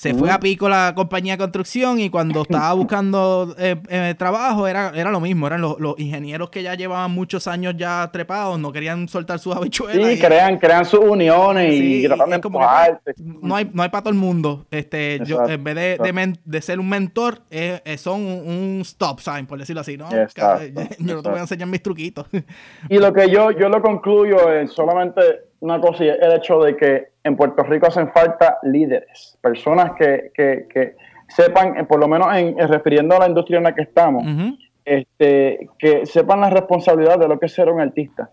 se 0.00 0.14
fue 0.14 0.30
a 0.30 0.40
pico 0.40 0.66
la 0.66 0.94
compañía 0.96 1.34
de 1.34 1.38
construcción 1.38 2.00
y 2.00 2.08
cuando 2.08 2.40
estaba 2.48 2.72
buscando 2.72 3.54
eh, 3.58 3.76
eh, 3.90 4.14
trabajo 4.16 4.66
era, 4.66 4.92
era 4.94 5.10
lo 5.10 5.20
mismo, 5.20 5.46
eran 5.46 5.60
los, 5.60 5.76
ingenieros 5.98 6.48
que 6.48 6.62
ya 6.62 6.74
llevaban 6.74 7.10
muchos 7.10 7.46
años 7.46 7.74
ya 7.76 8.08
trepados, 8.10 8.58
no 8.58 8.72
querían 8.72 9.08
soltar 9.08 9.38
sus 9.40 9.54
habichuelas. 9.54 10.12
Sí, 10.12 10.18
crean, 10.18 10.56
crean 10.56 10.86
sus 10.86 11.00
uniones 11.00 11.74
y 11.74 12.08
no 12.08 13.54
hay, 13.54 13.70
no 13.74 13.82
hay 13.82 13.88
para 13.90 14.00
todo 14.00 14.12
el 14.14 14.18
mundo. 14.18 14.64
Este, 14.70 15.20
yo, 15.26 15.46
en 15.46 15.62
vez 15.62 15.74
de, 15.74 16.34
de, 16.46 16.62
ser 16.62 16.80
un 16.80 16.88
mentor, 16.88 17.42
eh, 17.50 17.96
son 17.98 18.22
un, 18.22 18.80
stop 18.80 19.20
sign, 19.20 19.46
por 19.46 19.58
decirlo 19.58 19.82
así, 19.82 19.98
¿no? 19.98 20.08
yo 20.98 21.14
no 21.14 21.22
te 21.22 21.28
voy 21.28 21.38
a 21.38 21.42
enseñar 21.42 21.68
mis 21.68 21.82
truquitos. 21.82 22.26
Y 22.88 22.96
lo 22.96 23.12
que 23.12 23.28
yo, 23.28 23.50
yo 23.50 23.68
lo 23.68 23.82
concluyo 23.82 24.50
es 24.50 24.72
solamente 24.72 25.49
una 25.60 25.80
cosa, 25.80 26.04
el 26.04 26.32
hecho 26.32 26.58
de 26.60 26.76
que 26.76 27.08
en 27.22 27.36
Puerto 27.36 27.62
Rico 27.62 27.86
hacen 27.86 28.10
falta 28.12 28.58
líderes, 28.62 29.38
personas 29.40 29.92
que, 29.98 30.30
que, 30.34 30.66
que 30.72 30.96
sepan, 31.28 31.78
eh, 31.78 31.84
por 31.84 32.00
lo 32.00 32.08
menos 32.08 32.28
en, 32.34 32.56
refiriendo 32.68 33.16
a 33.16 33.20
la 33.20 33.28
industria 33.28 33.58
en 33.58 33.64
la 33.64 33.74
que 33.74 33.82
estamos, 33.82 34.24
este, 34.84 35.68
que 35.78 36.06
sepan 36.06 36.40
la 36.40 36.50
responsabilidad 36.50 37.18
de 37.18 37.28
lo 37.28 37.38
que 37.38 37.46
es 37.46 37.52
ser 37.52 37.68
un 37.68 37.80
artista. 37.80 38.30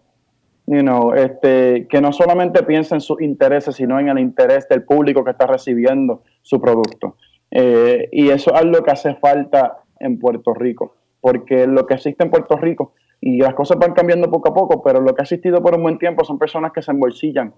You 0.70 0.82
know, 0.82 1.14
este, 1.14 1.88
que 1.88 2.02
no 2.02 2.12
solamente 2.12 2.62
piensen 2.64 2.98
en 2.98 3.02
sus 3.02 3.22
intereses, 3.22 3.76
sino 3.76 3.98
en 4.02 4.10
el 4.10 4.20
interés 4.20 4.68
del 4.68 4.84
público 4.84 5.24
que 5.24 5.32
está 5.32 5.48
recibiendo 5.48 6.24
su 6.42 6.60
producto. 6.60 7.16
Eh, 7.52 8.10
y 8.12 8.30
eso 8.30 8.54
es 8.54 8.62
algo 8.62 8.84
que 8.84 8.92
hace 8.92 9.16
falta 9.16 9.78
en 10.00 10.20
Puerto 10.20 10.54
Rico, 10.54 10.96
porque 11.22 11.68
lo 11.68 11.86
que 11.86 11.94
existe 11.94 12.26
en 12.26 12.30
Puerto 12.30 12.58
Rico, 12.58 12.94
y 13.22 13.40
las 13.40 13.54
cosas 13.54 13.78
van 13.80 13.94
cambiando 13.94 14.30
poco 14.30 14.50
a 14.50 14.54
poco, 14.54 14.82
pero 14.84 15.02
lo 15.02 15.14
que 15.14 15.22
ha 15.22 15.24
existido 15.24 15.62
por 15.62 15.76
un 15.76 15.84
buen 15.84 15.98
tiempo 15.98 16.24
son 16.24 16.38
personas 16.38 16.72
que 16.72 16.82
se 16.82 16.92
embolsillan 16.92 17.54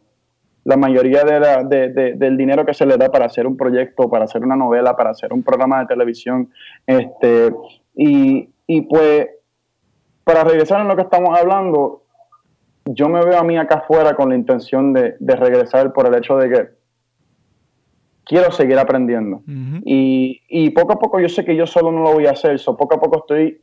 la 0.64 0.78
mayoría 0.78 1.24
de 1.24 2.16
del 2.16 2.38
dinero 2.38 2.66
que 2.66 2.74
se 2.74 2.86
le 2.86 2.98
da 2.98 3.10
para 3.10 3.26
hacer 3.26 3.48
un 3.48 3.58
proyecto, 3.58 4.10
para 4.10 4.26
hacer 4.26 4.44
una 4.44 4.56
novela, 4.56 4.96
para 4.96 5.12
hacer 5.12 5.34
un 5.34 5.44
programa 5.44 5.80
de 5.80 5.88
televisión. 5.88 6.50
Este, 6.86 7.54
y, 7.96 8.50
y 8.68 8.82
pues, 8.82 9.28
para 10.24 10.44
regresar 10.44 10.82
en 10.82 10.88
lo 10.88 10.96
que 10.96 11.04
estamos 11.04 11.38
hablando, 11.38 12.04
yo 12.86 13.10
me 13.10 13.24
veo 13.24 13.40
a 13.40 13.44
mí 13.44 13.58
acá 13.58 13.76
afuera 13.76 14.16
con 14.16 14.30
la 14.30 14.36
intención 14.36 14.94
de, 14.94 15.16
regresar 15.20 15.94
por 15.94 16.08
el 16.08 16.16
hecho 16.16 16.38
de 16.38 16.50
que 16.50 16.70
quiero 18.26 18.52
seguir 18.52 18.78
aprendiendo. 18.78 19.42
y, 19.86 20.42
y, 20.50 20.70
poco 20.72 20.94
a 20.94 21.00
poco 21.00 21.20
yo 21.20 21.30
sé 21.30 21.46
que 21.46 21.56
yo 21.56 21.66
solo 21.66 21.92
no 21.92 22.04
lo 22.04 22.14
voy 22.14 22.28
a 22.28 22.32
hacer, 22.32 22.60
so 22.60 22.78
poco 22.78 22.96
a 22.96 23.00
poco 23.00 23.20
estoy 23.20 23.62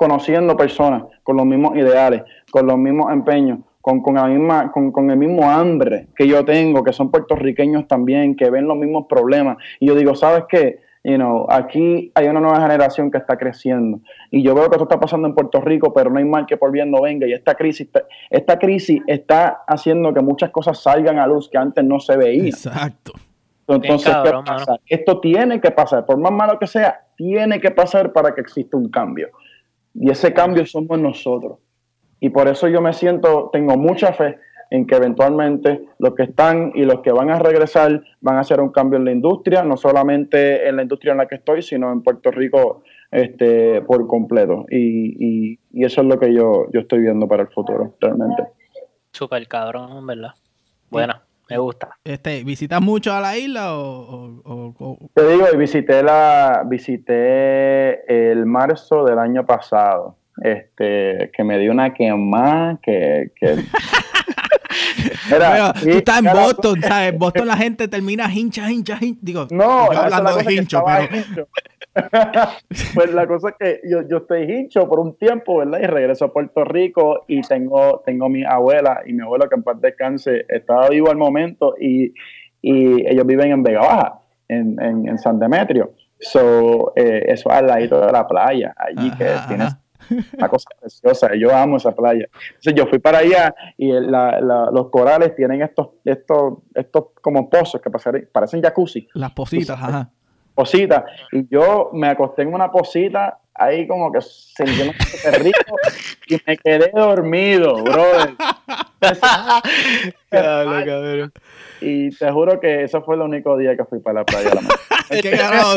conociendo 0.00 0.56
personas 0.56 1.02
con 1.22 1.36
los 1.36 1.44
mismos 1.44 1.76
ideales, 1.76 2.22
con 2.50 2.66
los 2.66 2.78
mismos 2.78 3.12
empeños, 3.12 3.58
con, 3.82 4.00
con, 4.00 4.14
la 4.14 4.28
misma, 4.28 4.72
con, 4.72 4.92
con, 4.92 5.10
el 5.10 5.18
mismo 5.18 5.50
hambre 5.50 6.06
que 6.16 6.26
yo 6.26 6.42
tengo, 6.42 6.82
que 6.82 6.94
son 6.94 7.10
puertorriqueños 7.10 7.86
también, 7.86 8.34
que 8.34 8.48
ven 8.48 8.66
los 8.66 8.78
mismos 8.78 9.04
problemas. 9.10 9.58
Y 9.78 9.88
yo 9.88 9.94
digo, 9.94 10.14
¿sabes 10.14 10.44
qué? 10.48 10.80
You 11.04 11.16
know, 11.16 11.46
aquí 11.50 12.10
hay 12.14 12.28
una 12.28 12.40
nueva 12.40 12.62
generación 12.62 13.10
que 13.10 13.18
está 13.18 13.36
creciendo. 13.36 14.00
Y 14.30 14.42
yo 14.42 14.54
veo 14.54 14.70
que 14.70 14.76
esto 14.76 14.84
está 14.84 14.98
pasando 14.98 15.28
en 15.28 15.34
Puerto 15.34 15.60
Rico, 15.60 15.92
pero 15.92 16.08
no 16.08 16.18
hay 16.18 16.24
mal 16.24 16.46
que 16.46 16.56
por 16.56 16.72
bien 16.72 16.90
no 16.90 17.02
venga. 17.02 17.26
Y 17.26 17.34
esta 17.34 17.54
crisis, 17.54 17.86
esta 18.30 18.58
crisis 18.58 19.02
está 19.06 19.64
haciendo 19.66 20.14
que 20.14 20.22
muchas 20.22 20.48
cosas 20.48 20.82
salgan 20.82 21.18
a 21.18 21.26
luz 21.26 21.50
que 21.50 21.58
antes 21.58 21.84
no 21.84 22.00
se 22.00 22.16
veían. 22.16 22.46
Exacto. 22.46 23.12
Entonces, 23.68 24.16
¿qué 24.24 24.32
pasa? 24.46 24.76
Esto 24.86 25.20
tiene 25.20 25.60
que 25.60 25.70
pasar, 25.70 26.06
por 26.06 26.16
más 26.16 26.32
malo 26.32 26.58
que 26.58 26.66
sea, 26.66 27.02
tiene 27.16 27.60
que 27.60 27.70
pasar 27.70 28.14
para 28.14 28.34
que 28.34 28.40
exista 28.40 28.78
un 28.78 28.88
cambio. 28.88 29.28
Y 29.94 30.10
ese 30.10 30.32
cambio 30.32 30.64
somos 30.66 30.98
nosotros. 30.98 31.58
Y 32.20 32.30
por 32.30 32.48
eso 32.48 32.68
yo 32.68 32.80
me 32.80 32.92
siento, 32.92 33.50
tengo 33.52 33.76
mucha 33.76 34.12
fe 34.12 34.38
en 34.70 34.86
que 34.86 34.94
eventualmente 34.94 35.88
los 35.98 36.14
que 36.14 36.22
están 36.24 36.72
y 36.74 36.84
los 36.84 37.00
que 37.00 37.10
van 37.10 37.30
a 37.30 37.38
regresar 37.38 38.04
van 38.20 38.36
a 38.36 38.40
hacer 38.40 38.60
un 38.60 38.70
cambio 38.70 38.98
en 38.98 39.04
la 39.04 39.12
industria, 39.12 39.64
no 39.64 39.76
solamente 39.76 40.68
en 40.68 40.76
la 40.76 40.82
industria 40.82 41.12
en 41.12 41.18
la 41.18 41.26
que 41.26 41.36
estoy, 41.36 41.62
sino 41.62 41.92
en 41.92 42.02
Puerto 42.02 42.30
Rico 42.30 42.82
este, 43.10 43.82
por 43.82 44.06
completo. 44.06 44.66
Y, 44.70 45.56
y, 45.72 45.84
eso 45.84 46.02
es 46.02 46.06
lo 46.06 46.18
que 46.18 46.32
yo, 46.32 46.66
yo 46.72 46.80
estoy 46.80 47.00
viendo 47.00 47.26
para 47.26 47.42
el 47.42 47.48
futuro, 47.48 47.96
realmente. 48.00 48.44
Súper 49.12 49.48
cabrón, 49.48 50.06
¿verdad? 50.06 50.34
Bueno, 50.88 51.14
me 51.50 51.58
gusta. 51.58 51.98
Este, 52.04 52.44
¿Visitas 52.44 52.80
mucho 52.80 53.12
a 53.12 53.20
la 53.20 53.36
isla 53.36 53.74
o, 53.74 54.96
Te 55.14 55.28
digo, 55.28 55.46
visité, 55.56 56.02
la, 56.02 56.62
visité 56.66 58.30
el 58.30 58.46
marzo 58.46 59.04
del 59.04 59.18
año 59.18 59.44
pasado 59.44 60.16
este, 60.42 61.30
que 61.36 61.44
me 61.44 61.58
dio 61.58 61.72
una 61.72 61.92
quemada 61.92 62.78
que... 62.82 63.32
que... 63.36 63.56
Mira, 65.30 65.72
tú 65.72 65.88
estás 65.88 66.18
en 66.18 66.24
Boston, 66.24 66.82
¿sabes? 66.88 67.18
Boston 67.18 67.46
la 67.46 67.56
gente 67.56 67.88
termina 67.88 68.32
hincha, 68.32 68.70
hincha, 68.70 68.98
hincha. 69.00 69.18
Digo, 69.20 69.46
no, 69.50 69.92
yo 69.92 70.00
hablando 70.00 70.36
de 70.36 70.54
hincho, 70.54 70.82
pero... 70.84 71.48
pues 72.94 73.12
la 73.12 73.26
cosa 73.26 73.50
es 73.50 73.54
que 73.58 73.80
yo, 73.88 74.02
yo 74.08 74.18
estoy 74.18 74.42
hincho 74.50 74.88
por 74.88 75.00
un 75.00 75.16
tiempo, 75.16 75.58
¿verdad? 75.58 75.80
Y 75.82 75.86
regreso 75.86 76.26
a 76.26 76.32
Puerto 76.32 76.64
Rico 76.64 77.24
y 77.26 77.40
tengo, 77.42 78.02
tengo 78.04 78.28
mi 78.28 78.44
abuela 78.44 79.02
y 79.04 79.12
mi 79.12 79.22
abuelo 79.22 79.48
que 79.48 79.56
en 79.56 79.62
paz 79.62 79.80
descanse 79.80 80.44
estaba 80.48 80.88
vivo 80.88 81.10
al 81.10 81.16
momento 81.16 81.74
y, 81.80 82.14
y 82.62 83.06
ellos 83.08 83.26
viven 83.26 83.52
en 83.52 83.62
Vega 83.62 83.80
Baja, 83.80 84.20
en, 84.48 84.80
en, 84.80 85.08
en 85.08 85.18
San 85.18 85.38
Demetrio. 85.38 85.92
So, 86.20 86.92
eh, 86.96 87.24
eso 87.28 87.50
al 87.50 87.66
lado 87.66 88.06
de 88.06 88.12
la 88.12 88.28
playa, 88.28 88.74
allí 88.76 89.10
que 89.12 89.26
tienes 89.48 89.74
una 90.36 90.48
cosa 90.48 90.70
preciosa. 90.78 91.30
Yo 91.34 91.54
amo 91.54 91.78
esa 91.78 91.92
playa. 91.92 92.28
Entonces 92.48 92.74
yo 92.74 92.86
fui 92.86 92.98
para 92.98 93.18
allá 93.18 93.54
y 93.76 93.90
los 93.90 94.90
corales 94.90 95.34
tienen 95.34 95.62
estos, 95.62 95.88
estos, 96.04 96.58
estos 96.74 97.06
como 97.20 97.48
pozos 97.48 97.80
que 97.80 97.90
parecen, 97.90 98.62
jacuzzi. 98.62 99.08
Las 99.14 99.32
positas, 99.32 99.70
ajá. 99.70 100.10
Positas. 100.60 101.04
Y 101.32 101.48
yo 101.48 101.88
me 101.94 102.08
acosté 102.08 102.42
en 102.42 102.52
una 102.52 102.70
posita 102.70 103.38
ahí 103.54 103.86
como 103.86 104.12
que 104.12 104.20
sentí 104.20 104.82
un 104.82 104.92
rico 105.42 105.74
y 106.26 106.38
me 106.46 106.58
quedé 106.58 106.90
dormido, 106.94 107.82
brother. 107.82 108.34
y 111.80 112.10
te 112.10 112.30
juro 112.30 112.60
que 112.60 112.84
ese 112.84 113.00
fue 113.00 113.14
el 113.14 113.22
único 113.22 113.56
día 113.56 113.74
que 113.74 113.86
fui 113.86 114.00
para 114.00 114.20
la 114.20 114.26
playa. 114.26 114.50
La 114.50 114.60
¿Qué 115.22 115.30
carajo? 115.30 115.76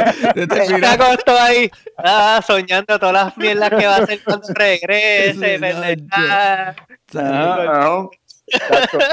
ahí 1.39 1.71
ah, 1.97 2.41
soñando 2.45 2.99
todas 2.99 3.13
las 3.13 3.37
mierdas 3.37 3.69
que 3.69 3.85
va 3.85 3.95
a 3.95 3.99
hacer 3.99 4.19
cuando 4.21 4.49
regrese, 4.53 5.59
¿verdad? 5.59 6.75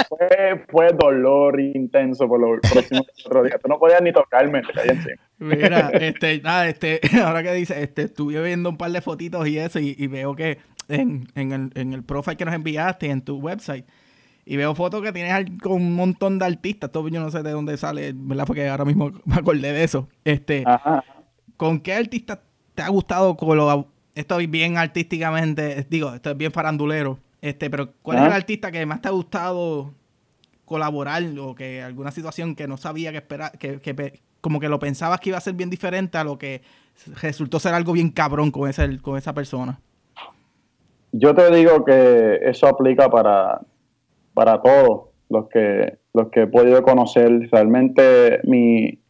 fue, 0.09 0.65
fue, 0.69 0.89
dolor 0.93 1.61
intenso 1.61 2.27
por 2.27 2.41
los 2.41 2.59
próximos 2.73 3.07
cuatro 3.23 3.45
días. 3.45 3.61
Tú 3.63 3.69
no 3.69 3.79
podías 3.79 4.03
ni 4.03 4.13
tocarme, 4.13 4.63
Mira, 5.41 5.89
este, 5.95 6.41
nada, 6.43 6.69
este, 6.69 7.01
ahora 7.25 7.43
que 7.43 7.53
dice, 7.55 7.83
este, 7.83 8.03
estuve 8.03 8.41
viendo 8.43 8.71
un 8.71 8.77
par 8.77 8.93
de 8.93 9.01
fotitos 9.01 9.49
y 9.49 9.59
eso, 9.59 9.81
y, 9.81 10.07
veo 10.07 10.37
que 10.37 10.59
en, 10.89 11.27
en, 11.35 11.53
el, 11.53 11.71
en 11.75 11.93
el 11.93 12.05
profile 12.05 12.37
que 12.37 12.45
nos 12.45 12.55
enviaste 12.55 13.11
en 13.11 13.23
tu 13.23 13.39
website, 13.39 13.87
y 14.45 14.57
veo 14.57 14.75
fotos 14.75 15.03
que 15.03 15.13
tienes 15.13 15.47
con 15.63 15.73
un 15.73 15.95
montón 15.95 16.39
de 16.39 16.47
artistas. 16.47 16.91
Todo 16.91 17.09
yo 17.09 17.21
no 17.21 17.31
sé 17.31 17.43
de 17.43 17.53
dónde 17.53 17.77
sale, 17.77 18.13
¿verdad? 18.15 18.47
Porque 18.47 18.69
ahora 18.69 18.85
mismo 18.85 19.13
me 19.25 19.37
acordé 19.37 19.73
de 19.73 19.85
eso. 19.85 20.09
Este, 20.25 20.65
¿Con 21.57 21.81
qué 21.81 21.95
artista 21.95 22.43
te 22.75 22.83
ha 22.83 22.89
gustado 22.89 23.37
colaborar? 23.37 23.87
Esto 24.15 24.41
es 24.41 24.51
bien 24.51 24.77
artísticamente, 24.77 25.87
digo, 25.89 26.13
esto 26.15 26.31
es 26.31 26.37
bien 26.37 26.53
farandulero. 26.53 27.21
Este, 27.41 27.71
pero 27.71 27.93
¿cuál 28.03 28.19
es 28.19 28.25
el 28.25 28.33
artista 28.33 28.71
que 28.71 28.85
más 28.85 29.01
te 29.01 29.09
ha 29.09 29.13
gustado 29.13 29.95
colaborar 30.65 31.23
o 31.39 31.55
que 31.55 31.83
alguna 31.83 32.11
situación 32.11 32.55
que 32.55 32.67
no 32.67 32.77
sabía 32.77 33.13
que 33.13 33.19
esperar, 33.19 33.57
que, 33.57 33.81
que, 33.81 34.21
como 34.41 34.61
que 34.61 34.69
lo 34.69 34.79
pensabas 34.79 35.21
que 35.21 35.31
iba 35.31 35.39
a 35.39 35.43
ser 35.43 35.55
bien 35.55 35.71
diferente 35.71 36.19
a 36.19 36.25
lo 36.25 36.39
que 36.39 36.63
resultó 37.21 37.59
ser 37.59 37.75
algo 37.75 37.93
bien 37.93 38.11
cabrón 38.11 38.51
con, 38.51 38.69
ese, 38.69 38.99
con 38.99 39.17
esa 39.17 39.35
persona? 39.35 39.81
Yo 41.13 41.35
te 41.35 41.55
digo 41.55 41.85
que 41.85 42.41
eso 42.43 42.67
aplica 42.69 43.11
para, 43.11 43.61
para 44.35 44.63
todos 44.63 45.09
los 45.29 45.49
que, 45.49 45.99
los 46.15 46.29
que 46.29 46.43
he 46.43 46.47
podido 46.47 46.83
conocer. 46.83 47.49
Realmente 47.51 48.41
mi, 48.45 49.01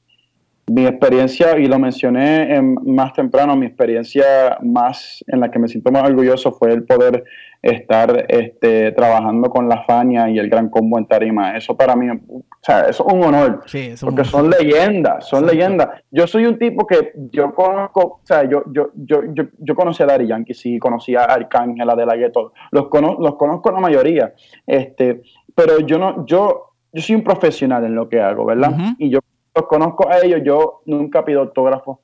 mi 0.70 0.86
experiencia, 0.86 1.58
y 1.58 1.66
lo 1.66 1.78
mencioné 1.78 2.54
en, 2.54 2.76
más 2.84 3.12
temprano, 3.12 3.56
mi 3.56 3.66
experiencia 3.66 4.56
más 4.62 5.24
en 5.26 5.40
la 5.40 5.50
que 5.50 5.58
me 5.58 5.66
siento 5.66 5.90
más 5.90 6.08
orgulloso 6.08 6.52
fue 6.52 6.72
el 6.72 6.84
poder 6.84 7.24
estar 7.62 8.24
este, 8.28 8.92
trabajando 8.92 9.50
con 9.50 9.68
la 9.68 9.82
Fania 9.84 10.30
y 10.30 10.38
el 10.38 10.48
Gran 10.48 10.70
Combo 10.70 10.98
en 10.98 11.06
Tarima. 11.06 11.56
Eso 11.56 11.76
para 11.76 11.94
mí, 11.94 12.08
o 12.10 12.42
sea, 12.62 12.88
eso 12.88 13.06
es 13.06 13.14
un 13.14 13.22
honor, 13.22 13.60
porque 14.00 14.24
son 14.24 14.50
leyendas, 14.50 15.28
son 15.28 15.46
leyendas. 15.46 15.88
Yo 16.10 16.26
soy 16.26 16.46
un 16.46 16.58
tipo 16.58 16.86
que 16.86 17.12
yo 17.30 17.54
conozco, 17.54 18.00
o 18.00 18.20
sea, 18.24 18.44
yo, 18.48 18.62
yo, 18.72 18.90
yo, 18.94 19.22
yo, 19.34 19.44
yo 19.58 19.74
conocí 19.74 20.02
a 20.02 20.06
Dari 20.06 20.26
Yankee, 20.26 20.54
sí, 20.54 20.78
conocí 20.78 21.14
a 21.14 21.24
Arcángel, 21.24 21.88
a 21.88 21.94
De 21.94 22.06
La 22.06 22.16
Ghetto, 22.16 22.52
los, 22.70 22.88
los 23.18 23.36
conozco 23.36 23.70
la 23.70 23.80
mayoría, 23.80 24.32
este, 24.66 25.22
pero 25.54 25.80
yo 25.80 25.98
no, 25.98 26.24
yo, 26.26 26.72
yo 26.92 27.02
soy 27.02 27.16
un 27.16 27.24
profesional 27.24 27.84
en 27.84 27.94
lo 27.94 28.08
que 28.08 28.20
hago, 28.20 28.46
¿verdad? 28.46 28.72
Y 28.98 29.10
yo 29.10 29.20
los 29.54 29.66
conozco 29.66 30.08
a 30.08 30.18
ellos, 30.24 30.40
yo 30.44 30.80
nunca 30.86 31.24
pido 31.24 31.40
autógrafo, 31.40 32.00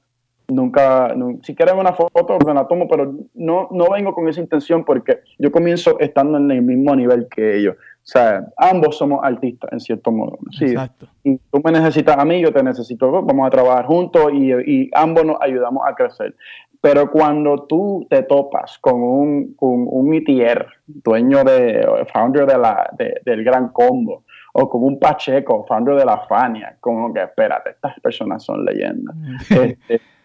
nunca, 0.49 1.15
si 1.43 1.55
quieren 1.55 1.79
una 1.79 1.93
foto, 1.93 2.39
me 2.47 2.55
la 2.55 2.67
tomo, 2.67 2.89
pero 2.89 3.15
no, 3.35 3.69
no 3.71 3.91
vengo 3.91 4.15
con 4.15 4.29
esa 4.29 4.41
intención 4.41 4.85
porque 4.85 5.21
yo 5.39 5.51
comienzo 5.51 5.99
estando 6.01 6.39
en 6.39 6.51
el 6.51 6.63
mismo 6.63 6.95
nivel 6.95 7.29
que 7.29 7.59
ellos. 7.59 7.77
O 7.77 8.09
sea, 8.09 8.47
ambos 8.57 8.99
somos 8.99 9.21
artistas 9.25 9.73
en 9.73 9.81
cierto 9.81 10.13
modo. 10.13 10.39
Sí. 10.53 10.67
Exacto. 10.67 11.09
Y 11.25 11.39
tú 11.39 11.61
me 11.65 11.73
necesitas 11.73 12.17
a 12.17 12.25
mí, 12.25 12.41
yo 12.41 12.53
te 12.53 12.63
necesito, 12.63 13.11
vamos 13.11 13.47
a 13.47 13.51
trabajar 13.51 13.87
juntos 13.87 14.31
y, 14.33 14.53
y 14.53 14.91
ambos 14.95 15.25
nos 15.25 15.41
ayudamos 15.41 15.83
a 15.85 15.95
crecer. 15.95 16.35
Pero 16.81 17.11
cuando 17.11 17.67
tú 17.67 18.07
te 18.09 18.23
topas 18.23 18.79
con 18.79 19.03
un, 19.03 19.55
con 19.55 19.87
un 19.89 20.15
itier, 20.15 20.69
dueño 20.87 21.43
de, 21.43 22.07
founder 22.13 22.47
de 22.47 22.59
la, 22.59 22.89
del 23.25 23.43
Gran 23.43 23.71
Combo, 23.71 24.23
o 24.53 24.71
con 24.71 24.85
un 24.85 24.99
Pacheco, 25.01 25.67
founder 25.67 25.97
de 25.97 26.05
la 26.05 26.19
Fania, 26.29 26.77
como 26.81 27.13
que 27.13 27.23
espérate, 27.25 27.71
estas 27.71 27.99
personas 27.99 28.45
son 28.45 28.65
leyendas. 28.65 29.17
este, 29.51 30.01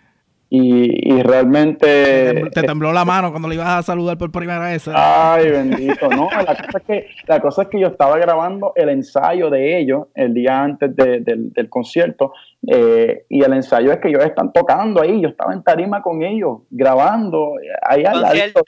y, 0.53 1.23
realmente... 1.23 2.49
Te, 2.53 2.63
tembló 2.63 2.91
la 2.91 3.05
mano 3.05 3.31
cuando 3.31 3.47
le 3.47 3.55
ibas 3.55 3.69
a 3.69 3.83
saludar 3.83 4.17
por 4.17 4.33
primera 4.33 4.59
vez. 4.59 4.85
¿eh? 4.85 4.91
Ay, 4.93 5.49
bendito. 5.49 6.09
No, 6.09 6.27
la 6.29 6.57
cosa, 6.57 6.77
es 6.77 6.83
que, 6.83 7.07
la 7.25 7.39
cosa 7.39 7.61
es 7.61 7.67
que 7.69 7.79
yo 7.79 7.87
estaba 7.87 8.17
grabando 8.17 8.73
el 8.75 8.89
ensayo 8.89 9.49
de 9.49 9.79
ellos 9.79 10.07
el 10.13 10.33
día 10.33 10.61
antes 10.61 10.93
del, 10.93 11.69
concierto 11.69 12.33
eh, 12.67 13.23
y 13.29 13.41
el 13.41 13.53
ensayo 13.53 13.93
es 13.93 13.99
que 13.99 14.09
ellos 14.09 14.25
están 14.25 14.51
tocando 14.51 15.01
ahí, 15.01 15.21
yo 15.21 15.29
estaba 15.29 15.53
en 15.53 15.63
tarima 15.63 16.01
con 16.01 16.21
ellos, 16.21 16.57
grabando. 16.69 17.53
Ahí 17.81 18.03
concierto, 18.03 18.61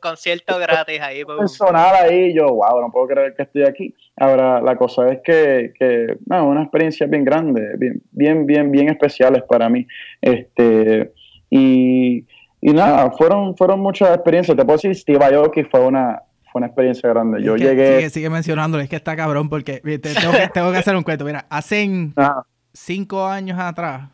concierto 0.00 0.58
gratis 0.58 1.00
ahí. 1.02 1.22
Personal 1.38 1.96
ahí, 1.96 2.32
yo, 2.34 2.46
wow, 2.46 2.80
no 2.80 2.90
puedo 2.90 3.08
creer 3.08 3.34
que 3.34 3.42
estoy 3.42 3.64
aquí. 3.64 3.94
Ahora, 4.16 4.62
la 4.62 4.76
cosa 4.76 5.12
es 5.12 5.20
que, 5.22 5.74
que 5.78 6.16
no, 6.24 6.48
una 6.48 6.62
experiencia 6.62 7.06
bien 7.06 7.26
grande, 7.26 7.74
bien, 7.76 8.00
bien, 8.10 8.46
bien, 8.46 8.70
bien 8.70 8.88
especiales 8.88 9.42
para 9.42 9.68
mí. 9.68 9.86
Este, 10.22 11.12
y, 11.50 12.24
y 12.60 12.72
nada, 12.72 13.10
fueron, 13.12 13.56
fueron 13.56 13.80
muchas 13.80 14.14
experiencias. 14.14 14.56
Te 14.56 14.64
puedo 14.64 14.76
decir, 14.76 14.94
Steve 14.94 15.24
Aoki 15.24 15.64
fue 15.64 15.80
una, 15.80 16.22
fue 16.50 16.60
una 16.60 16.66
experiencia 16.66 17.08
grande. 17.08 17.42
Yo 17.42 17.56
llegué. 17.56 17.96
Sigue, 17.96 18.10
sigue 18.10 18.30
mencionándolo, 18.30 18.82
es 18.82 18.88
que 18.88 18.96
está 18.96 19.16
cabrón 19.16 19.48
porque 19.48 19.80
tengo, 19.80 20.32
que, 20.32 20.48
tengo, 20.52 20.72
que, 20.72 20.78
hacer 20.78 20.96
un 20.96 21.02
cuento. 21.02 21.24
Mira, 21.24 21.46
hace 21.50 22.10
cinco 22.72 23.26
años 23.26 23.58
atrás, 23.58 24.08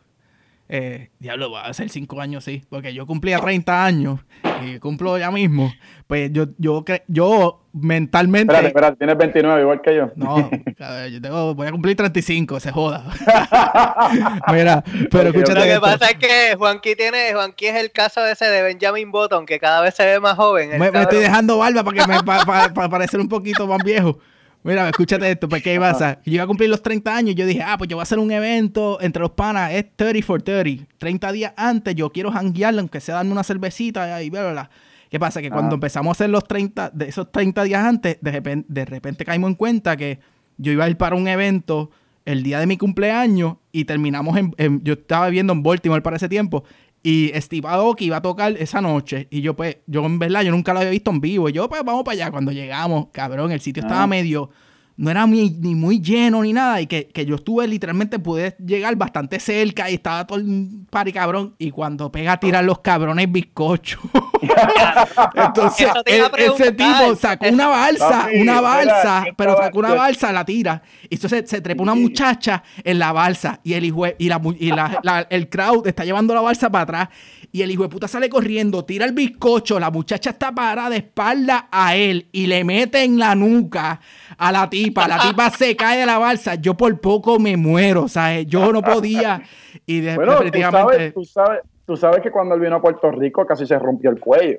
eh, 0.69 1.09
diablo, 1.19 1.51
va 1.51 1.65
a 1.65 1.73
ser 1.73 1.89
cinco 1.89 2.19
años, 2.21 2.43
sí, 2.43 2.63
porque 2.69 2.93
yo 2.93 3.05
cumplía 3.05 3.39
30 3.39 3.85
años 3.85 4.19
y 4.65 4.79
cumplo 4.79 5.17
ya 5.17 5.29
mismo. 5.29 5.71
Pues 6.07 6.31
yo, 6.31 6.45
yo, 6.57 6.83
yo 7.07 7.65
mentalmente. 7.73 8.53
Espérate, 8.53 8.67
espérate, 8.67 8.97
tienes 8.97 9.17
29 9.17 9.61
igual 9.61 9.81
que 9.81 9.95
yo. 9.95 10.11
No, 10.15 10.49
yo 11.11 11.21
tengo, 11.21 11.53
voy 11.53 11.67
a 11.67 11.71
cumplir 11.71 11.97
35, 11.97 12.59
se 12.59 12.71
joda. 12.71 13.03
Mira, 14.53 14.83
pero 15.11 15.29
escúchate. 15.29 15.59
Lo 15.59 15.65
que 15.65 15.79
pasa 15.79 16.09
es 16.11 16.17
que 16.17 16.55
Juanqui 16.57 16.95
tiene, 16.95 17.33
Juanqui 17.33 17.67
es 17.67 17.75
el 17.75 17.91
caso 17.91 18.25
ese 18.25 18.45
de 18.45 18.63
Benjamin 18.63 19.11
Button, 19.11 19.45
que 19.45 19.59
cada 19.59 19.81
vez 19.81 19.95
se 19.95 20.05
ve 20.05 20.19
más 20.19 20.35
joven. 20.35 20.79
Me, 20.79 20.87
estoy 20.87 21.19
dejando 21.19 21.57
barba 21.57 21.83
para 21.83 21.97
que 21.97 22.11
me 22.11 22.23
para 22.23 22.89
parecer 22.89 23.19
un 23.19 23.29
poquito 23.29 23.67
más 23.67 23.83
viejo. 23.83 24.17
Mira, 24.63 24.87
escúchate 24.87 25.29
esto, 25.29 25.49
¿por 25.49 25.61
qué 25.61 25.77
pasa? 25.77 26.21
Yo 26.25 26.35
iba 26.35 26.43
a 26.43 26.47
cumplir 26.47 26.69
los 26.69 26.81
30 26.81 27.15
años, 27.15 27.35
yo 27.35 27.45
dije, 27.45 27.61
ah, 27.61 27.77
pues 27.77 27.89
yo 27.89 27.97
voy 27.97 28.01
a 28.01 28.03
hacer 28.03 28.17
un 28.17 28.31
evento 28.31 28.97
entre 29.01 29.21
los 29.21 29.31
panas, 29.31 29.73
es 29.73 29.85
30 29.95 30.25
for 30.25 30.41
30. 30.41 30.85
30 30.97 31.31
días 31.33 31.53
antes, 31.57 31.93
yo 31.95 32.11
quiero 32.11 32.31
janguearle, 32.31 32.79
aunque 32.79 33.01
sea 33.01 33.15
darme 33.15 33.33
una 33.33 33.43
cervecita 33.43 34.23
y 34.23 34.29
bla, 34.29 34.51
bla, 34.51 34.69
¿Qué 35.09 35.19
pasa? 35.19 35.41
Que 35.41 35.51
cuando 35.51 35.75
empezamos 35.75 36.09
a 36.09 36.13
hacer 36.13 36.29
los 36.29 36.47
30, 36.47 36.89
de 36.91 37.09
esos 37.09 37.31
30 37.31 37.63
días 37.65 37.85
antes, 37.85 38.17
de 38.19 38.31
repente, 38.31 38.65
de 38.67 38.85
repente 38.85 39.25
caímos 39.25 39.49
en 39.49 39.55
cuenta 39.55 39.95
que 39.95 40.19
yo 40.57 40.71
iba 40.71 40.85
a 40.85 40.89
ir 40.89 40.97
para 40.97 41.15
un 41.15 41.27
evento 41.27 41.91
el 42.25 42.41
día 42.41 42.59
de 42.59 42.65
mi 42.65 42.77
cumpleaños 42.77 43.57
y 43.71 43.85
terminamos 43.85 44.37
en, 44.37 44.81
yo 44.83 44.93
estaba 44.93 45.27
viviendo 45.27 45.53
en 45.53 45.61
Baltimore 45.61 46.01
para 46.01 46.15
ese 46.15 46.29
tiempo 46.29 46.63
y 47.03 47.31
Steve 47.35 47.67
Aoki 47.67 48.05
iba 48.05 48.17
a 48.17 48.21
tocar 48.21 48.55
esa 48.57 48.79
noche. 48.79 49.27
Y 49.29 49.41
yo, 49.41 49.55
pues, 49.55 49.77
yo 49.87 50.05
en 50.05 50.17
verdad, 50.19 50.41
yo 50.41 50.51
nunca 50.51 50.73
lo 50.73 50.79
había 50.79 50.91
visto 50.91 51.11
en 51.11 51.19
vivo. 51.19 51.49
Y 51.49 51.51
yo, 51.51 51.67
pues, 51.67 51.83
vamos 51.83 52.03
para 52.03 52.13
allá. 52.13 52.31
Cuando 52.31 52.53
llegamos, 52.53 53.07
cabrón, 53.11 53.51
el 53.51 53.59
sitio 53.59 53.83
estaba 53.83 54.03
ah. 54.03 54.07
medio 54.07 54.49
no 54.95 55.09
era 55.09 55.25
ni, 55.25 55.49
ni, 55.49 55.75
muy 55.75 55.99
lleno 55.99 56.41
ni 56.43 56.53
nada. 56.53 56.79
Y 56.81 56.87
que, 56.87 57.25
yo 57.25 57.35
estuve 57.35 57.67
literalmente, 57.67 58.19
pude 58.19 58.55
llegar 58.65 58.95
bastante 58.95 59.39
cerca 59.39 59.89
y 59.89 59.95
estaba 59.95 60.25
todo 60.27 60.39
un 60.39 60.87
pari 60.89 61.11
cabrón. 61.11 61.55
Y 61.57 61.71
cuando 61.71 62.11
pega 62.11 62.33
a 62.33 62.39
tirar 62.39 62.63
los 62.63 62.79
cabrones 62.79 63.31
bizcochos. 63.31 64.01
Entonces, 65.35 65.87
e, 66.05 66.23
ese 66.37 66.71
tipo 66.71 67.15
sacó 67.15 67.47
una 67.47 67.67
balsa, 67.67 68.27
una 68.35 68.61
balsa, 68.61 69.25
pero 69.35 69.57
sacó 69.57 69.79
una 69.79 69.93
balsa, 69.93 70.31
la 70.31 70.45
tira. 70.45 70.81
Y 71.09 71.15
entonces 71.15 71.49
se 71.49 71.61
trepa 71.61 71.81
una 71.81 71.95
muchacha 71.95 72.63
en 72.83 72.99
la 72.99 73.11
balsa. 73.11 73.59
Y 73.63 73.73
el 73.73 73.85
hijo 73.85 74.05
y, 74.17 74.27
la, 74.27 74.41
y 74.59 74.71
la, 74.71 75.27
el 75.29 75.49
crowd 75.49 75.87
está 75.87 76.03
llevando 76.03 76.33
la 76.33 76.41
balsa 76.41 76.69
para 76.69 76.83
atrás. 76.83 77.09
Y 77.55 77.61
el 77.61 77.69
hijo 77.69 77.83
de 77.83 77.89
puta 77.89 78.07
sale 78.07 78.29
corriendo, 78.29 78.83
tira 78.83 79.05
el 79.05 79.11
bizcocho, 79.11 79.79
la 79.79 79.91
muchacha 79.91 80.31
está 80.31 80.51
parada 80.51 80.89
de 80.89 80.97
espalda 80.97 81.67
a 81.71 81.95
él 81.95 82.27
y 82.31 82.47
le 82.47 82.63
mete 82.63 83.03
en 83.03 83.19
la 83.19 83.35
nuca 83.35 83.99
a 84.39 84.51
la 84.51 84.67
tipa. 84.67 85.07
La 85.07 85.19
tipa 85.29 85.51
se 85.51 85.75
cae 85.75 85.99
de 85.99 86.07
la 86.07 86.17
balsa. 86.17 86.55
Yo 86.55 86.73
por 86.73 86.99
poco 86.99 87.37
me 87.37 87.55
muero, 87.55 88.07
¿sabes? 88.07 88.47
Yo 88.47 88.73
no 88.73 88.81
podía. 88.81 89.43
Y 89.85 90.01
definitivamente... 90.01 91.11
Tú 91.11 91.23
sabes, 91.25 91.61
tú, 91.85 91.95
sabes, 91.95 92.21
que 92.21 92.31
cuando 92.31 92.55
él 92.55 92.61
vino 92.61 92.77
a 92.77 92.81
Puerto 92.81 93.11
Rico 93.11 93.45
casi 93.45 93.67
se 93.67 93.77
rompió 93.77 94.09
el 94.09 94.19
cuello 94.19 94.57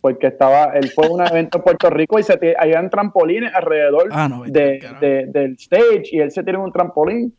porque 0.00 0.26
estaba, 0.26 0.72
él 0.74 0.90
fue 0.90 1.06
a 1.06 1.10
un 1.10 1.20
evento 1.24 1.58
en 1.58 1.64
Puerto 1.64 1.88
Rico 1.88 2.18
y 2.18 2.24
se 2.24 2.36
habían 2.58 2.90
trampolines 2.90 3.54
alrededor 3.54 4.08
ah, 4.10 4.28
de, 4.44 5.28
del 5.28 5.52
stage 5.52 6.08
y 6.10 6.18
él 6.18 6.32
se 6.32 6.42
tiró 6.42 6.64
un 6.64 6.72
trampolín 6.72 7.32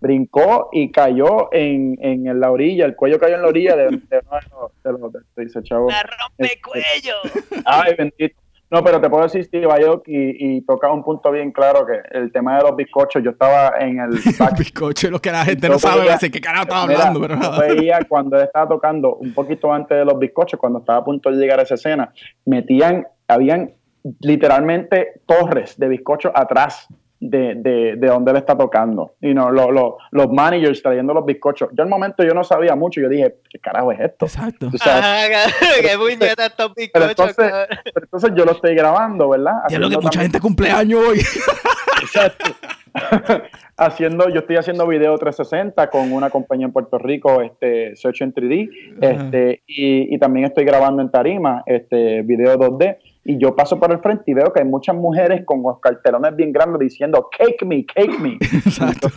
brincó 0.00 0.70
y 0.72 0.90
cayó 0.90 1.52
en, 1.52 1.96
en, 2.00 2.40
la 2.40 2.50
orilla, 2.50 2.86
el 2.86 2.96
cuello 2.96 3.18
cayó 3.18 3.36
en 3.36 3.42
la 3.42 3.48
orilla 3.48 3.76
de, 3.76 3.84
de, 3.84 4.00
de, 4.10 4.92
los 4.92 5.12
de, 5.12 5.20
dice 5.44 5.62
chavo. 5.62 5.90
¡La 5.90 6.02
rompe 6.02 6.60
cuello! 6.62 7.14
Ay, 7.64 7.94
bendito. 7.96 8.40
No, 8.70 8.84
pero 8.84 9.00
te 9.00 9.10
puedo 9.10 9.24
decir, 9.24 9.42
Steve 9.44 9.66
y, 10.06 10.56
y 10.56 10.60
toca 10.60 10.92
un 10.92 11.02
punto 11.02 11.32
bien 11.32 11.50
claro 11.50 11.84
que 11.84 12.00
el 12.16 12.30
tema 12.30 12.56
de 12.56 12.62
los 12.62 12.76
bizcochos, 12.76 13.20
yo 13.20 13.32
estaba 13.32 13.72
en 13.80 13.98
el... 13.98 14.10
bizcocho, 14.58 15.10
lo 15.10 15.18
que 15.18 15.32
la 15.32 15.44
gente 15.44 15.68
no 15.68 15.76
sabe, 15.76 16.02
veía, 16.02 16.18
qué 16.18 16.40
carajo 16.40 16.62
estaba 16.62 16.82
hablando, 16.82 17.20
pero 17.20 17.34
nada. 17.34 17.58
veía 17.58 17.98
cuando 18.08 18.36
él 18.36 18.44
estaba 18.44 18.68
tocando, 18.68 19.16
un 19.16 19.34
poquito 19.34 19.72
antes 19.72 19.98
de 19.98 20.04
los 20.04 20.16
bizcochos, 20.20 20.60
cuando 20.60 20.78
estaba 20.78 21.00
a 21.00 21.04
punto 21.04 21.32
de 21.32 21.36
llegar 21.36 21.58
a 21.58 21.64
esa 21.64 21.74
escena, 21.74 22.12
metían, 22.46 23.08
habían 23.26 23.72
literalmente 24.20 25.20
torres 25.26 25.76
de 25.76 25.88
bizcochos 25.88 26.30
atrás 26.32 26.86
de, 27.20 27.54
de, 27.56 27.96
de 27.96 28.06
donde 28.06 28.30
él 28.30 28.38
está 28.38 28.56
tocando. 28.56 29.14
Y 29.20 29.34
no, 29.34 29.50
los 29.50 30.32
managers 30.32 30.82
trayendo 30.82 31.12
los 31.12 31.26
bizcochos. 31.26 31.68
Yo 31.72 31.82
al 31.82 31.88
momento 31.88 32.24
yo 32.24 32.32
no 32.32 32.42
sabía 32.42 32.74
mucho, 32.74 33.00
yo 33.00 33.08
dije, 33.08 33.36
¿qué 33.48 33.58
carajo 33.58 33.92
es 33.92 34.00
esto? 34.00 34.24
Exacto. 34.24 34.70
qué 34.70 35.96
puñeta 35.98 36.46
estos 36.46 36.74
bizcochos. 36.74 37.10
entonces, 37.10 37.52
entonces, 37.94 38.30
yo 38.34 38.44
lo 38.44 38.52
estoy 38.52 38.74
grabando, 38.74 39.28
¿verdad? 39.28 39.54
Ya 39.68 39.78
lo 39.78 39.90
que 39.90 39.98
mucha 39.98 40.22
gente 40.22 40.40
cumpleaños 40.40 41.00
hoy. 41.06 41.18
Exacto. 42.02 42.52
haciendo, 43.76 44.28
yo 44.30 44.40
estoy 44.40 44.56
haciendo 44.56 44.86
video 44.86 45.16
360 45.16 45.90
con 45.90 46.12
una 46.12 46.30
compañía 46.30 46.66
en 46.66 46.72
Puerto 46.72 46.98
Rico, 46.98 47.40
este, 47.40 47.94
Search 47.96 48.22
en 48.22 48.34
3D, 48.34 48.70
este, 49.00 49.62
y, 49.66 50.14
y, 50.14 50.18
también 50.18 50.46
estoy 50.46 50.64
grabando 50.64 51.00
en 51.02 51.10
Tarima, 51.10 51.62
este, 51.66 52.22
video 52.22 52.58
2D 52.58 52.98
y 53.24 53.38
yo 53.38 53.54
paso 53.54 53.78
por 53.78 53.92
el 53.92 54.00
frente 54.00 54.24
y 54.26 54.34
veo 54.34 54.52
que 54.52 54.60
hay 54.60 54.66
muchas 54.66 54.96
mujeres 54.96 55.44
con 55.44 55.62
los 55.62 55.78
cartelones 55.80 56.34
bien 56.36 56.52
grandes 56.52 56.80
diciendo 56.80 57.28
cake 57.36 57.64
me, 57.66 57.84
cake 57.84 58.18
me. 58.18 58.32
Exacto. 58.40 59.08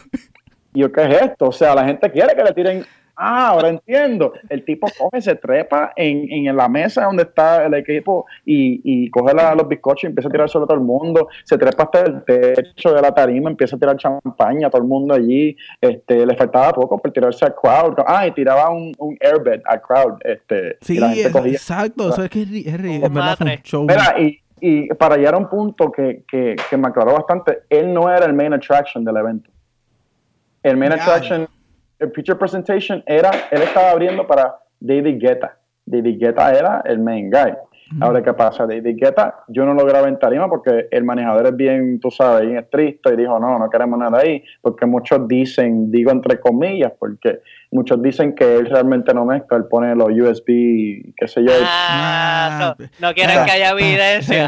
Y 0.73 0.81
yo, 0.81 0.91
¿qué 0.91 1.03
es 1.03 1.21
esto? 1.21 1.45
O 1.47 1.51
sea, 1.51 1.75
la 1.75 1.85
gente 1.85 2.11
quiere 2.11 2.35
que 2.35 2.43
le 2.43 2.51
tiren 2.53 2.85
Ah, 3.15 3.49
ahora 3.49 3.69
entiendo. 3.69 4.33
El 4.49 4.65
tipo 4.65 4.87
coge, 4.97 5.21
se 5.21 5.35
trepa 5.35 5.93
en, 5.95 6.31
en 6.31 6.55
la 6.55 6.67
mesa 6.67 7.05
donde 7.05 7.23
está 7.23 7.65
el 7.65 7.73
equipo 7.75 8.25
y, 8.45 8.81
y 8.83 9.09
coge 9.11 9.33
los 9.33 9.67
bizcochos 9.67 10.05
y 10.05 10.07
empieza 10.07 10.29
a 10.29 10.31
tirar 10.31 10.49
sobre 10.49 10.65
todo 10.65 10.77
el 10.77 10.83
mundo. 10.83 11.27
Se 11.43 11.57
trepa 11.57 11.83
hasta 11.83 12.01
el 12.01 12.23
techo 12.23 12.93
de 12.93 13.01
la 13.01 13.13
tarima, 13.13 13.49
empieza 13.49 13.75
a 13.75 13.79
tirar 13.79 13.97
champaña 13.97 14.67
a 14.67 14.69
todo 14.71 14.81
el 14.81 14.87
mundo 14.87 15.13
allí. 15.13 15.55
Este, 15.79 16.25
le 16.25 16.35
faltaba 16.35 16.73
poco 16.73 16.99
por 16.99 17.11
tirarse 17.11 17.45
al 17.45 17.53
crowd. 17.55 17.95
Ah, 18.07 18.25
y 18.25 18.31
tiraba 18.31 18.69
un, 18.71 18.93
un 18.97 19.17
airbed 19.21 19.61
al 19.65 19.81
crowd. 19.81 20.17
Este, 20.23 20.77
sí, 20.81 20.97
exacto. 20.97 22.09
Eso 22.09 22.23
es 22.23 22.29
que 22.29 22.41
es, 22.41 22.47
un 22.49 23.63
show. 23.63 23.85
Mira, 23.87 24.19
y, 24.19 24.39
y 24.59 24.87
para 24.95 25.17
llegar 25.17 25.35
a 25.35 25.37
un 25.37 25.49
punto 25.49 25.91
que, 25.91 26.23
que, 26.27 26.55
que 26.67 26.77
me 26.77 26.87
aclaró 26.87 27.13
bastante, 27.13 27.59
él 27.69 27.93
no 27.93 28.09
era 28.09 28.25
el 28.25 28.33
main 28.33 28.53
attraction 28.53 29.03
del 29.03 29.17
evento. 29.17 29.51
El 30.63 30.77
main 30.77 30.93
attraction 30.93 31.47
el 32.03 32.11
Picture 32.11 32.37
Presentation 32.37 33.01
era, 33.05 33.31
él 33.49 33.61
estaba 33.61 33.91
abriendo 33.91 34.27
para 34.27 34.55
David 34.79 35.19
Guetta. 35.19 35.57
David 35.85 36.19
Guetta 36.19 36.53
era 36.53 36.81
el 36.85 36.99
main 36.99 37.29
guy. 37.29 37.53
Ahora, 38.01 38.23
¿qué 38.23 38.33
pasa? 38.33 38.65
David 38.65 38.97
Guetta, 38.97 39.43
yo 39.47 39.65
no 39.65 39.73
lo 39.73 39.85
grabé 39.85 40.09
en 40.09 40.17
tarima 40.17 40.49
porque 40.49 40.87
el 40.89 41.03
manejador 41.03 41.47
es 41.47 41.55
bien, 41.55 41.99
tú 41.99 42.09
sabes, 42.09 42.45
bien 42.45 42.57
estricto 42.57 43.13
y 43.13 43.15
dijo, 43.15 43.39
no, 43.39 43.59
no 43.59 43.69
queremos 43.69 43.99
nada 43.99 44.19
ahí, 44.19 44.43
porque 44.61 44.85
muchos 44.85 45.27
dicen, 45.27 45.91
digo 45.91 46.11
entre 46.11 46.39
comillas, 46.39 46.91
porque 46.97 47.41
muchos 47.73 48.01
dicen 48.01 48.35
que 48.35 48.57
él 48.57 48.67
realmente 48.67 49.13
no 49.13 49.25
mezcla, 49.25 49.57
él 49.57 49.65
pone 49.65 49.95
los 49.95 50.09
USB, 50.09 51.13
qué 51.17 51.27
sé 51.27 51.43
yo. 51.43 51.51
Ah, 51.63 52.75
no, 52.99 53.13
quieren 53.13 53.43
que 53.45 53.51
haya 53.51 53.71
evidencia. 53.71 54.47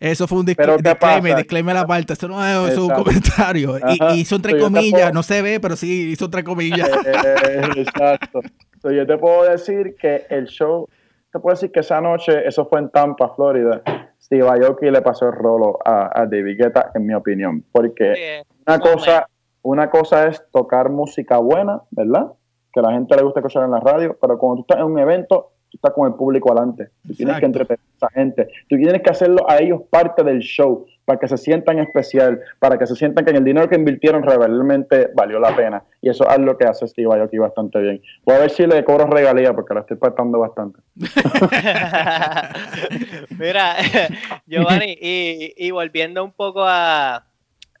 eso 0.00 0.26
fue 0.26 0.40
un 0.40 0.46
disclaimer, 0.46 1.36
disclaimer 1.36 1.74
la 1.74 1.86
parte, 1.86 2.12
eso 2.12 2.28
no 2.28 2.44
es, 2.44 2.76
un 2.76 2.90
comentario. 2.90 3.78
Y, 3.88 4.20
hizo 4.20 4.36
entre 4.36 4.58
comillas, 4.58 5.12
no 5.12 5.22
se 5.22 5.40
ve, 5.40 5.60
pero 5.60 5.76
sí 5.76 6.10
hizo 6.10 6.26
entre 6.26 6.44
comillas. 6.44 6.90
Eh, 7.06 7.60
exacto. 7.76 8.40
yo 8.82 9.06
te 9.06 9.16
puedo 9.16 9.44
decir 9.44 9.96
que 9.98 10.26
el 10.28 10.46
show 10.46 10.88
te 11.32 11.40
puedo 11.40 11.54
decir 11.54 11.70
que 11.70 11.80
esa 11.80 12.00
noche, 12.00 12.46
eso 12.46 12.66
fue 12.66 12.80
en 12.80 12.88
Tampa, 12.88 13.34
Florida, 13.34 13.82
Steve 14.18 14.48
Aoki 14.48 14.90
le 14.90 15.02
pasó 15.02 15.26
el 15.26 15.32
rolo 15.32 15.78
a, 15.84 16.10
a 16.20 16.26
David 16.26 16.56
Guetta, 16.58 16.90
en 16.94 17.06
mi 17.06 17.14
opinión. 17.14 17.62
Porque 17.70 18.42
una, 18.66 18.80
cosa, 18.80 19.28
una 19.66 19.90
cosa 19.90 20.28
es 20.28 20.42
tocar 20.52 20.90
música 20.90 21.38
buena, 21.38 21.82
¿verdad? 21.90 22.32
Que 22.72 22.78
a 22.78 22.84
la 22.84 22.92
gente 22.92 23.16
le 23.16 23.22
gusta 23.22 23.40
escuchar 23.40 23.64
en 23.64 23.72
la 23.72 23.80
radio, 23.80 24.16
pero 24.20 24.38
cuando 24.38 24.56
tú 24.56 24.60
estás 24.62 24.78
en 24.78 24.92
un 24.92 24.98
evento, 24.98 25.50
tú 25.68 25.78
estás 25.78 25.92
con 25.92 26.06
el 26.06 26.14
público 26.14 26.52
adelante. 26.52 26.90
Tú 27.04 27.14
tienes 27.14 27.40
que 27.40 27.46
entretener 27.46 27.80
a 27.80 27.96
esa 27.96 28.08
gente. 28.10 28.48
Tú 28.68 28.76
tienes 28.76 29.02
que 29.02 29.10
hacerlo 29.10 29.50
a 29.50 29.58
ellos 29.58 29.82
parte 29.90 30.22
del 30.22 30.38
show. 30.38 30.86
para 31.04 31.18
que 31.18 31.28
se 31.28 31.36
sientan 31.36 31.80
especial, 31.80 32.40
para 32.58 32.78
que 32.78 32.86
se 32.86 32.96
sientan 32.96 33.24
que 33.24 33.32
el 33.32 33.44
dinero 33.44 33.68
que 33.68 33.76
invirtieron 33.76 34.22
realmente 34.22 35.10
valió 35.14 35.40
la 35.40 35.54
pena. 35.54 35.82
Y 36.00 36.10
eso 36.10 36.28
es 36.28 36.38
lo 36.38 36.56
que 36.56 36.64
hace 36.64 36.86
Steve 36.86 37.20
aquí 37.20 37.38
bastante 37.38 37.80
bien. 37.80 38.00
Voy 38.24 38.36
a 38.36 38.40
ver 38.40 38.50
si 38.50 38.66
le 38.66 38.84
cobro 38.84 39.06
regalía 39.06 39.52
porque 39.52 39.74
la 39.74 39.80
estoy 39.80 39.96
pagando 39.96 40.38
bastante. 40.38 40.80
Mira, 43.38 43.76
Giovanni, 44.46 44.96
y, 45.00 45.54
y 45.56 45.70
volviendo 45.70 46.24
un 46.24 46.32
poco 46.32 46.64
a, 46.64 47.24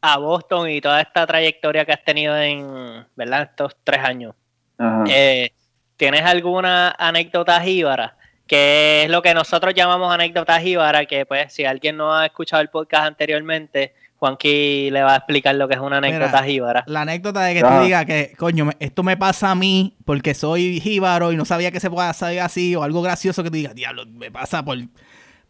a 0.06 0.18
Boston 0.18 0.70
y 0.70 0.80
toda 0.80 1.00
esta 1.00 1.26
trayectoria 1.26 1.84
que 1.84 1.92
has 1.92 2.04
tenido 2.04 2.36
en, 2.36 3.04
¿verdad? 3.16 3.42
Estos 3.50 3.76
tres 3.82 4.04
años. 4.04 4.34
Eh, 5.08 5.50
¿Tienes 5.96 6.22
alguna 6.22 6.94
anécdota 6.98 7.60
jíbara? 7.60 8.16
Que 8.46 9.02
es 9.04 9.10
lo 9.10 9.22
que 9.22 9.34
nosotros 9.34 9.74
llamamos 9.74 10.12
anécdota 10.12 10.60
jíbara, 10.60 11.06
que 11.06 11.26
pues 11.26 11.52
si 11.52 11.64
alguien 11.64 11.96
no 11.96 12.14
ha 12.14 12.26
escuchado 12.26 12.62
el 12.62 12.68
podcast 12.68 13.06
anteriormente, 13.06 13.94
Juanqui 14.18 14.90
le 14.90 15.02
va 15.02 15.14
a 15.14 15.16
explicar 15.16 15.54
lo 15.56 15.66
que 15.66 15.74
es 15.74 15.80
una 15.80 15.98
anécdota 15.98 16.42
jíbara. 16.44 16.84
La 16.86 17.02
anécdota 17.02 17.42
de 17.42 17.54
que 17.54 17.62
tú 17.62 17.80
digas 17.82 18.06
que, 18.06 18.32
coño, 18.38 18.70
esto 18.78 19.02
me 19.02 19.16
pasa 19.16 19.50
a 19.50 19.54
mí 19.54 19.96
porque 20.04 20.34
soy 20.34 20.80
jíbaro 20.80 21.32
y 21.32 21.36
no 21.36 21.44
sabía 21.44 21.70
que 21.70 21.80
se 21.80 21.90
pueda 21.90 22.10
hacer 22.10 22.40
así, 22.40 22.76
o 22.76 22.82
algo 22.82 23.02
gracioso 23.02 23.42
que 23.42 23.50
tú 23.50 23.56
digas, 23.56 23.74
diablo, 23.74 24.06
me 24.06 24.30
pasa 24.30 24.64
por 24.64 24.78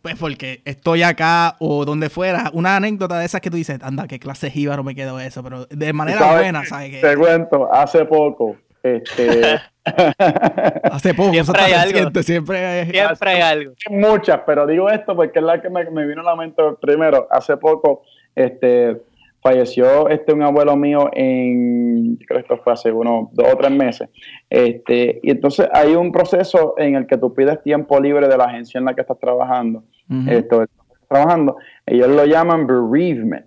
pues 0.06 0.20
porque 0.20 0.62
estoy 0.64 1.02
acá 1.02 1.56
o 1.58 1.84
donde 1.84 2.10
fuera. 2.10 2.50
Una 2.52 2.76
anécdota 2.76 3.18
de 3.18 3.24
esas 3.24 3.40
que 3.40 3.50
tú 3.50 3.56
dices, 3.56 3.80
anda, 3.82 4.06
qué 4.06 4.20
clase 4.20 4.52
jíbaro 4.52 4.84
me 4.84 4.94
quedó 4.94 5.18
eso, 5.18 5.42
pero 5.42 5.66
de 5.66 5.92
manera 5.92 6.32
buena, 6.32 6.64
¿sabes? 6.64 7.00
Te 7.00 7.16
cuento, 7.16 7.68
hace 7.72 8.04
poco, 8.04 8.56
este... 8.84 9.58
hace 10.84 11.12
poco, 11.12 11.32
siempre 11.32 11.60
hay 11.60 11.72
algo. 11.72 12.22
siempre 12.22 12.64
hay, 12.64 12.90
siempre 12.92 13.30
hay 13.30 13.40
algo. 13.40 13.72
Muchas, 13.90 14.42
pero 14.46 14.64
digo 14.64 14.88
esto 14.88 15.16
porque 15.16 15.40
es 15.40 15.44
la 15.44 15.60
que 15.60 15.70
me, 15.70 15.84
vino 16.06 16.20
a 16.20 16.24
la 16.24 16.36
mente 16.36 16.62
primero. 16.80 17.26
Hace 17.28 17.56
poco, 17.56 18.02
este 18.36 19.02
falleció 19.46 20.08
este 20.08 20.32
un 20.32 20.42
abuelo 20.42 20.76
mío 20.76 21.08
en, 21.12 22.16
creo 22.26 22.38
que 22.38 22.42
esto 22.42 22.62
fue 22.64 22.72
hace 22.72 22.90
unos 22.90 23.28
dos 23.32 23.46
o 23.52 23.56
tres 23.56 23.70
meses, 23.70 24.08
este, 24.50 25.20
y 25.22 25.30
entonces 25.30 25.68
hay 25.72 25.94
un 25.94 26.10
proceso 26.10 26.74
en 26.78 26.96
el 26.96 27.06
que 27.06 27.16
tú 27.16 27.32
pides 27.32 27.62
tiempo 27.62 28.00
libre 28.00 28.26
de 28.26 28.36
la 28.36 28.44
agencia 28.44 28.78
en 28.78 28.86
la 28.86 28.94
que 28.94 29.02
estás 29.02 29.18
trabajando, 29.20 29.84
esto, 30.28 30.64
trabajando, 31.08 31.56
ellos 31.86 32.08
lo 32.08 32.24
llaman 32.24 32.66
bereavement, 32.66 33.46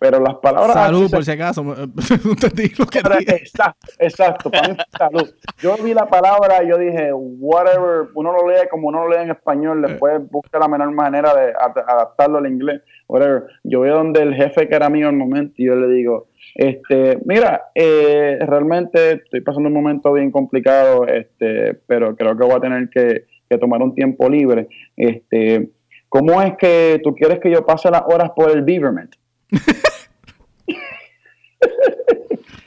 pero 0.00 0.18
las 0.18 0.36
palabras... 0.36 0.72
Salud, 0.72 1.10
por 1.10 1.22
si 1.24 1.30
acaso. 1.30 1.62
exacto, 3.28 3.92
exacto, 3.98 4.50
para 4.50 4.68
mí 4.68 4.76
salud. 4.98 5.30
Yo 5.58 5.76
vi 5.84 5.92
la 5.92 6.06
palabra 6.06 6.64
y 6.64 6.70
yo 6.70 6.78
dije, 6.78 7.12
whatever, 7.12 8.08
uno 8.14 8.32
lo 8.32 8.48
lee 8.48 8.66
como 8.70 8.88
uno 8.88 9.06
lo 9.06 9.10
lee 9.10 9.24
en 9.24 9.30
español, 9.30 9.82
después 9.82 10.14
eh. 10.20 10.26
busca 10.30 10.58
la 10.58 10.68
menor 10.68 10.90
manera 10.92 11.34
de 11.34 11.52
adaptarlo 11.52 12.38
al 12.38 12.46
inglés, 12.46 12.80
whatever. 13.08 13.44
Yo 13.62 13.80
veo 13.80 13.96
donde 13.96 14.22
el 14.22 14.34
jefe 14.34 14.68
que 14.68 14.74
era 14.74 14.88
mío 14.88 15.08
al 15.08 15.16
momento 15.16 15.52
y 15.58 15.66
yo 15.66 15.76
le 15.76 15.88
digo, 15.88 16.28
este, 16.54 17.18
mira, 17.26 17.64
eh, 17.74 18.38
realmente 18.40 19.12
estoy 19.12 19.42
pasando 19.42 19.68
un 19.68 19.74
momento 19.74 20.14
bien 20.14 20.30
complicado, 20.30 21.06
este, 21.06 21.74
pero 21.86 22.16
creo 22.16 22.36
que 22.38 22.44
voy 22.44 22.54
a 22.54 22.60
tener 22.60 22.88
que, 22.88 23.26
que 23.50 23.58
tomar 23.58 23.82
un 23.82 23.94
tiempo 23.94 24.30
libre. 24.30 24.66
Este, 24.96 25.68
¿Cómo 26.08 26.40
es 26.40 26.56
que 26.56 27.00
tú 27.04 27.14
quieres 27.14 27.38
que 27.38 27.52
yo 27.52 27.66
pase 27.66 27.90
las 27.90 28.02
horas 28.06 28.30
por 28.34 28.50
el 28.50 28.62
Beaverment? 28.62 29.14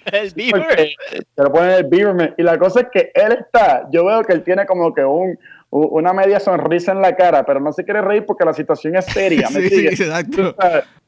El 0.05 0.31
Beaver. 0.35 0.89
Se 1.35 1.43
lo 1.43 1.51
ponen 1.51 1.71
el 1.71 1.83
Beaverman. 1.85 2.35
Y 2.37 2.43
la 2.43 2.57
cosa 2.57 2.81
es 2.81 2.87
que 2.91 3.11
él 3.13 3.33
está, 3.33 3.87
yo 3.91 4.05
veo 4.05 4.23
que 4.23 4.33
él 4.33 4.43
tiene 4.43 4.65
como 4.65 4.93
que 4.93 5.03
un, 5.03 5.37
una 5.69 6.13
media 6.13 6.39
sonrisa 6.39 6.91
en 6.91 7.01
la 7.01 7.15
cara, 7.15 7.45
pero 7.45 7.59
no 7.59 7.73
se 7.73 7.83
quiere 7.83 8.01
reír 8.01 8.25
porque 8.25 8.45
la 8.45 8.53
situación 8.53 8.95
es 8.95 9.05
seria. 9.05 9.49
¿me 9.49 9.61
sí, 9.69 9.87
exacto. 9.87 10.55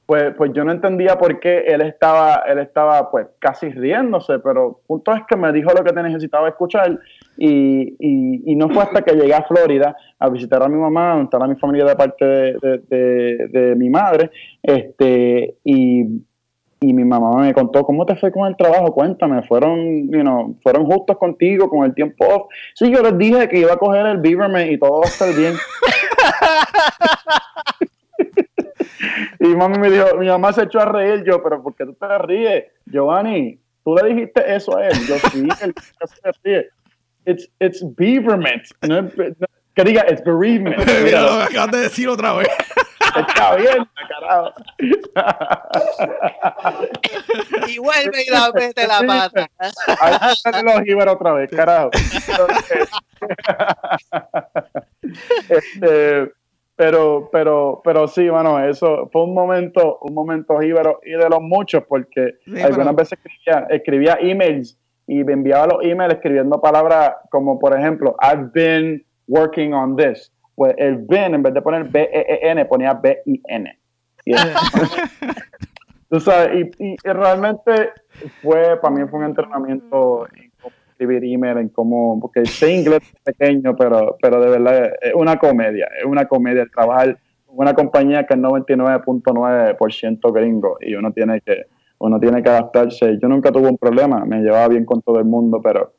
Pues, 0.06 0.36
pues 0.38 0.52
yo 0.54 0.64
no 0.64 0.72
entendía 0.72 1.18
por 1.18 1.40
qué 1.40 1.62
él 1.66 1.82
estaba, 1.82 2.44
él 2.48 2.60
estaba 2.60 3.10
pues 3.10 3.26
casi 3.40 3.70
riéndose, 3.70 4.38
pero 4.38 4.82
punto 4.86 5.12
es 5.12 5.24
que 5.28 5.36
me 5.36 5.52
dijo 5.52 5.72
lo 5.76 5.84
que 5.84 5.94
te 5.94 6.04
necesitaba 6.04 6.48
escuchar 6.48 7.00
y, 7.38 7.96
y, 8.00 8.52
y, 8.52 8.56
no 8.56 8.70
fue 8.70 8.84
hasta 8.84 9.02
que 9.02 9.16
llegué 9.16 9.34
a 9.34 9.42
Florida 9.44 9.98
a 10.20 10.30
visitar 10.30 10.62
a 10.62 10.70
mi 10.70 10.78
mamá, 10.78 11.14
a 11.14 11.16
visitar 11.16 11.42
a 11.42 11.48
mi 11.48 11.56
familia 11.56 11.86
de 11.86 11.96
parte 11.96 12.24
de, 12.24 13.74
mi 13.76 13.90
madre, 13.90 14.30
este, 14.62 15.56
y, 15.64 16.04
y, 16.82 16.94
mi 16.94 17.04
mamá 17.04 17.42
me 17.42 17.54
contó 17.56 17.84
cómo 17.84 18.06
te 18.06 18.16
fue 18.16 18.32
con 18.32 18.48
el 18.48 18.56
trabajo, 18.56 18.94
cuéntame, 18.94 19.42
fueron, 19.42 20.08
you 20.12 20.22
know, 20.22 20.56
fueron 20.62 20.86
justos 20.86 21.18
contigo 21.18 21.68
con 21.68 21.84
el 21.84 21.96
tiempo 21.96 22.26
off. 22.28 22.44
Sí, 22.76 22.92
yo 22.92 23.02
les 23.02 23.18
dije 23.18 23.50
que 23.50 23.58
iba 23.58 23.74
a 23.74 23.78
coger 23.78 24.06
el 24.06 24.20
Beaverman 24.20 24.72
y 24.72 24.78
todo 24.78 25.00
va 25.00 25.06
a 25.06 25.10
estar 25.10 25.34
bien. 25.36 25.56
y 29.40 29.48
mami 29.56 29.80
me 29.80 29.90
dijo, 29.90 30.16
mi 30.18 30.28
mamá 30.28 30.54
se 30.54 30.64
echó 30.64 30.80
a 30.80 30.86
reír, 30.86 31.24
yo, 31.24 31.42
pero 31.44 31.62
¿por 31.62 31.76
qué 31.76 31.86
tú 31.86 31.94
te 31.94 32.18
ríes? 32.20 32.66
Giovanni, 32.86 33.60
tú 33.84 33.96
le 33.96 34.14
dijiste 34.14 34.56
eso 34.56 34.78
a 34.78 34.88
él. 34.88 34.98
Yo 35.08 35.18
sí, 35.32 35.48
él 35.62 35.74
se 35.78 36.32
ríe. 36.44 36.70
It's, 37.26 37.50
it's 37.60 37.84
beaverment. 37.96 38.64
No, 38.82 39.10
que 39.76 39.84
diga, 39.84 40.06
it's 40.10 40.24
bereavement. 40.24 40.78
Mira, 41.04 41.22
lo 41.22 41.42
acabas 41.42 41.72
de 41.72 41.80
decir 41.80 42.08
otra 42.08 42.32
vez. 42.34 42.48
Está 43.16 43.56
bien, 43.56 43.90
carajo. 44.08 44.54
y 47.68 47.78
vuelve 47.78 48.24
y 48.26 48.30
la 48.30 48.52
mete 48.54 48.88
la 48.88 49.02
pata. 49.02 49.50
Ahí 50.00 50.18
los 50.64 50.88
ibar 50.88 51.10
otra 51.10 51.34
vez, 51.34 51.52
carajo. 51.52 51.92
este, 55.50 56.32
pero, 56.76 57.30
pero, 57.32 57.82
pero 57.84 58.08
sí, 58.08 58.28
bueno, 58.30 58.60
eso 58.60 59.10
fue 59.12 59.24
un 59.24 59.34
momento, 59.34 60.00
un 60.02 60.14
momento 60.14 60.60
jíbaro 60.60 61.00
y 61.06 61.12
de 61.12 61.30
los 61.30 61.42
muchos, 61.42 61.84
porque 61.88 62.36
algunas 62.64 62.96
veces 62.96 63.18
escribía, 63.24 63.68
escribía 63.70 64.18
emails 64.20 64.78
y 65.08 65.24
me 65.24 65.34
enviaba 65.34 65.68
los 65.68 65.84
emails 65.84 66.16
escribiendo 66.16 66.60
palabras 66.60 67.14
como, 67.30 67.60
por 67.60 67.78
ejemplo, 67.78 68.16
I've 68.22 68.50
been 68.54 69.06
working 69.28 69.74
on 69.74 69.96
this. 69.96 70.32
Pues 70.56 70.74
el 70.78 70.98
been, 70.98 71.36
en 71.36 71.44
vez 71.44 71.54
de 71.54 71.62
poner 71.62 71.84
B-E-E-N, 71.86 72.66
ponía 72.66 72.94
B-I-N. 72.94 73.80
Y, 74.26 74.34
tú 76.10 76.20
sabes, 76.20 76.70
y, 76.80 76.96
realmente 77.04 77.92
fue, 78.42 78.80
para 78.82 78.96
mí 78.96 79.08
fue 79.10 79.20
un 79.20 79.26
entrenamiento 79.26 80.28
escribir 80.96 81.24
email, 81.26 81.58
en 81.58 81.70
cómo, 81.70 82.20
porque 82.20 82.46
sé 82.46 82.74
inglés 82.74 83.02
pequeño, 83.24 83.76
pero, 83.76 84.16
pero 84.22 84.40
de 84.42 84.50
verdad 84.50 84.92
es 85.02 85.14
una 85.14 85.38
comedia, 85.38 85.90
es 86.00 86.06
una 86.06 86.26
comedia 86.26 86.66
trabajar 86.74 87.10
en 87.10 87.18
una 87.48 87.74
compañía 87.74 88.26
que 88.26 88.34
es 88.34 88.40
99.9% 88.40 90.34
gringo 90.34 90.78
y 90.80 90.96
uno 90.96 91.12
tiene 91.12 91.42
que 91.42 91.66
uno 91.98 92.20
tiene 92.20 92.44
que 92.44 92.50
adaptarse. 92.50 93.18
Yo 93.22 93.28
nunca 93.28 93.52
tuve 93.52 93.70
un 93.70 93.78
problema, 93.78 94.26
me 94.26 94.42
llevaba 94.42 94.68
bien 94.68 94.86
con 94.86 95.02
todo 95.02 95.18
el 95.20 95.26
mundo, 95.26 95.62
pero, 95.62 95.94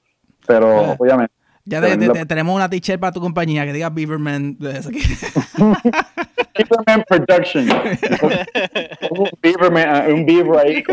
pero 0.46 0.68
ah. 0.68 0.96
obviamente. 0.98 1.34
Ya 1.68 1.80
tenemos 2.26 2.54
una 2.54 2.70
t-shirt 2.70 3.00
para 3.00 3.10
tu 3.10 3.20
compañía 3.20 3.66
que 3.66 3.72
diga 3.72 3.90
Beaverman. 3.90 4.56
Beaverman 4.56 5.02
Production. 7.08 7.68
un 9.10 9.28
Beaverman, 9.42 9.88
ah, 9.88 10.06
un 10.08 10.24
beaver 10.24 10.64
ahí. 10.64 10.84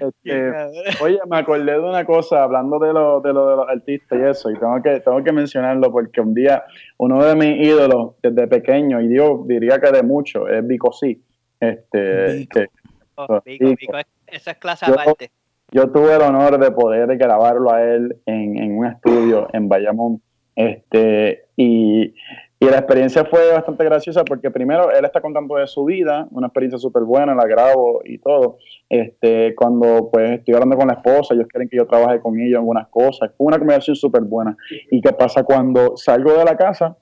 este, 0.00 0.52
oye, 1.00 1.20
me 1.30 1.38
acordé 1.38 1.72
de 1.72 1.80
una 1.80 2.04
cosa 2.04 2.42
hablando 2.42 2.80
de 2.80 2.92
lo, 2.92 3.20
de 3.20 3.32
lo 3.32 3.48
de 3.48 3.56
los 3.56 3.68
artistas 3.68 4.18
y 4.18 4.22
eso, 4.24 4.50
y 4.50 4.58
tengo 4.58 4.82
que, 4.82 4.98
tengo 4.98 5.22
que 5.22 5.32
mencionarlo 5.32 5.92
porque 5.92 6.20
un 6.20 6.34
día 6.34 6.64
uno 6.98 7.24
de 7.24 7.36
mis 7.36 7.68
ídolos 7.68 8.16
desde 8.20 8.48
pequeño, 8.48 9.00
y 9.00 9.14
yo 9.16 9.44
diría 9.46 9.80
que 9.80 9.92
de 9.92 10.02
mucho, 10.02 10.48
es 10.48 10.66
Vico 10.66 10.92
C. 10.92 11.20
Este, 11.60 12.48
Que, 12.50 12.66
oh, 13.14 13.40
Vico, 13.44 13.96
esa 14.26 14.50
es 14.50 14.56
clase 14.58 14.86
aparte 14.86 15.30
yo 15.72 15.90
tuve 15.90 16.14
el 16.14 16.22
honor 16.22 16.58
de 16.58 16.70
poder 16.70 17.16
grabarlo 17.16 17.72
a 17.72 17.82
él 17.82 18.20
en, 18.26 18.76
un 18.76 18.86
estudio 18.86 19.48
en 19.52 19.68
Bayamón. 19.68 20.22
Este, 20.54 21.46
y, 21.56 22.14
la 22.60 22.78
experiencia 22.78 23.24
fue 23.24 23.50
bastante 23.52 23.84
graciosa 23.84 24.24
porque 24.24 24.50
primero 24.50 24.90
él 24.92 25.04
está 25.04 25.20
contando 25.20 25.56
de 25.56 25.66
su 25.66 25.84
vida, 25.84 26.28
una 26.30 26.46
experiencia 26.46 26.78
súper 26.78 27.02
buena, 27.02 27.34
la 27.34 27.46
grabo 27.46 28.02
y 28.04 28.18
todo. 28.18 28.58
Este, 28.88 29.54
cuando 29.56 30.10
pues 30.12 30.30
estoy 30.30 30.54
hablando 30.54 30.76
con 30.76 30.86
la 30.86 30.94
esposa, 30.94 31.34
ellos 31.34 31.48
quieren 31.48 31.68
que 31.68 31.76
yo 31.76 31.86
trabaje 31.86 32.20
con 32.20 32.38
ellos 32.38 32.52
en 32.52 32.58
algunas 32.58 32.88
cosas. 32.88 33.32
Fue 33.36 33.48
una 33.48 33.58
conversación 33.58 33.96
súper 33.96 34.22
buena. 34.22 34.56
¿Y 34.90 35.00
qué 35.00 35.12
pasa 35.12 35.42
cuando 35.42 35.96
salgo 35.96 36.34
de 36.34 36.44
la 36.44 36.56
casa? 36.56 36.96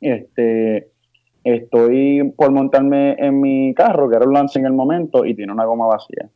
Este, 0.00 0.88
estoy 1.44 2.32
por 2.36 2.50
montarme 2.50 3.16
en 3.18 3.40
mi 3.40 3.74
carro, 3.74 4.08
que 4.08 4.16
era 4.16 4.26
un 4.26 4.32
lance 4.32 4.58
en 4.58 4.64
el 4.64 4.72
momento, 4.72 5.26
y 5.26 5.34
tiene 5.34 5.52
una 5.52 5.66
goma 5.66 5.86
vacía. 5.86 6.30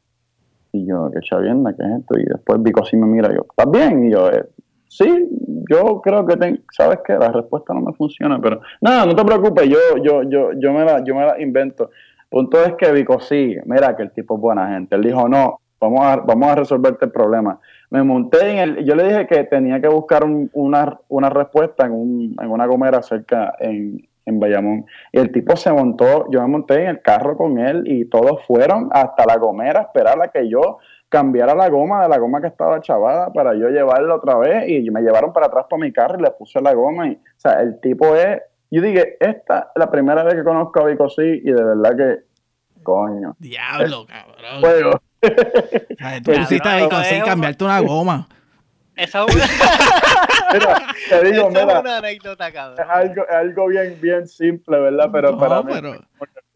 Y 0.73 0.87
yo, 0.87 1.11
qué 1.13 1.21
chavienda, 1.21 1.75
¿qué 1.75 1.83
es 1.83 2.01
esto? 2.01 2.19
Y 2.19 2.25
después 2.25 2.63
Vico 2.63 2.83
así 2.83 2.97
me 2.97 3.07
mira 3.07 3.31
y 3.31 3.37
yo, 3.37 3.47
¿estás 3.49 3.71
bien? 3.71 4.07
Y 4.07 4.13
yo, 4.13 4.31
eh, 4.31 4.47
sí, 4.89 5.29
yo 5.69 6.01
creo 6.01 6.25
que, 6.27 6.37
ten, 6.37 6.63
¿sabes 6.71 7.01
qué? 7.05 7.15
La 7.15 7.33
respuesta 7.33 7.75
no 7.75 7.81
me 7.81 7.93
funciona, 7.93 8.41
pero 8.41 8.61
nada, 8.81 9.07
no 9.07 9.15
te 9.15 9.25
preocupes, 9.25 9.69
yo, 9.69 9.79
yo, 10.03 10.23
yo, 10.23 10.53
yo, 10.53 10.73
me 10.73 10.85
la, 10.85 11.03
yo 11.05 11.15
me 11.15 11.27
la 11.27 11.41
invento. 11.41 11.91
Punto 12.29 12.63
es 12.63 12.75
que 12.75 12.93
Vico 12.93 13.19
sí, 13.21 13.57
mira 13.65 13.97
que 13.97 14.05
el 14.05 14.13
tipo 14.13 14.37
es 14.37 14.41
buena 14.41 14.69
gente. 14.69 14.95
Él 14.95 15.03
dijo, 15.03 15.29
no, 15.29 15.59
vamos 15.81 16.01
a, 16.03 16.17
vamos 16.17 16.49
a 16.49 16.55
resolverte 16.55 17.07
el 17.07 17.11
problema. 17.11 17.59
Me 17.91 18.05
monté 18.05 18.51
en 18.51 18.59
el, 18.59 18.85
yo 18.85 18.95
le 18.95 19.05
dije 19.05 19.27
que 19.27 19.45
tenía 19.45 19.81
que 19.81 19.89
buscar 19.89 20.25
una, 20.53 20.99
una 21.09 21.31
respuesta 21.31 21.87
en, 21.87 21.93
un, 21.93 22.37
en 22.41 22.49
una 22.49 22.67
gomera 22.67 23.03
cerca, 23.03 23.55
en, 23.59 24.07
en 24.31 24.41
Bayamón. 24.41 24.87
Y 25.13 25.19
el 25.19 25.31
tipo 25.31 25.57
se 25.57 25.71
montó, 25.73 26.27
yo 26.31 26.41
me 26.41 26.49
monté 26.49 26.83
en 26.83 26.89
el 26.89 27.03
carro 27.03 27.37
con 27.37 27.59
él 27.59 27.83
y 27.87 28.07
todos 28.07 28.45
fueron 28.47 28.89
hasta 28.93 29.27
la 29.27 29.37
gomera 29.37 29.81
a 29.81 29.83
esperar 29.83 30.21
a 30.23 30.29
que 30.29 30.49
yo 30.49 30.79
cambiara 31.11 31.55
la 31.55 31.69
goma 31.69 32.03
de 32.03 32.09
la 32.09 32.19
goma 32.19 32.41
que 32.41 32.47
estaba 32.47 32.81
chavada 32.81 33.33
para 33.33 33.55
yo 33.55 33.69
llevarla 33.69 34.15
otra 34.15 34.39
vez 34.39 34.69
y 34.69 34.89
me 34.91 35.03
llevaron 35.03 35.33
para 35.33 35.47
atrás 35.47 35.67
para 35.69 35.83
mi 35.83 35.93
carro 35.93 36.19
y 36.19 36.23
le 36.23 36.31
puse 36.31 36.61
la 36.61 36.73
goma. 36.73 37.09
Y, 37.09 37.15
o 37.15 37.19
sea, 37.37 37.61
el 37.61 37.81
tipo 37.81 38.15
es, 38.15 38.41
yo 38.71 38.81
dije, 38.81 39.17
esta 39.21 39.73
es 39.75 39.81
la 39.81 39.91
primera 39.91 40.23
vez 40.23 40.35
que 40.35 40.45
conozco 40.45 40.81
a 40.81 40.87
Vico 40.87 41.11
sí 41.11 41.23
y 41.23 41.51
de 41.51 41.63
verdad 41.63 41.97
que, 41.97 42.83
coño. 42.83 43.35
Diablo, 43.39 44.07
cabrón. 44.07 44.61
Juego. 44.61 45.03
tú 46.25 46.33
pusiste 46.33 46.69
a 46.69 46.77
Vico 46.77 46.97
sí 47.03 47.21
cambiarte 47.25 47.65
una 47.65 47.81
goma. 47.81 48.29
Esa 48.95 49.25
es 49.25 49.35
una... 49.35 49.45
te 51.09 51.31
digo, 51.31 51.49
mira, 51.49 51.81
una 51.81 51.99
anécdota, 51.99 52.53
cabrón. 52.53 52.79
Es 52.81 52.91
algo, 52.91 53.23
es 53.23 53.35
algo 53.35 53.67
bien, 53.69 53.99
bien 54.01 54.27
simple, 54.27 54.79
¿verdad? 54.79 55.11
Pero 55.13 55.39
para 55.39 55.63
mí... 55.63 55.73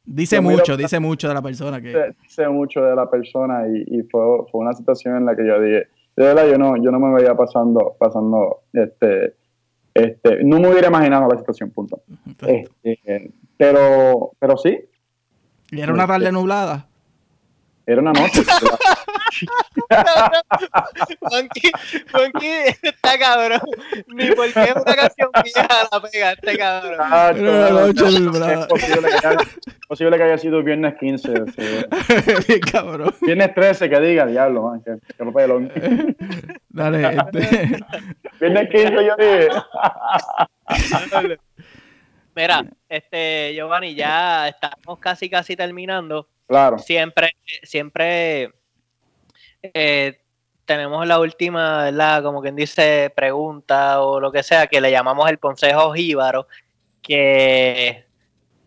Dice 0.07 0.41
mucho, 0.41 0.77
dice 0.77 1.01
mucho 1.01 1.29
de 1.29 1.35
la 1.35 1.43
persona. 1.43 1.81
que 1.81 2.15
Dice 2.23 2.49
mucho 2.49 2.83
de 2.83 2.95
la 2.95 3.09
persona 3.09 3.65
y, 3.69 4.03
fue, 4.03 4.23
fue, 4.51 4.61
una 4.61 4.75
situación 4.75 5.17
en 5.17 5.25
la 5.25 5.35
que 5.35 5.47
yo 5.47 5.61
dije, 5.61 5.89
de 6.17 6.25
verdad 6.25 6.47
yo 6.47 6.59
no, 6.59 6.77
yo 6.77 6.91
no 6.91 7.01
me 7.01 7.15
veía 7.15 7.35
pasando, 7.35 7.97
pasando, 7.99 8.65
este, 8.73 9.35
este, 9.95 10.45
no 10.45 10.61
me 10.61 10.71
hubiera 10.71 10.89
imaginado 10.89 11.27
la 11.29 11.39
situación, 11.39 11.71
punto. 11.71 12.03
Este, 12.47 13.33
pero, 13.57 14.33
pero 14.39 14.57
sí. 14.59 14.79
¿Y 15.71 15.81
era 15.81 15.93
una 15.93 16.07
tarde 16.07 16.27
este, 16.27 16.33
nublada? 16.33 16.87
Era 17.87 18.01
una 18.01 18.13
noche. 18.13 18.43
Juanqui, 21.21 21.71
Juanqui 22.11 22.49
está 22.83 23.19
cabrón. 23.19 23.61
Ni 24.09 24.31
porque 24.33 24.63
es 24.63 24.75
una 24.75 24.97
canción 24.97 25.31
vieja 25.43 25.69
la 25.93 26.01
pega 26.01 26.33
este 26.33 26.57
cabrón. 26.57 26.97
Ah, 26.99 27.33
Era 27.35 27.51
una 27.51 27.71
noche 27.71 28.07
es 28.07 28.67
posible 28.67 29.09
que, 29.11 29.27
haya, 29.27 29.39
posible 29.87 30.17
que 30.17 30.23
haya 30.23 30.39
sido 30.39 30.63
viernes 30.63 30.95
15. 30.99 31.33
Bien 32.49 32.61
cabrón. 32.61 33.15
Viernes 33.21 33.55
13, 33.55 33.91
que 33.91 34.01
diga, 34.01 34.27
diablo, 34.27 34.63
man, 34.63 34.83
que, 34.83 34.97
que 35.15 35.25
lo 35.25 35.33
pelón. 35.33 35.71
Dale, 36.71 37.17
este. 37.17 37.85
Viernes 38.41 38.69
15 38.71 39.05
yo 39.05 39.17
dije. 39.17 39.49
Mira, 42.35 42.65
este, 42.89 43.55
Giovanni, 43.55 43.95
ya 43.95 44.49
estamos 44.49 44.99
casi 44.99 45.31
casi 45.31 45.57
terminando. 45.57 46.29
Claro. 46.47 46.79
Siempre, 46.79 47.37
siempre 47.63 48.51
eh, 49.63 50.21
tenemos 50.65 51.07
la 51.07 51.21
última, 51.21 51.85
¿verdad? 51.85 52.23
Como 52.23 52.43
quien 52.43 52.57
dice, 52.57 53.13
pregunta 53.15 54.03
o 54.03 54.21
lo 54.21 54.33
que 54.33 54.43
sea, 54.43 54.67
que 54.67 54.81
le 54.81 54.91
llamamos 54.91 55.31
el 55.31 55.39
consejo 55.39 55.93
jíbaro, 55.93 56.47
que... 57.03 58.05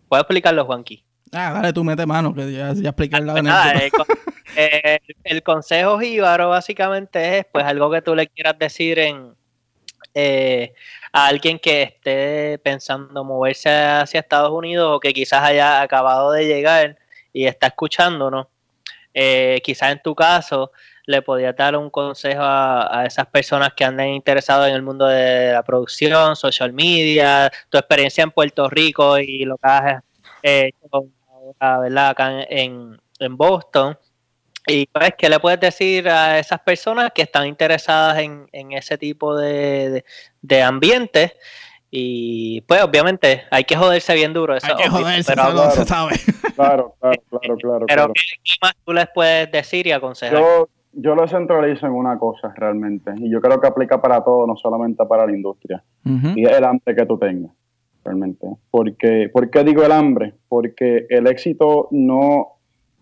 ¿Puedo 0.07 0.22
explicarlo, 0.22 0.65
Juanqui? 0.65 1.03
Ah, 1.34 1.51
dale, 1.53 1.74
tú 1.74 1.84
mete 1.84 2.05
mano, 2.05 2.34
que 2.34 2.51
ya, 2.51 2.74
ya 2.74 2.89
expliqué 2.89 3.18
el, 3.18 3.30
el, 4.55 5.01
el, 5.26 5.43
consejo 5.43 5.99
jíbaro 5.99 6.49
básicamente 6.49 7.39
es 7.39 7.45
pues 7.51 7.65
algo 7.65 7.91
que 7.91 8.01
tú 8.01 8.15
le 8.15 8.28
quieras 8.28 8.57
decir 8.57 8.97
en 8.99 9.36
eh, 10.20 10.74
a 11.13 11.28
alguien 11.28 11.59
que 11.59 11.84
esté 11.84 12.57
pensando 12.63 13.24
moverse 13.24 13.70
hacia 13.70 14.22
Estados 14.22 14.49
Unidos 14.49 14.95
o 14.95 14.99
que 14.99 15.13
quizás 15.13 15.43
haya 15.43 15.80
acabado 15.80 16.32
de 16.32 16.47
llegar 16.47 16.97
y 17.32 17.45
está 17.45 17.68
escuchándonos, 17.68 18.47
eh, 19.13 19.61
quizás 19.63 19.91
en 19.91 20.01
tu 20.01 20.15
caso 20.15 20.72
le 21.05 21.22
podías 21.22 21.55
dar 21.55 21.78
un 21.78 21.91
consejo 21.91 22.41
a, 22.41 23.03
esas 23.05 23.28
personas 23.28 23.74
que 23.76 23.86
anden 23.86 24.09
interesados 24.09 24.68
en 24.68 24.74
el 24.74 24.82
mundo 24.82 25.05
de 25.05 25.51
la 25.51 25.61
producción, 25.61 26.36
social 26.36 26.74
media, 26.74 27.51
tu 27.70 27.78
experiencia 27.78 28.24
en 28.24 28.32
Puerto 28.32 28.68
Rico 28.70 29.20
y 29.20 29.45
lo 29.45 29.57
que 29.57 29.70
has 29.70 30.03
hecho 30.41 31.09
¿verdad? 31.59 32.09
acá 32.09 32.41
en, 32.49 32.97
Boston. 33.38 33.95
Y 34.68 34.86
pues, 34.88 35.13
¿qué 35.18 35.30
le 35.30 35.39
puedes 35.39 35.59
decir 35.59 36.09
a 36.09 36.39
esas 36.39 36.59
personas 36.59 37.11
que 37.15 37.22
están 37.22 37.47
interesadas 37.47 38.20
en, 38.20 38.72
ese 38.72 38.97
tipo 38.97 39.36
de, 39.36 40.03
de 40.41 40.61
ambientes? 40.61 41.34
Y 41.89 42.61
pues 42.61 42.84
obviamente 42.84 43.43
hay 43.49 43.63
que 43.63 43.78
joderse 43.78 44.13
bien 44.13 44.34
duro. 44.34 44.55
Eso, 44.55 44.68
hay 44.68 44.84
que 44.84 44.89
joderse, 44.89 45.34
pero, 45.34 45.51
claro, 45.51 45.72
se 45.72 45.86
sabe. 45.86 46.15
Claro, 46.57 46.95
claro, 46.99 47.55
claro, 47.61 47.86
Pero 47.88 48.07
¿qué, 48.13 48.55
más 48.63 48.74
tú 48.84 48.91
les 48.91 49.07
puedes 49.13 49.51
decir 49.51 49.86
y 49.86 49.91
aconsejar? 49.91 50.39
Yo, 50.39 50.68
yo 50.91 51.13
lo 51.13 51.28
centralizo 51.28 51.86
en 51.86 51.93
una 51.93 52.18
cosa 52.18 52.51
realmente. 52.55 53.11
Y 53.20 53.30
yo 53.30 53.39
creo 53.39 53.61
que 53.61 53.68
aplica 53.68 54.01
para 54.01 54.24
todo, 54.24 54.47
no 54.47 54.57
solamente 54.57 55.05
para 55.05 55.28
la 55.28 55.34
industria. 55.34 55.84
Y 56.03 56.45
es 56.45 56.57
el 56.57 56.63
hambre 56.63 56.95
que 56.95 57.05
tú 57.05 57.20
tengas, 57.20 57.51
realmente. 58.03 58.47
Porque, 58.72 59.30
¿Por 59.32 59.51
qué 59.51 59.63
digo 59.63 59.84
el 59.84 59.91
hambre? 59.91 60.34
Porque 60.49 61.05
el 61.09 61.28
éxito 61.28 61.89
no, 61.91 62.57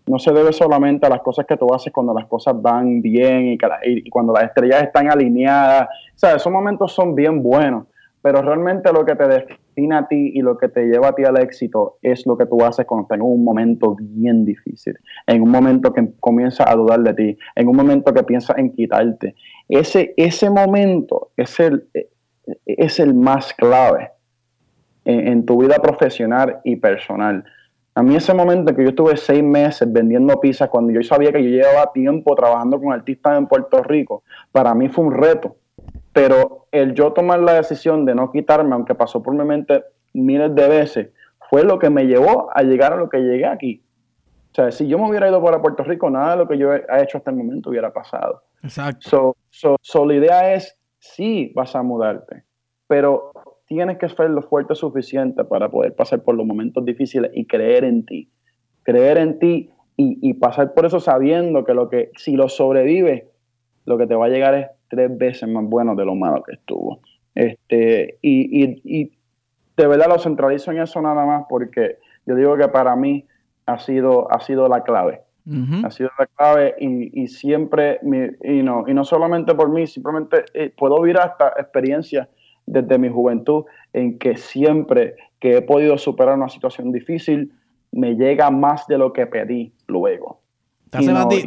no 0.06 0.18
se 0.18 0.32
debe 0.32 0.52
solamente 0.52 1.06
a 1.06 1.10
las 1.10 1.20
cosas 1.20 1.46
que 1.46 1.56
tú 1.56 1.72
haces 1.74 1.92
cuando 1.92 2.14
las 2.14 2.26
cosas 2.26 2.60
van 2.60 3.02
bien 3.02 3.58
y, 3.84 4.10
cuando 4.10 4.32
las 4.32 4.44
estrellas 4.44 4.84
están 4.84 5.10
alineadas. 5.10 5.88
O 6.14 6.18
sea, 6.18 6.36
esos 6.36 6.52
momentos 6.52 6.92
son 6.92 7.14
bien 7.14 7.42
buenos 7.42 7.86
pero 8.26 8.42
realmente 8.42 8.92
lo 8.92 9.04
que 9.04 9.14
te 9.14 9.28
define 9.28 9.94
a 9.94 10.08
ti 10.08 10.32
y 10.34 10.42
lo 10.42 10.58
que 10.58 10.68
te 10.68 10.86
lleva 10.86 11.10
a 11.10 11.14
ti 11.14 11.22
al 11.22 11.38
éxito 11.38 11.98
es 12.02 12.26
lo 12.26 12.36
que 12.36 12.44
tú 12.46 12.60
haces 12.64 12.84
cuando 12.84 13.04
estás 13.04 13.18
en 13.18 13.22
un 13.22 13.44
momento 13.44 13.96
bien 14.00 14.44
difícil, 14.44 14.98
en 15.28 15.42
un 15.42 15.48
momento 15.48 15.92
que 15.92 16.08
comienzas 16.18 16.66
a 16.66 16.74
dudar 16.74 16.98
de 17.02 17.14
ti, 17.14 17.38
en 17.54 17.68
un 17.68 17.76
momento 17.76 18.12
que 18.12 18.24
piensas 18.24 18.58
en 18.58 18.72
quitarte. 18.72 19.36
Ese, 19.68 20.12
ese 20.16 20.50
momento 20.50 21.30
es 21.36 21.60
el, 21.60 21.86
es 22.64 22.98
el 22.98 23.14
más 23.14 23.54
clave 23.54 24.10
en, 25.04 25.46
tu 25.46 25.62
vida 25.62 25.76
profesional 25.76 26.58
y 26.64 26.74
personal. 26.74 27.44
A 27.96 28.02
mí 28.02 28.14
ese 28.14 28.32
momento 28.32 28.74
que 28.74 28.84
yo 28.84 28.90
estuve 28.90 29.16
seis 29.16 29.42
meses 29.42 29.92
vendiendo 29.92 30.38
pizzas, 30.38 30.68
cuando 30.68 30.92
yo 30.92 31.02
sabía 31.02 31.32
que 31.32 31.42
yo 31.42 31.50
llevaba 31.50 31.92
tiempo 31.92 32.36
trabajando 32.36 32.78
con 32.78 32.92
artistas 32.92 33.36
en 33.36 33.48
Puerto 33.48 33.82
Rico, 33.82 34.22
para 34.52 34.72
mí 34.74 34.88
fue 34.88 35.04
un 35.06 35.14
reto 35.14 35.56
pero 36.16 36.66
el 36.72 36.94
yo 36.94 37.12
tomar 37.12 37.40
la 37.40 37.52
decisión 37.52 38.06
de 38.06 38.14
no 38.14 38.32
quitarme, 38.32 38.72
aunque 38.74 38.94
pasó 38.94 39.22
por 39.22 39.34
mi 39.34 39.44
mente 39.44 39.84
miles 40.14 40.54
de 40.54 40.66
veces, 40.66 41.08
fue 41.50 41.62
lo 41.62 41.78
que 41.78 41.90
me 41.90 42.06
llevó 42.06 42.48
a 42.54 42.62
llegar 42.62 42.94
a 42.94 42.96
lo 42.96 43.10
que 43.10 43.18
llegué 43.18 43.44
aquí. 43.44 43.84
O 44.50 44.54
sea, 44.54 44.72
si 44.72 44.88
yo 44.88 44.98
me 44.98 45.10
hubiera 45.10 45.28
ido 45.28 45.44
para 45.44 45.60
Puerto 45.60 45.84
Rico, 45.84 46.08
nada 46.08 46.30
de 46.30 46.36
lo 46.38 46.48
que 46.48 46.56
yo 46.56 46.72
he 46.72 46.86
hecho 47.02 47.18
hasta 47.18 47.30
el 47.30 47.36
momento 47.36 47.68
hubiera 47.68 47.92
pasado. 47.92 48.44
Exacto. 48.62 49.36
So, 49.50 50.06
la 50.06 50.14
idea 50.14 50.54
es, 50.54 50.78
sí, 50.98 51.52
vas 51.54 51.76
a 51.76 51.82
mudarte, 51.82 52.44
pero 52.86 53.32
tienes 53.66 53.98
que 53.98 54.08
ser 54.08 54.30
lo 54.30 54.42
fuerte 54.42 54.74
suficiente 54.74 55.44
para 55.44 55.68
poder 55.68 55.94
pasar 55.94 56.22
por 56.22 56.34
los 56.34 56.46
momentos 56.46 56.84
difíciles 56.84 57.30
y 57.34 57.46
creer 57.46 57.84
en 57.84 58.04
ti. 58.04 58.28
Creer 58.82 59.18
en 59.18 59.38
ti 59.38 59.70
y, 59.96 60.18
y 60.22 60.34
pasar 60.34 60.74
por 60.74 60.86
eso 60.86 61.00
sabiendo 61.00 61.64
que 61.64 61.74
lo 61.74 61.88
que, 61.88 62.10
si 62.16 62.36
lo 62.36 62.48
sobrevives, 62.48 63.24
lo 63.84 63.98
que 63.98 64.06
te 64.06 64.14
va 64.14 64.26
a 64.26 64.28
llegar 64.28 64.54
es 64.54 64.68
tres 64.88 65.16
veces 65.16 65.48
más 65.48 65.64
bueno 65.64 65.94
de 65.94 66.04
lo 66.04 66.14
malo 66.14 66.42
que 66.42 66.52
estuvo. 66.52 67.00
Este, 67.34 68.18
y, 68.22 68.64
y, 68.64 68.80
y 68.84 69.12
de 69.76 69.86
verdad 69.86 70.08
lo 70.08 70.18
centralizo 70.18 70.70
en 70.70 70.80
eso 70.80 71.02
nada 71.02 71.26
más 71.26 71.44
porque 71.48 71.98
yo 72.24 72.34
digo 72.34 72.56
que 72.56 72.68
para 72.68 72.96
mí 72.96 73.26
ha 73.66 73.78
sido, 73.78 74.32
ha 74.32 74.40
sido 74.40 74.68
la 74.68 74.82
clave. 74.82 75.22
Ha 75.84 75.92
sido 75.92 76.10
la 76.18 76.26
clave 76.26 76.74
y, 76.80 77.22
y 77.22 77.28
siempre, 77.28 78.00
y, 78.42 78.64
no, 78.64 78.84
y 78.88 78.94
no 78.94 79.04
solamente 79.04 79.54
por 79.54 79.68
mí, 79.70 79.86
simplemente 79.86 80.44
eh, 80.54 80.74
puedo 80.76 81.00
vivir 81.00 81.18
hasta 81.18 81.50
experiencias 81.50 82.28
desde 82.66 82.98
mi 82.98 83.08
juventud 83.08 83.64
en 83.92 84.18
que 84.18 84.36
siempre 84.36 85.14
que 85.40 85.58
he 85.58 85.62
podido 85.62 85.96
superar 85.98 86.36
una 86.36 86.48
situación 86.48 86.92
difícil, 86.92 87.52
me 87.92 88.14
llega 88.14 88.50
más 88.50 88.86
de 88.86 88.98
lo 88.98 89.12
que 89.12 89.26
pedí 89.26 89.72
luego 89.86 90.40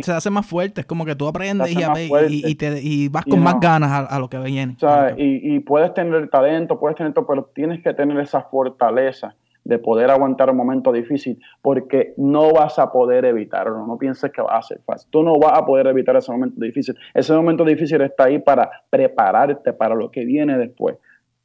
se 0.02 0.12
hace 0.12 0.30
más 0.30 0.46
fuerte, 0.46 0.82
es 0.82 0.88
como 0.88 1.06
que 1.06 1.16
tú 1.16 1.28
aprendes 1.28 1.72
y, 1.72 2.56
te, 2.56 2.80
y, 2.82 3.08
vas 3.08 3.26
con 3.26 3.40
más 3.42 3.60
ganas 3.60 4.08
a, 4.10 4.20
lo 4.20 4.30
que 4.30 4.38
viene. 4.40 4.76
y, 5.18 5.60
puedes 5.60 5.94
tener 5.94 6.30
talento, 6.30 6.80
puedes 6.80 6.98
tener 6.98 7.14
todo, 7.14 7.26
pero 7.26 7.50
tienes 7.54 7.82
que 7.82 7.94
tener 7.94 8.20
esa 8.20 8.42
fortaleza 8.44 9.36
de 9.64 9.78
poder 9.78 10.10
aguantar 10.10 10.50
un 10.50 10.58
momento 10.58 10.92
difícil, 10.92 11.40
porque 11.62 12.14
no 12.18 12.52
vas 12.54 12.80
a 12.80 12.92
poder 12.92 13.26
evitarlo, 13.26 13.86
no 13.86 13.98
pienses 13.98 14.32
que 14.32 14.42
va 14.42 14.58
a 14.58 14.62
ser 14.62 14.82
fácil. 14.86 15.10
Tú 15.12 15.22
no 15.22 15.38
vas 15.38 15.58
a 15.58 15.66
poder 15.66 15.88
evitar 15.88 16.16
ese 16.16 16.32
momento 16.32 16.60
difícil. 16.60 16.96
Ese 17.14 17.34
momento 17.34 17.64
difícil 17.64 18.02
está 18.02 18.26
ahí 18.26 18.40
para 18.40 18.70
prepararte 18.90 19.74
para 19.74 19.96
lo 19.96 20.10
que 20.10 20.26
viene 20.26 20.58
después. 20.58 20.96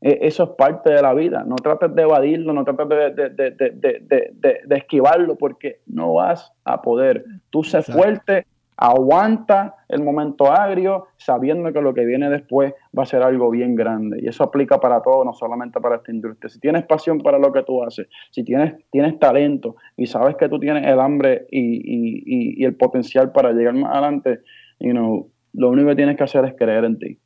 E, 0.05 0.19
eso 0.21 0.45
es 0.45 0.51
parte 0.51 0.93
de 0.93 1.01
la 1.01 1.15
vida. 1.15 1.45
No 1.47 1.57
trates 1.57 1.95
de 1.95 2.03
evadirlo, 2.03 2.53
no 2.53 2.63
trates 2.63 2.87
de, 2.89 4.77
esquivarlo 4.77 5.37
porque 5.37 5.81
no 5.87 6.13
vas 6.13 6.53
a 6.65 6.83
poder. 6.83 7.25
Tú 7.49 7.65
sé 7.65 7.83
fuerte, 7.83 8.47
aguanta 8.77 9.77
el 9.89 10.03
momento 10.03 10.53
agrio, 10.53 11.07
sabiendo 11.17 11.73
que 11.73 11.81
lo 11.81 11.95
que 11.95 12.05
viene 12.05 12.29
después 12.29 12.75
va 12.97 13.05
a 13.05 13.07
ser 13.07 13.23
algo 13.23 13.49
bien 13.49 13.75
grande. 13.75 14.19
Y 14.21 14.29
eso 14.29 14.45
aplica 14.45 14.79
para 14.79 15.01
todo, 15.01 15.25
no 15.25 15.33
solamente 15.33 15.81
para 15.81 15.97
esta 15.97 16.13
industria. 16.13 16.51
Si 16.51 16.61
tienes 16.61 16.85
pasión 16.85 17.21
para 17.21 17.39
lo 17.39 17.51
que 17.51 17.63
tú 17.63 17.83
haces, 17.83 18.07
si 18.31 18.45
tienes, 18.45 18.75
tienes 18.91 19.19
talento 19.19 19.77
y 19.97 20.05
sabes 20.05 20.37
que 20.37 20.51
tú 20.51 20.61
tienes 20.61 20.87
el 20.87 21.01
hambre 21.01 21.47
y, 21.51 22.63
el 22.63 22.75
potencial 22.77 23.33
para 23.33 23.53
llegar 23.53 23.73
más 23.73 23.91
adelante, 23.93 24.41
you 24.81 24.91
know, 24.91 25.31
lo 25.55 25.71
único 25.71 25.89
que 25.89 25.97
tienes 25.97 26.17
que 26.19 26.25
hacer 26.25 26.45
es 26.45 26.55
creer 26.59 26.85
en 26.85 26.99
ti. 26.99 27.19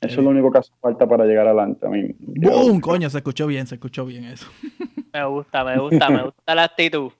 Eso 0.00 0.20
es 0.20 0.24
lo 0.24 0.30
único 0.30 0.50
que 0.50 0.58
hace 0.58 0.72
falta 0.80 1.06
para 1.06 1.24
llegar 1.24 1.46
adelante. 1.46 1.86
A 1.86 1.90
mí, 1.90 2.14
¡Bum! 2.18 2.80
Coño, 2.80 3.10
se 3.10 3.18
escuchó 3.18 3.46
bien, 3.46 3.66
se 3.66 3.74
escuchó 3.74 4.06
bien 4.06 4.24
eso. 4.24 4.46
Me 5.12 5.24
gusta, 5.24 5.64
me 5.64 5.76
gusta, 5.76 6.08
me 6.08 6.22
gusta 6.22 6.54
la 6.54 6.62
actitud. 6.62 7.10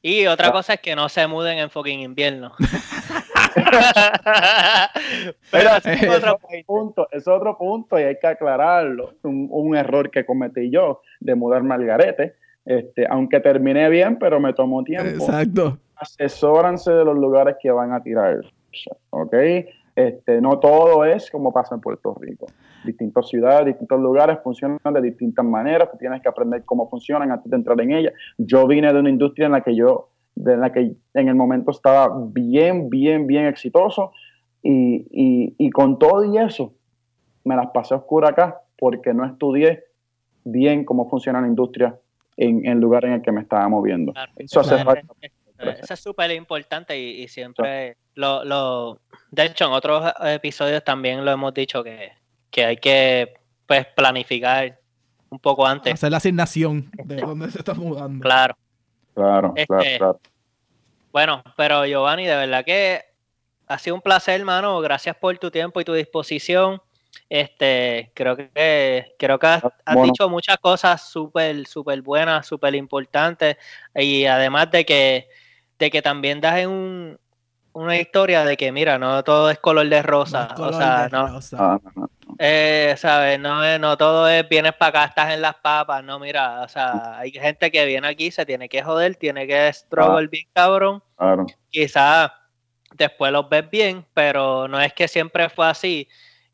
Y 0.00 0.26
otra 0.26 0.52
cosa 0.52 0.74
es 0.74 0.80
que 0.80 0.94
no 0.94 1.08
se 1.08 1.26
muden 1.26 1.58
en 1.58 1.68
fucking 1.68 1.98
invierno. 1.98 2.52
Pero 5.50 5.70
es, 5.84 6.08
otro 6.08 6.38
punto, 6.64 7.08
es 7.10 7.26
otro 7.26 7.58
punto 7.58 7.98
y 7.98 8.04
hay 8.04 8.18
que 8.20 8.26
aclararlo. 8.28 9.14
Un, 9.24 9.48
un 9.50 9.76
error 9.76 10.12
que 10.12 10.24
cometí 10.24 10.70
yo 10.70 11.02
de 11.18 11.34
mudarme 11.34 11.74
al 11.74 11.84
garete. 11.84 12.36
Este, 12.64 13.06
aunque 13.08 13.40
terminé 13.40 13.88
bien, 13.88 14.18
pero 14.18 14.38
me 14.40 14.52
tomó 14.52 14.84
tiempo. 14.84 15.24
Exacto. 15.24 15.78
Asesóranse 15.96 16.92
de 16.92 17.04
los 17.04 17.16
lugares 17.16 17.56
que 17.62 17.70
van 17.70 17.92
a 17.92 18.02
tirar. 18.02 18.40
¿Ok? 19.10 19.34
Este, 19.98 20.40
no 20.40 20.60
todo 20.60 21.04
es 21.04 21.28
como 21.28 21.52
pasa 21.52 21.74
en 21.74 21.80
Puerto 21.80 22.14
Rico. 22.20 22.46
Distintas 22.84 23.26
ciudades, 23.28 23.66
distintos 23.66 23.98
lugares 23.98 24.38
funcionan 24.44 24.78
de 24.94 25.00
distintas 25.00 25.44
maneras. 25.44 25.90
Tú 25.90 25.98
tienes 25.98 26.22
que 26.22 26.28
aprender 26.28 26.64
cómo 26.64 26.88
funcionan 26.88 27.32
antes 27.32 27.50
de 27.50 27.56
entrar 27.56 27.80
en 27.80 27.90
ellas. 27.90 28.12
Yo 28.36 28.68
vine 28.68 28.92
de 28.92 29.00
una 29.00 29.10
industria 29.10 29.46
en 29.46 29.52
la 29.52 29.60
que 29.60 29.74
yo, 29.74 30.10
de 30.36 30.56
la 30.56 30.70
que 30.70 30.94
en 31.14 31.28
el 31.28 31.34
momento 31.34 31.72
estaba 31.72 32.16
bien, 32.28 32.88
bien, 32.88 33.26
bien 33.26 33.46
exitoso. 33.46 34.12
Y, 34.62 35.08
y, 35.10 35.56
y 35.58 35.70
con 35.70 35.98
todo 35.98 36.24
y 36.32 36.38
eso, 36.38 36.74
me 37.42 37.56
las 37.56 37.66
pasé 37.72 37.96
oscura 37.96 38.28
acá 38.28 38.60
porque 38.78 39.12
no 39.12 39.26
estudié 39.26 39.82
bien 40.44 40.84
cómo 40.84 41.10
funciona 41.10 41.40
la 41.40 41.48
industria 41.48 41.98
en, 42.36 42.64
el 42.66 42.78
lugar 42.78 43.04
en 43.04 43.14
el 43.14 43.22
que 43.22 43.32
me 43.32 43.40
estaba 43.40 43.68
moviendo. 43.68 44.12
Eso 44.36 44.60
hace 44.60 44.78
falta. 44.84 45.02
Eso 45.58 45.94
es 45.94 46.00
súper 46.00 46.30
importante 46.30 46.96
y, 46.96 47.26
siempre 47.26 47.96
lo, 48.14 48.44
lo, 48.44 49.00
de 49.30 49.44
hecho 49.46 49.66
en 49.66 49.72
otros 49.72 50.12
episodios 50.22 50.82
también 50.84 51.24
lo 51.24 51.30
hemos 51.30 51.54
dicho 51.54 51.82
que, 51.82 52.12
que 52.50 52.64
hay 52.64 52.76
que 52.76 53.34
pues 53.66 53.86
planificar 53.94 54.78
un 55.30 55.38
poco 55.38 55.66
antes. 55.66 55.92
Hacer 55.94 56.10
la 56.10 56.16
asignación 56.16 56.90
de 57.04 57.16
dónde 57.16 57.50
se 57.50 57.58
está 57.58 57.74
mudando. 57.74 58.22
Claro. 58.22 58.56
Claro, 59.14 59.52
claro, 59.52 59.80
Este, 59.82 59.98
claro. 59.98 60.20
Bueno, 61.12 61.42
pero 61.56 61.84
Giovanni, 61.84 62.24
de 62.26 62.36
verdad 62.36 62.64
que 62.64 63.02
ha 63.66 63.78
sido 63.78 63.96
un 63.96 64.02
placer, 64.02 64.40
hermano. 64.40 64.80
Gracias 64.80 65.16
por 65.16 65.36
tu 65.38 65.50
tiempo 65.50 65.80
y 65.80 65.84
tu 65.84 65.92
disposición. 65.92 66.80
Este, 67.28 68.10
creo 68.14 68.36
que 68.36 69.14
creo 69.18 69.38
que 69.38 69.46
has, 69.46 69.64
has 69.64 69.94
Bueno. 69.94 70.04
dicho 70.04 70.28
muchas 70.28 70.56
cosas 70.58 71.10
súper, 71.10 71.66
súper 71.66 72.00
buenas, 72.00 72.46
súper 72.46 72.74
importantes. 72.74 73.56
Y 73.94 74.24
además 74.26 74.70
de 74.70 74.84
que, 74.86 75.28
de 75.78 75.90
que 75.90 76.00
también 76.00 76.40
das 76.40 76.58
en 76.58 76.70
un, 76.70 77.18
una 77.78 77.96
historia 77.96 78.44
de 78.44 78.56
que, 78.56 78.72
mira, 78.72 78.98
no 78.98 79.22
todo 79.24 79.50
es 79.50 79.58
color 79.58 79.88
de 79.88 80.02
rosa. 80.02 80.40
No 80.42 80.46
es 80.48 80.52
color 80.54 80.74
o 80.74 80.78
sea, 80.78 81.02
de 81.04 81.10
no, 81.10 81.26
rosa. 81.28 81.56
Ah, 81.60 81.80
no, 81.94 82.10
eh, 82.38 82.94
¿sabes? 82.96 83.38
No, 83.40 83.64
es- 83.64 83.80
no 83.80 83.96
todo 83.96 84.28
es 84.28 84.48
vienes 84.48 84.72
para 84.74 84.88
acá, 85.00 85.04
estás 85.06 85.32
en 85.34 85.42
las 85.42 85.54
papas. 85.56 86.04
No, 86.04 86.18
mira, 86.18 86.62
o 86.62 86.68
sea, 86.68 87.18
hay 87.18 87.30
gente 87.32 87.70
que 87.70 87.84
viene 87.86 88.06
aquí, 88.08 88.30
se 88.30 88.44
tiene 88.46 88.68
que 88.68 88.82
joder, 88.82 89.16
tiene 89.16 89.46
que 89.46 89.72
struggle 89.72 90.28
bien 90.28 90.46
cabrón 90.52 91.02
Claro. 91.16 91.46
quizás 91.70 92.30
después 92.94 93.32
los 93.32 93.48
ves 93.48 93.68
bien, 93.70 94.04
pero 94.14 94.66
no 94.68 94.80
es 94.80 94.92
que 94.92 95.08
siempre 95.08 95.48
fue 95.48 95.66
así. 95.68 96.08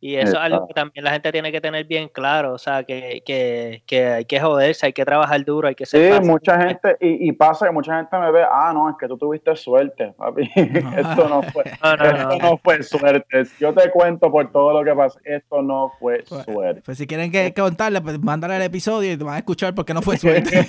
Y 0.07 0.17
eso 0.17 0.33
es 0.33 0.39
algo 0.39 0.67
que 0.69 0.75
también 0.75 1.03
la 1.03 1.13
gente 1.13 1.33
tiene 1.33 1.51
que 1.51 1.63
tener 1.63 1.87
bien 1.87 2.09
claro, 2.09 2.53
o 2.53 2.59
sea, 2.59 2.85
que, 2.85 3.23
que, 3.25 3.83
que 3.87 4.07
hay 4.07 4.25
que 4.27 4.39
joderse, 4.39 4.85
hay 4.85 4.93
que 4.93 5.03
trabajar 5.03 5.43
duro, 5.47 5.67
hay 5.67 5.75
que 5.75 5.87
ser 5.87 6.13
Sí, 6.13 6.21
mucha 6.29 6.61
gente, 6.61 6.99
y, 7.01 7.27
y 7.31 7.33
pasa 7.33 7.65
que 7.65 7.73
mucha 7.73 7.97
gente 7.97 8.15
me 8.19 8.31
ve, 8.31 8.43
ah, 8.47 8.71
no, 8.75 8.91
es 8.91 8.97
que 9.01 9.09
tú 9.09 9.17
tuviste 9.17 9.57
suerte, 9.57 10.13
papi. 10.19 10.51
esto 10.55 11.27
no 11.27 11.43
fue, 11.45 11.65
No, 11.83 11.97
no, 11.97 12.05
esto 12.05 12.29
no. 12.29 12.51
no 12.51 12.59
fue 12.59 12.83
suerte. 12.83 13.45
Yo 13.59 13.73
te 13.73 13.91
cuento 13.91 14.31
por 14.31 14.53
todo 14.53 14.75
lo 14.79 14.85
que 14.85 14.95
pasó, 14.95 15.19
esto 15.25 15.63
no 15.63 15.91
fue 15.99 16.23
Pues, 16.29 16.45
suerte. 16.45 16.83
pues 16.85 16.99
si 16.99 17.07
quieren 17.07 17.33
que, 17.33 17.55
que 17.55 17.63
contarle, 17.63 18.03
pues 18.03 18.19
mándale 18.21 18.57
el 18.57 18.63
episodio 18.63 19.11
y 19.11 19.17
te 19.17 19.25
van 19.25 19.37
a 19.37 19.39
escuchar 19.39 19.75
porque 19.75 19.95
no 19.95 20.03
fue 20.03 20.19
suerte. 20.19 20.67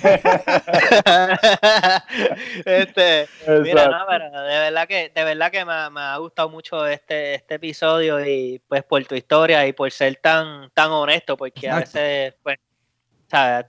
este, 2.64 3.28
mira, 3.62 3.88
no, 3.88 3.98
pero 4.08 4.30
de 4.30 4.58
verdad 4.60 4.88
que, 4.88 5.12
de 5.14 5.24
verdad 5.24 5.50
que 5.50 5.62
me, 5.66 5.72
ha- 5.74 5.90
me 5.90 6.00
ha 6.00 6.16
gustado 6.16 6.48
mucho 6.48 6.86
este, 6.86 7.34
este 7.34 7.56
episodio 7.56 8.24
y 8.26 8.62
pues 8.66 8.82
por 8.82 9.04
tu 9.04 9.14
historia 9.14 9.25
y 9.66 9.72
por 9.72 9.90
ser 9.90 10.16
tan, 10.16 10.70
tan 10.70 10.90
honesto, 10.90 11.36
porque 11.36 11.68
a 11.68 11.80
veces, 11.80 12.34
pues, 12.42 12.58
sabes, 13.28 13.66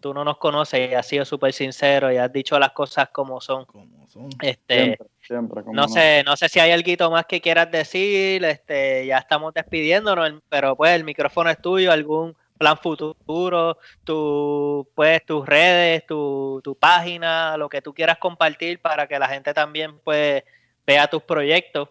tú 0.00 0.14
no 0.14 0.24
nos 0.24 0.38
conoces 0.38 0.90
y 0.90 0.94
has 0.94 1.06
sido 1.06 1.24
súper 1.24 1.52
sincero 1.52 2.10
y 2.10 2.16
has 2.16 2.32
dicho 2.32 2.58
las 2.58 2.72
cosas 2.72 3.08
como 3.10 3.40
son. 3.40 3.64
Como 3.66 4.08
son. 4.08 4.28
Este, 4.40 4.74
Siempre, 4.74 5.06
siempre. 5.20 5.62
cómo 5.62 5.74
no 5.74 5.88
sé, 5.88 6.22
no 6.24 6.36
sé 6.36 6.48
si 6.48 6.58
hay 6.58 6.72
algo 6.72 7.10
más 7.10 7.26
que 7.26 7.40
quieras 7.40 7.70
decir, 7.70 8.44
este, 8.44 9.06
ya 9.06 9.18
estamos 9.18 9.54
despidiéndonos, 9.54 10.42
pero 10.48 10.74
pues 10.74 10.92
el 10.92 11.04
micrófono 11.04 11.50
es 11.50 11.60
tuyo, 11.60 11.92
algún 11.92 12.34
plan 12.58 12.76
futuro, 12.76 13.78
tu, 14.04 14.86
pues 14.94 15.24
tus 15.24 15.46
redes, 15.46 16.04
tu, 16.06 16.60
tu 16.62 16.74
página, 16.74 17.56
lo 17.56 17.68
que 17.68 17.80
tú 17.80 17.94
quieras 17.94 18.18
compartir 18.18 18.80
para 18.80 19.06
que 19.06 19.18
la 19.18 19.28
gente 19.28 19.54
también 19.54 19.98
pues 20.00 20.42
vea 20.86 21.06
tus 21.06 21.22
proyectos. 21.22 21.88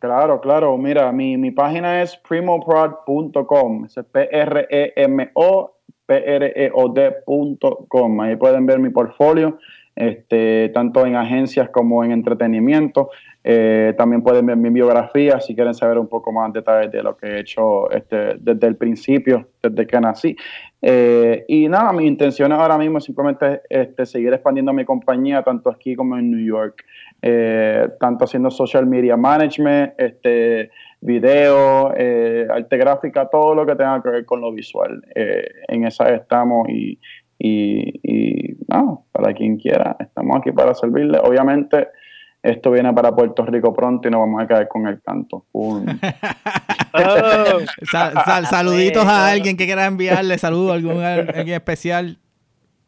Claro, 0.00 0.40
claro. 0.40 0.76
Mira, 0.78 1.12
mi, 1.12 1.36
mi 1.36 1.50
página 1.50 2.00
es 2.00 2.16
primoprod.com. 2.16 3.84
Es 3.84 3.96
P-R-E-M-O, 4.10 5.76
P-R-E-O-D.com. 6.06 7.40
Ahí 8.22 8.36
pueden 8.36 8.64
ver 8.64 8.78
mi 8.78 8.88
portfolio, 8.88 9.58
este, 10.00 10.70
tanto 10.70 11.04
en 11.04 11.14
agencias 11.14 11.68
como 11.68 12.02
en 12.02 12.12
entretenimiento. 12.12 13.10
Eh, 13.44 13.94
también 13.98 14.22
pueden 14.22 14.46
ver 14.46 14.56
mi 14.56 14.70
biografía 14.70 15.40
si 15.40 15.54
quieren 15.54 15.74
saber 15.74 15.98
un 15.98 16.08
poco 16.08 16.32
más 16.32 16.52
detalles 16.52 16.90
de 16.90 17.02
lo 17.02 17.16
que 17.16 17.26
he 17.26 17.40
hecho 17.40 17.90
este, 17.90 18.36
desde 18.38 18.66
el 18.66 18.76
principio, 18.76 19.48
desde 19.62 19.86
que 19.86 20.00
nací. 20.00 20.34
Eh, 20.80 21.44
y 21.48 21.68
nada, 21.68 21.92
mi 21.92 22.06
intención 22.06 22.50
ahora 22.52 22.78
mismo 22.78 22.96
es 22.96 23.04
simplemente 23.04 23.60
este, 23.68 24.06
seguir 24.06 24.32
expandiendo 24.32 24.72
mi 24.72 24.86
compañía, 24.86 25.42
tanto 25.42 25.68
aquí 25.68 25.94
como 25.94 26.16
en 26.16 26.30
New 26.30 26.46
York. 26.46 26.82
Eh, 27.20 27.86
tanto 28.00 28.24
haciendo 28.24 28.50
social 28.50 28.86
media 28.86 29.18
management, 29.18 29.92
este, 29.98 30.70
video, 31.02 31.88
arte 31.88 32.76
gráfica, 32.78 33.28
todo 33.28 33.54
lo 33.54 33.66
que 33.66 33.76
tenga 33.76 34.02
que 34.02 34.08
ver 34.08 34.24
con 34.24 34.40
lo 34.40 34.50
visual. 34.50 35.02
En 35.14 35.84
esa 35.84 36.08
estamos 36.14 36.66
y, 36.70 36.98
y, 37.42 38.00
y 38.02 38.56
no, 38.68 39.06
para 39.10 39.32
quien 39.32 39.56
quiera, 39.56 39.96
estamos 39.98 40.36
aquí 40.36 40.52
para 40.52 40.74
servirle. 40.74 41.18
Obviamente, 41.22 41.88
esto 42.42 42.70
viene 42.70 42.92
para 42.92 43.14
Puerto 43.16 43.44
Rico 43.46 43.72
pronto 43.72 44.06
y 44.06 44.10
nos 44.10 44.20
vamos 44.20 44.42
a 44.42 44.46
caer 44.46 44.68
con 44.68 44.86
el 44.86 45.00
canto. 45.02 45.46
Pum. 45.50 45.84
Sal- 47.90 48.14
sal- 48.24 48.46
saluditos 48.46 49.04
a 49.06 49.30
alguien 49.30 49.56
que 49.56 49.64
quiera 49.66 49.86
enviarle 49.86 50.36
saludos 50.38 50.72
a 50.72 50.74
algún 50.74 51.02
alguien 51.02 51.48
especial. 51.54 52.18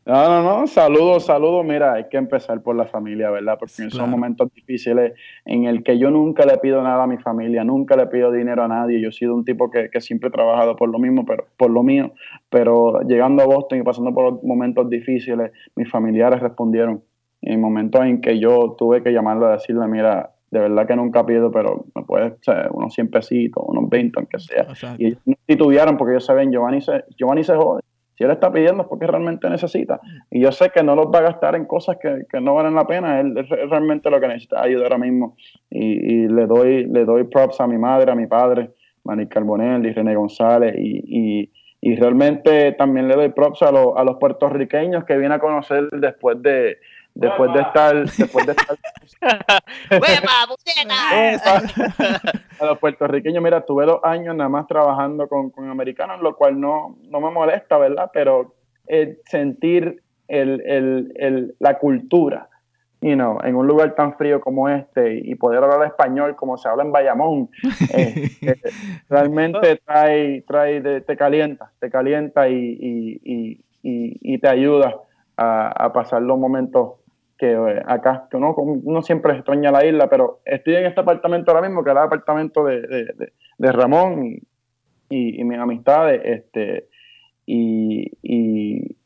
No, 0.04 0.28
no, 0.28 0.42
no, 0.60 0.66
saludos, 0.66 1.26
saludos. 1.26 1.64
Mira, 1.64 1.92
hay 1.92 2.08
que 2.08 2.16
empezar 2.16 2.60
por 2.60 2.74
la 2.74 2.86
familia, 2.86 3.30
¿verdad? 3.30 3.56
Porque 3.58 3.74
en 3.78 3.86
esos 3.86 3.98
Claro. 4.00 4.10
momentos 4.10 4.52
difíciles 4.52 5.12
en 5.44 5.66
el 5.66 5.84
que 5.84 5.96
yo 5.96 6.10
nunca 6.10 6.44
le 6.44 6.58
pido 6.58 6.82
nada 6.82 7.04
a 7.04 7.06
mi 7.06 7.18
familia, 7.18 7.62
nunca 7.62 7.94
le 7.96 8.08
pido 8.08 8.32
dinero 8.32 8.64
a 8.64 8.68
nadie. 8.68 9.00
Yo 9.00 9.10
he 9.10 9.12
sido 9.12 9.34
un 9.34 9.44
tipo 9.44 9.70
que, 9.70 9.90
que 9.90 10.00
siempre 10.00 10.28
he 10.28 10.32
trabajado 10.32 10.74
por 10.74 10.88
lo 10.88 10.98
mismo, 10.98 11.24
pero 11.24 11.46
por 11.56 11.70
lo 11.70 11.84
mío. 11.84 12.12
Pero 12.50 13.00
llegando 13.02 13.42
a 13.44 13.46
Boston 13.46 13.78
y 13.78 13.82
pasando 13.82 14.12
por 14.12 14.42
momentos 14.44 14.90
difíciles, 14.90 15.52
mis 15.76 15.88
familiares 15.88 16.40
respondieron. 16.40 17.02
En 17.40 17.60
momentos 17.60 18.04
en 18.04 18.20
que 18.20 18.38
yo 18.38 18.74
tuve 18.78 19.02
que 19.02 19.12
llamarlo 19.12 19.46
a 19.46 19.52
decirle, 19.52 19.86
mira, 19.88 20.30
de 20.50 20.60
verdad 20.60 20.86
que 20.86 20.94
nunca 20.96 21.24
pido, 21.24 21.50
pero 21.50 21.86
me 21.94 22.02
puedes, 22.02 22.32
o 22.32 22.38
sea, 22.42 22.68
unos 22.72 22.92
100 22.94 23.08
pesitos, 23.10 23.62
unos 23.66 23.88
20, 23.88 24.18
aunque 24.18 24.38
sea. 24.38 24.62
Exacto. 24.62 24.96
Y 25.02 25.06
ellos 25.06 25.18
no 25.24 25.34
titubearon 25.46 25.96
porque 25.96 26.12
ellos 26.14 26.26
saben, 26.26 26.50
Giovanni 26.52 26.80
se, 26.80 27.04
Giovanni 27.16 27.42
se 27.44 27.54
jode. 27.54 27.82
Si 28.22 28.26
él 28.26 28.30
está 28.30 28.52
pidiendo 28.52 28.84
es 28.84 28.88
porque 28.88 29.08
realmente 29.08 29.50
necesita. 29.50 30.00
Y 30.30 30.40
yo 30.40 30.52
sé 30.52 30.70
que 30.70 30.84
no 30.84 30.94
los 30.94 31.06
va 31.06 31.18
a 31.18 31.22
gastar 31.22 31.56
en 31.56 31.64
cosas 31.64 31.96
que, 32.00 32.22
que 32.30 32.40
no 32.40 32.54
valen 32.54 32.76
la 32.76 32.86
pena. 32.86 33.18
Él, 33.18 33.36
él 33.36 33.48
realmente 33.68 34.10
lo 34.10 34.20
que 34.20 34.28
necesita 34.28 34.60
es 34.60 34.66
ayuda 34.66 34.84
ahora 34.84 34.98
mismo. 34.98 35.34
Y, 35.68 35.86
y 35.86 36.28
le 36.28 36.46
doy 36.46 36.86
le 36.86 37.04
doy 37.04 37.24
props 37.24 37.60
a 37.60 37.66
mi 37.66 37.78
madre, 37.78 38.12
a 38.12 38.14
mi 38.14 38.28
padre, 38.28 38.70
Manny 39.02 39.26
Carbonell 39.26 39.84
y 39.84 39.92
René 39.92 40.14
González. 40.14 40.72
Y, 40.78 41.50
y, 41.80 41.96
realmente 41.96 42.70
también 42.78 43.08
le 43.08 43.16
doy 43.16 43.30
props 43.30 43.62
a, 43.62 43.72
los 43.72 43.88
a 43.96 44.04
los 44.04 44.18
puertorriqueños 44.18 45.02
que 45.02 45.18
viene 45.18 45.34
a 45.34 45.40
conocer 45.40 45.90
después 45.90 46.40
de 46.40 46.76
después 47.14 47.52
de 47.52 47.60
estar 47.60 48.04
después 48.04 48.46
de 48.46 48.52
estar 48.52 48.76
a 52.60 52.66
los 52.66 52.78
puertorriqueños, 52.78 53.42
mira, 53.42 53.64
tuve 53.64 53.86
dos 53.86 54.00
años 54.02 54.34
nada 54.34 54.48
más 54.48 54.66
trabajando 54.66 55.28
con, 55.28 55.50
con 55.50 55.68
americanos, 55.70 56.20
lo 56.20 56.36
cual 56.36 56.60
no, 56.60 56.96
no 57.10 57.20
me 57.20 57.30
molesta, 57.30 57.78
¿verdad? 57.78 58.10
Pero 58.12 58.54
eh, 58.88 59.18
sentir 59.26 60.02
el, 60.28 60.62
el, 60.66 61.12
el, 61.16 61.54
la 61.58 61.78
cultura, 61.78 62.48
you 63.00 63.14
know, 63.14 63.38
en 63.44 63.54
un 63.56 63.66
lugar 63.66 63.94
tan 63.94 64.16
frío 64.16 64.40
como 64.40 64.68
este 64.68 65.18
y 65.22 65.34
poder 65.34 65.62
hablar 65.62 65.86
español 65.86 66.36
como 66.36 66.56
se 66.56 66.68
habla 66.68 66.84
en 66.84 66.92
Bayamón, 66.92 67.50
eh, 67.94 68.28
eh, 68.42 68.56
realmente 69.08 69.80
trae, 69.84 70.42
trae 70.42 70.80
de- 70.80 71.00
te 71.00 71.16
calienta, 71.16 71.70
te 71.80 71.90
calienta 71.90 72.48
y, 72.48 72.54
y, 72.54 73.20
y, 73.24 73.64
y, 73.82 74.34
y 74.34 74.38
te 74.38 74.48
ayuda 74.48 74.96
a, 75.36 75.68
a 75.84 75.92
pasar 75.92 76.22
los 76.22 76.38
momentos 76.38 76.92
que 77.42 77.52
eh, 77.54 77.82
acá, 77.84 78.28
que 78.30 78.36
uno, 78.36 78.54
uno 78.56 79.02
siempre 79.02 79.32
extraña 79.34 79.72
la 79.72 79.84
isla, 79.84 80.08
pero 80.08 80.42
estoy 80.44 80.76
en 80.76 80.86
este 80.86 81.00
apartamento 81.00 81.50
ahora 81.50 81.66
mismo, 81.66 81.82
que 81.82 81.90
es 81.90 81.96
el 81.96 82.02
apartamento 82.02 82.64
de, 82.64 82.82
de, 82.82 83.04
de- 83.16 83.32
de 83.58 83.72
Ramón, 83.72 84.24
y 84.24 84.42
y, 85.12 85.44
mis 85.44 85.58
amistades, 85.58 86.20
este, 86.24 86.88
y, 87.46 88.10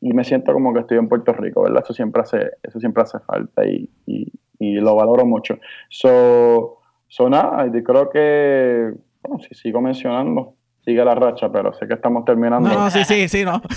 me 0.00 0.24
siento 0.24 0.52
como 0.52 0.72
que 0.72 0.80
estoy 0.80 0.98
en 0.98 1.08
Puerto 1.08 1.32
Rico, 1.32 1.62
¿verdad? 1.62 1.82
Eso 1.82 1.92
siempre 1.92 2.22
hace, 2.22 2.52
eso 2.62 2.78
siempre 2.80 3.02
hace 3.02 3.18
falta 3.20 3.64
y, 3.66 3.90
lo 4.58 4.94
valoro 4.94 5.26
mucho. 5.26 5.58
So, 5.90 6.78
so 7.08 7.28
nada, 7.28 7.66
yo 7.72 7.82
creo 7.82 8.10
que, 8.10 8.92
bueno, 9.22 9.42
si 9.42 9.54
sigo 9.54 9.80
mencionando, 9.80 10.54
sigue 10.84 11.04
la 11.04 11.14
racha, 11.14 11.50
pero 11.50 11.72
sé 11.74 11.86
que 11.86 11.94
estamos 11.94 12.24
terminando. 12.24 12.68
No, 12.68 12.90
sí, 12.90 13.04
sí, 13.04 13.28
sí, 13.28 13.44
no. 13.44 13.60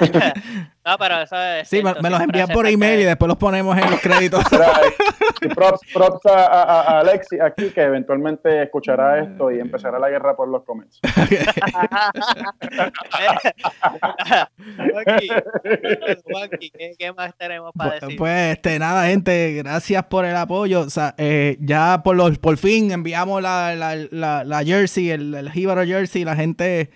no, 0.90 0.98
pero 0.98 1.20
eso 1.20 1.40
es. 1.40 1.68
Sí, 1.68 1.82
me, 1.82 2.10
los 2.10 2.20
envían 2.20 2.48
por 2.48 2.66
email 2.66 3.00
y 3.00 3.04
después 3.04 3.28
los 3.28 3.36
ponemos 3.36 3.78
en 3.78 3.90
los 3.90 4.00
créditos. 4.00 4.42
y 5.40 5.48
props, 5.48 5.80
props 5.92 6.26
a, 6.26 6.46
a, 6.46 7.00
Alexi 7.00 7.38
aquí, 7.40 7.70
que 7.70 7.82
eventualmente 7.82 8.64
escuchará 8.64 9.20
esto 9.20 9.52
y 9.52 9.60
empezará 9.60 9.98
la 9.98 10.10
guerra 10.10 10.34
por 10.34 10.48
los 10.48 10.64
comments. 10.64 11.00
¿Qué 16.98 17.12
más 17.12 17.36
tenemos 17.36 17.72
para 17.76 17.94
decir? 17.94 18.16
Pues, 18.16 18.56
este, 18.56 18.78
nada, 18.78 19.06
gente, 19.06 19.54
gracias 19.54 20.04
por 20.04 20.24
el 20.24 20.36
apoyo. 20.36 20.80
O 20.80 20.90
sea, 20.90 21.14
eh, 21.18 21.56
ya 21.60 22.02
por, 22.02 22.16
los, 22.16 22.38
por 22.38 22.56
fin 22.56 22.90
enviamos 22.90 23.42
la, 23.42 23.74
la, 23.76 23.94
la, 23.94 24.44
la 24.44 24.64
jersey, 24.64 25.10
el, 25.10 25.34
el 25.34 25.50
Jersey, 25.50 26.24
la 26.24 26.34
gente 26.34 26.90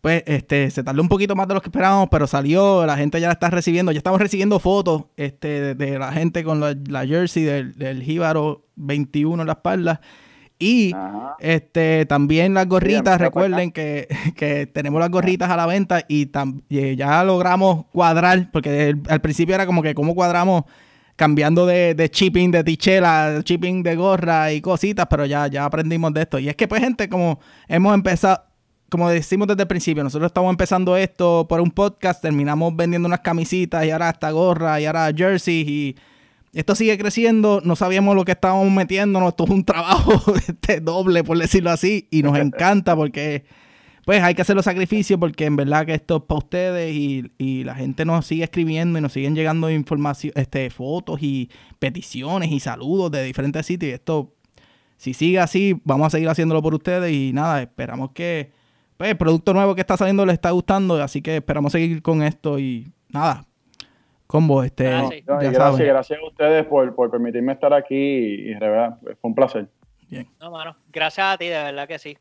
pues 0.00 0.22
este, 0.26 0.70
se 0.70 0.82
tardó 0.84 1.02
un 1.02 1.08
poquito 1.08 1.34
más 1.34 1.48
de 1.48 1.54
lo 1.54 1.60
que 1.60 1.68
esperábamos, 1.68 2.08
pero 2.10 2.26
salió, 2.26 2.86
la 2.86 2.96
gente 2.96 3.20
ya 3.20 3.26
la 3.28 3.32
está 3.32 3.50
recibiendo, 3.50 3.92
ya 3.92 3.98
estamos 3.98 4.20
recibiendo 4.20 4.58
fotos 4.60 5.04
este, 5.16 5.74
de, 5.74 5.98
la 5.98 6.12
gente 6.12 6.44
con 6.44 6.60
la, 6.60 7.06
jersey 7.06 7.42
del, 7.42 7.74
del 7.74 8.02
Jíbaro 8.02 8.64
21 8.76 9.42
en 9.42 9.46
la 9.46 9.54
espalda. 9.54 10.00
Y 10.60 10.92
este 11.38 12.04
también 12.06 12.52
las 12.52 12.66
gorritas, 12.66 13.20
recuerden 13.20 13.70
que, 13.72 14.70
tenemos 14.72 15.00
las 15.00 15.10
gorritas 15.10 15.50
a 15.50 15.56
la 15.56 15.66
venta 15.66 16.04
y, 16.08 16.30
ya 16.68 17.22
logramos 17.24 17.86
cuadrar, 17.92 18.50
porque 18.50 18.96
al 19.08 19.20
principio 19.20 19.54
era 19.54 19.66
como 19.66 19.82
que 19.82 19.94
cómo 19.94 20.14
cuadramos 20.14 20.64
cambiando 21.14 21.66
de, 21.66 21.94
de 21.94 22.08
shipping 22.08 22.50
de 22.50 22.62
tichela, 22.64 23.40
shipping 23.44 23.82
de 23.82 23.96
gorra 23.96 24.52
y 24.52 24.60
cositas, 24.60 25.06
pero 25.08 25.26
ya, 25.26 25.46
ya 25.48 25.64
aprendimos 25.64 26.12
de 26.12 26.22
esto. 26.22 26.38
Y 26.38 26.48
es 26.48 26.56
que 26.56 26.68
pues 26.68 26.80
gente, 26.80 27.08
como 27.08 27.40
hemos 27.68 27.94
empezado, 27.94 28.47
como 28.90 29.10
decimos 29.10 29.48
desde 29.48 29.62
el 29.62 29.68
principio, 29.68 30.02
nosotros 30.02 30.30
estamos 30.30 30.50
empezando 30.50 30.96
esto 30.96 31.46
por 31.48 31.60
un 31.60 31.70
podcast, 31.70 32.22
terminamos 32.22 32.74
vendiendo 32.74 33.06
unas 33.06 33.20
camisitas 33.20 33.84
y 33.84 33.90
ahora 33.90 34.08
hasta 34.08 34.30
gorra 34.30 34.80
y 34.80 34.86
ahora 34.86 35.12
jerseys 35.14 35.68
y 35.68 35.96
esto 36.54 36.74
sigue 36.74 36.96
creciendo, 36.96 37.60
no 37.62 37.76
sabíamos 37.76 38.16
lo 38.16 38.24
que 38.24 38.32
estábamos 38.32 38.70
metiéndonos, 38.70 39.30
esto 39.30 39.44
es 39.44 39.50
un 39.50 39.64
trabajo 39.64 40.34
este, 40.48 40.80
doble, 40.80 41.22
por 41.22 41.38
decirlo 41.38 41.70
así, 41.70 42.08
y 42.10 42.22
nos 42.22 42.38
encanta 42.38 42.96
porque 42.96 43.44
pues 44.06 44.22
hay 44.22 44.34
que 44.34 44.40
hacer 44.40 44.56
los 44.56 44.64
sacrificios 44.64 45.20
porque 45.20 45.44
en 45.44 45.56
verdad 45.56 45.84
que 45.84 45.92
esto 45.92 46.16
es 46.16 46.22
para 46.22 46.38
ustedes 46.38 46.94
y, 46.94 47.30
y 47.36 47.64
la 47.64 47.74
gente 47.74 48.06
nos 48.06 48.24
sigue 48.24 48.44
escribiendo 48.44 48.98
y 48.98 49.02
nos 49.02 49.12
siguen 49.12 49.34
llegando 49.34 49.70
información, 49.70 50.32
este, 50.34 50.70
fotos 50.70 51.22
y 51.22 51.50
peticiones 51.78 52.50
y 52.50 52.58
saludos 52.58 53.10
de 53.10 53.22
diferentes 53.22 53.66
sitios 53.66 53.90
y 53.90 53.92
esto, 53.92 54.32
si 54.96 55.12
sigue 55.12 55.40
así, 55.40 55.78
vamos 55.84 56.06
a 56.06 56.10
seguir 56.10 56.30
haciéndolo 56.30 56.62
por 56.62 56.74
ustedes 56.74 57.12
y 57.12 57.34
nada, 57.34 57.60
esperamos 57.60 58.12
que 58.12 58.57
pues, 58.98 59.10
el 59.10 59.16
producto 59.16 59.54
nuevo 59.54 59.74
que 59.74 59.80
está 59.80 59.96
saliendo 59.96 60.26
les 60.26 60.34
está 60.34 60.50
gustando, 60.50 61.00
así 61.00 61.22
que 61.22 61.36
esperamos 61.36 61.72
seguir 61.72 62.02
con 62.02 62.22
esto 62.22 62.58
y 62.58 62.92
nada. 63.08 63.44
Combo, 64.26 64.62
este. 64.62 64.84
gracias, 65.24 65.78
gracias 65.78 66.18
a 66.20 66.26
ustedes 66.26 66.66
por, 66.66 67.10
permitirme 67.10 67.52
estar 67.52 67.72
aquí 67.72 67.94
y, 67.94 68.54
de 68.54 68.68
verdad, 68.68 68.98
fue 69.00 69.16
un 69.22 69.34
placer. 69.34 69.68
Bien. 70.10 70.28
No, 70.40 70.50
mano, 70.50 70.76
gracias 70.90 71.26
a 71.26 71.38
ti, 71.38 71.46
de 71.46 71.62
verdad 71.62 71.88
que 71.88 71.98
sí. 71.98 72.18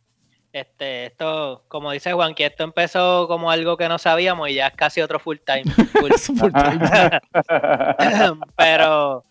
Este, 0.54 1.08
esto, 1.08 1.64
como 1.68 1.92
dice 1.92 2.14
Juan, 2.14 2.34
que 2.34 2.46
esto 2.46 2.64
empezó 2.64 3.28
como 3.28 3.52
algo 3.52 3.76
que 3.76 3.90
no 3.90 3.98
sabíamos 3.98 4.50
y 4.50 4.54
ya 4.56 4.68
es 4.68 4.76
casi 4.76 5.02
otro 5.02 5.20
full 5.20 5.38
time. 5.46 5.64
Full, 5.94 6.52
time. 6.52 7.20
Pero, 8.56 9.24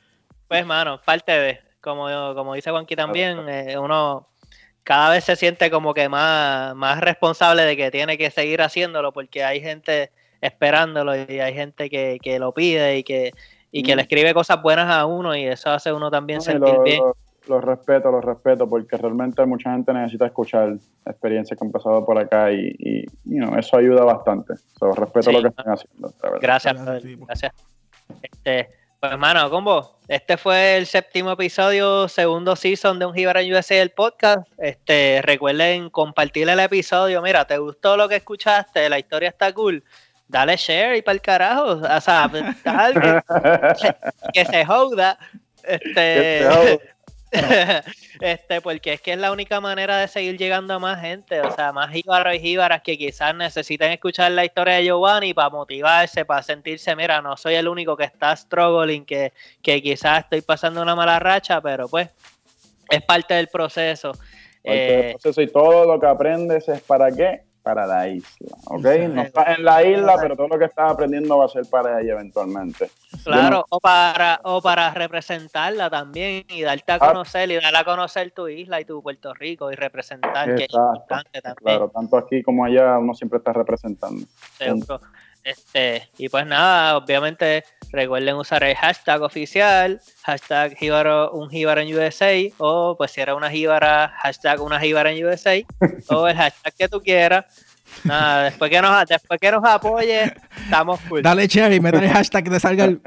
pues, 0.49 0.67
mano, 0.67 1.01
parte 1.03 1.33
de, 1.33 1.61
como, 1.81 2.09
como 2.35 2.55
dice 2.55 2.71
Juanqui 2.71 2.97
también, 2.97 3.49
eh, 3.49 3.79
uno 3.79 4.29
cada 4.87 5.11
vez 5.11 5.25
se 5.25 5.35
siente 5.35 5.69
como 5.69 5.95
que 5.95 6.09
más, 6.09 6.73
más 6.77 7.01
responsable 7.01 7.65
de 7.65 7.77
que 7.77 7.91
tiene 7.91 8.17
que 8.17 8.31
seguir 8.31 8.63
haciéndolo 8.63 9.13
porque 9.13 9.43
hay 9.43 9.61
gente 9.61 10.13
esperándolo 10.41 11.17
y 11.17 11.41
hay 11.41 11.55
gente 11.55 11.91
que, 11.91 12.39
lo 12.39 12.55
pide 12.55 12.99
y 12.99 13.03
que, 13.03 13.33
y 13.73 13.83
que 13.83 13.97
le 13.97 14.03
mm. 14.03 14.05
escribe 14.05 14.33
cosas 14.33 14.63
buenas 14.63 14.89
a 14.89 15.05
uno 15.05 15.35
y 15.35 15.45
eso 15.45 15.71
hace 15.71 15.93
uno 15.93 16.09
también 16.09 16.41
sentir 16.41 16.79
bien. 16.85 17.03
Lo, 17.49 17.61
respeto, 17.61 18.13
lo 18.13 18.21
respeto 18.21 18.69
porque 18.69 18.97
realmente 18.97 19.45
mucha 19.45 19.73
gente 19.73 19.93
necesita 19.93 20.27
escuchar 20.27 20.77
experiencias 21.05 21.59
que 21.59 21.67
han 21.67 21.73
pasado 21.73 22.07
por 22.07 22.17
acá 22.17 22.53
y, 22.53 22.73
y 22.79 23.07
eso 23.59 23.79
ayuda 23.79 24.05
bastante. 24.05 24.55
respeto 24.95 25.33
lo 25.33 25.43
que 25.43 25.49
están 25.49 25.67
haciendo. 25.67 26.13
Gracias, 26.41 26.77
gracias. 27.27 27.53
Este, 28.23 28.69
pues 29.01 29.13
hermano, 29.13 29.51
combo, 29.51 29.99
este 30.09 30.37
fue 30.37 30.77
el 30.77 30.87
séptimo 30.87 31.33
episodio, 31.33 32.09
segundo 32.09 32.57
season 32.57 32.99
de 32.99 33.07
Un 33.07 33.19
en 33.19 33.53
USA 33.53 33.83
el 33.83 33.91
podcast. 33.91 34.49
Este, 34.59 35.21
recuerden 35.23 35.91
compartir 35.91 36.49
el 36.49 36.61
episodio. 36.61 37.21
Mira, 37.23 37.45
¿te 37.45 37.59
gustó 37.59 37.97
lo 37.97 38.09
que 38.09 38.17
escuchaste? 38.17 38.89
La 38.89 38.99
historia 38.99 39.29
está 39.29 39.53
cool. 39.53 39.83
Dale 40.29 40.57
share 40.57 40.97
y 40.97 41.03
para 41.03 41.15
el 41.15 41.21
carajo. 41.21 41.65
O 41.73 42.01
sea, 42.01 42.31
que, 44.33 44.45
se 44.45 44.65
joda. 44.65 45.19
Este, 45.63 46.47
este, 48.21 48.61
porque 48.61 48.95
es 48.95 49.01
que 49.01 49.13
es 49.13 49.19
la 49.19 49.33
única 49.33 49.61
manera 49.61 49.99
de 49.99 50.09
seguir 50.09 50.39
llegando 50.39 50.75
a 50.75 50.79
más 50.79 51.01
gente, 51.01 51.41
o 51.41 51.51
sea, 51.53 51.73
más 51.73 51.91
jíbaros 51.91 52.35
y 52.35 52.39
jíbaras 52.39 52.83
que 52.83 52.97
quizás 52.97 53.35
necesiten 53.35 53.93
escuchar 53.93 54.33
la 54.33 54.45
historia 54.45 54.75
de 54.75 54.85
Giovanni 54.85 55.35
para 55.35 55.51
motivarse, 55.51 56.25
para 56.25 56.43
sentirse, 56.43 56.95
mira, 56.95 57.21
no 57.21 57.37
soy 57.37 57.55
el 57.55 57.69
único 57.69 57.97
que 57.97 58.05
está 58.05 58.35
struggling, 58.37 59.05
que, 59.05 59.33
que 59.63 59.83
quizás 59.83 60.21
estoy 60.21 60.43
pasando 60.43 60.83
una 60.83 60.95
mala 60.95 61.19
racha, 61.19 61.61
pero 61.61 61.89
pues 61.89 62.09
es 62.89 63.03
parte 63.03 63.35
del 63.35 63.49
proceso. 63.49 64.13
Eh, 64.63 65.17
proceso 65.21 65.43
y 65.43 65.49
todo 65.49 65.87
lo 65.87 66.01
que 66.01 66.07
aprendes 66.07 66.69
es 66.69 66.81
para 66.83 67.11
qué? 67.11 67.46
Para 67.67 67.85
la 67.85 68.07
isla, 68.07 68.57
¿ok? 68.67 68.87
No 69.11 69.23
estás 69.23 69.59
en 69.59 69.65
la 69.65 69.85
isla, 69.85 70.15
pero 70.23 70.37
todo 70.37 70.47
lo 70.47 70.57
que 70.57 70.67
estás 70.67 70.93
aprendiendo 70.93 71.37
va 71.37 71.47
a 71.47 71.49
ser 71.49 71.65
para 71.69 72.01
ella 72.01 72.13
eventualmente. 72.13 72.89
Claro, 73.25 73.65
o 73.71 73.81
para 73.81 74.39
o 74.45 74.63
para 74.63 74.95
representarla 74.95 75.91
también 75.91 76.45
y 76.49 76.63
darte 76.63 76.93
a 76.93 76.95
ah. 76.95 76.99
conocer 77.01 77.51
y 77.51 77.57
dar 77.57 77.75
a 77.75 77.83
conocer 77.83 78.31
tu 78.31 78.47
isla 78.47 78.81
y 78.81 78.85
tu 78.85 79.03
Puerto 79.03 79.35
Rico 79.35 79.73
y 79.73 79.75
representar, 79.75 80.55
que 80.55 80.67
es 80.67 80.73
importante 80.73 81.43
también. 81.43 81.57
Claro, 81.65 81.89
tanto 81.93 82.17
aquí 82.17 82.41
como 82.45 82.65
allá 82.65 82.99
uno 82.99 83.15
siempre 83.15 83.39
está 83.39 83.53
representando. 83.53 84.25
Seguro. 84.57 85.01
Este, 85.47 86.09
y 86.19 86.29
pues 86.29 86.45
nada, 86.45 86.97
obviamente 86.97 87.63
recuerden 87.93 88.35
usar 88.35 88.65
el 88.65 88.75
hashtag 88.75 89.23
oficial, 89.23 90.01
hashtag 90.25 90.77
un 91.33 91.49
jíbaro 91.51 91.81
en 91.81 91.97
USA, 91.97 92.33
o 92.59 92.97
pues 92.99 93.13
si 93.13 93.21
era 93.21 93.37
una 93.37 93.49
jíbara, 93.49 94.13
hashtag 94.19 94.61
una 94.61 94.81
jíbara 94.81 95.13
en 95.13 95.25
USA, 95.25 95.55
o 96.09 96.27
el 96.27 96.37
hashtag 96.37 96.75
que 96.75 96.89
tú 96.89 97.01
quieras. 97.01 97.45
Nada, 98.03 98.43
después 98.43 98.69
que 98.69 98.83
nos, 98.83 99.07
después 99.07 99.41
que 99.41 99.53
nos 99.53 99.65
apoye, 99.65 100.35
estamos 100.65 100.99
cool. 101.09 101.23
Dale 101.23 101.47
cherry, 101.47 101.79
mete 101.79 101.99
el 101.99 102.11
hashtag 102.11 102.43
que 102.43 102.51
te 102.51 102.59
salga 102.59 102.85
el 102.85 103.01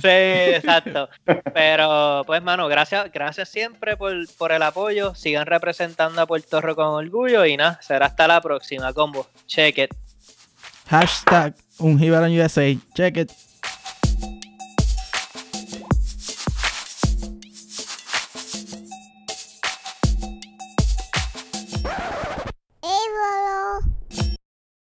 Sí, 0.00 0.08
exacto. 0.08 1.08
Pero, 1.54 2.24
pues, 2.26 2.42
mano, 2.42 2.66
gracias, 2.66 3.12
gracias 3.12 3.48
siempre 3.48 3.96
por, 3.96 4.12
por 4.36 4.50
el 4.50 4.62
apoyo. 4.64 5.14
Sigan 5.14 5.46
representando 5.46 6.20
a 6.20 6.26
Puerto 6.26 6.60
Rico 6.60 6.74
con 6.74 7.06
orgullo 7.06 7.46
y 7.46 7.56
nada, 7.56 7.78
será 7.80 8.06
hasta 8.06 8.26
la 8.26 8.40
próxima 8.40 8.92
combo. 8.92 9.28
Check 9.46 9.78
it. 9.78 10.11
Hashtag 10.92 11.54
un 11.80 11.96
USA. 12.32 12.76
Check 12.94 13.16
it. 13.16 13.32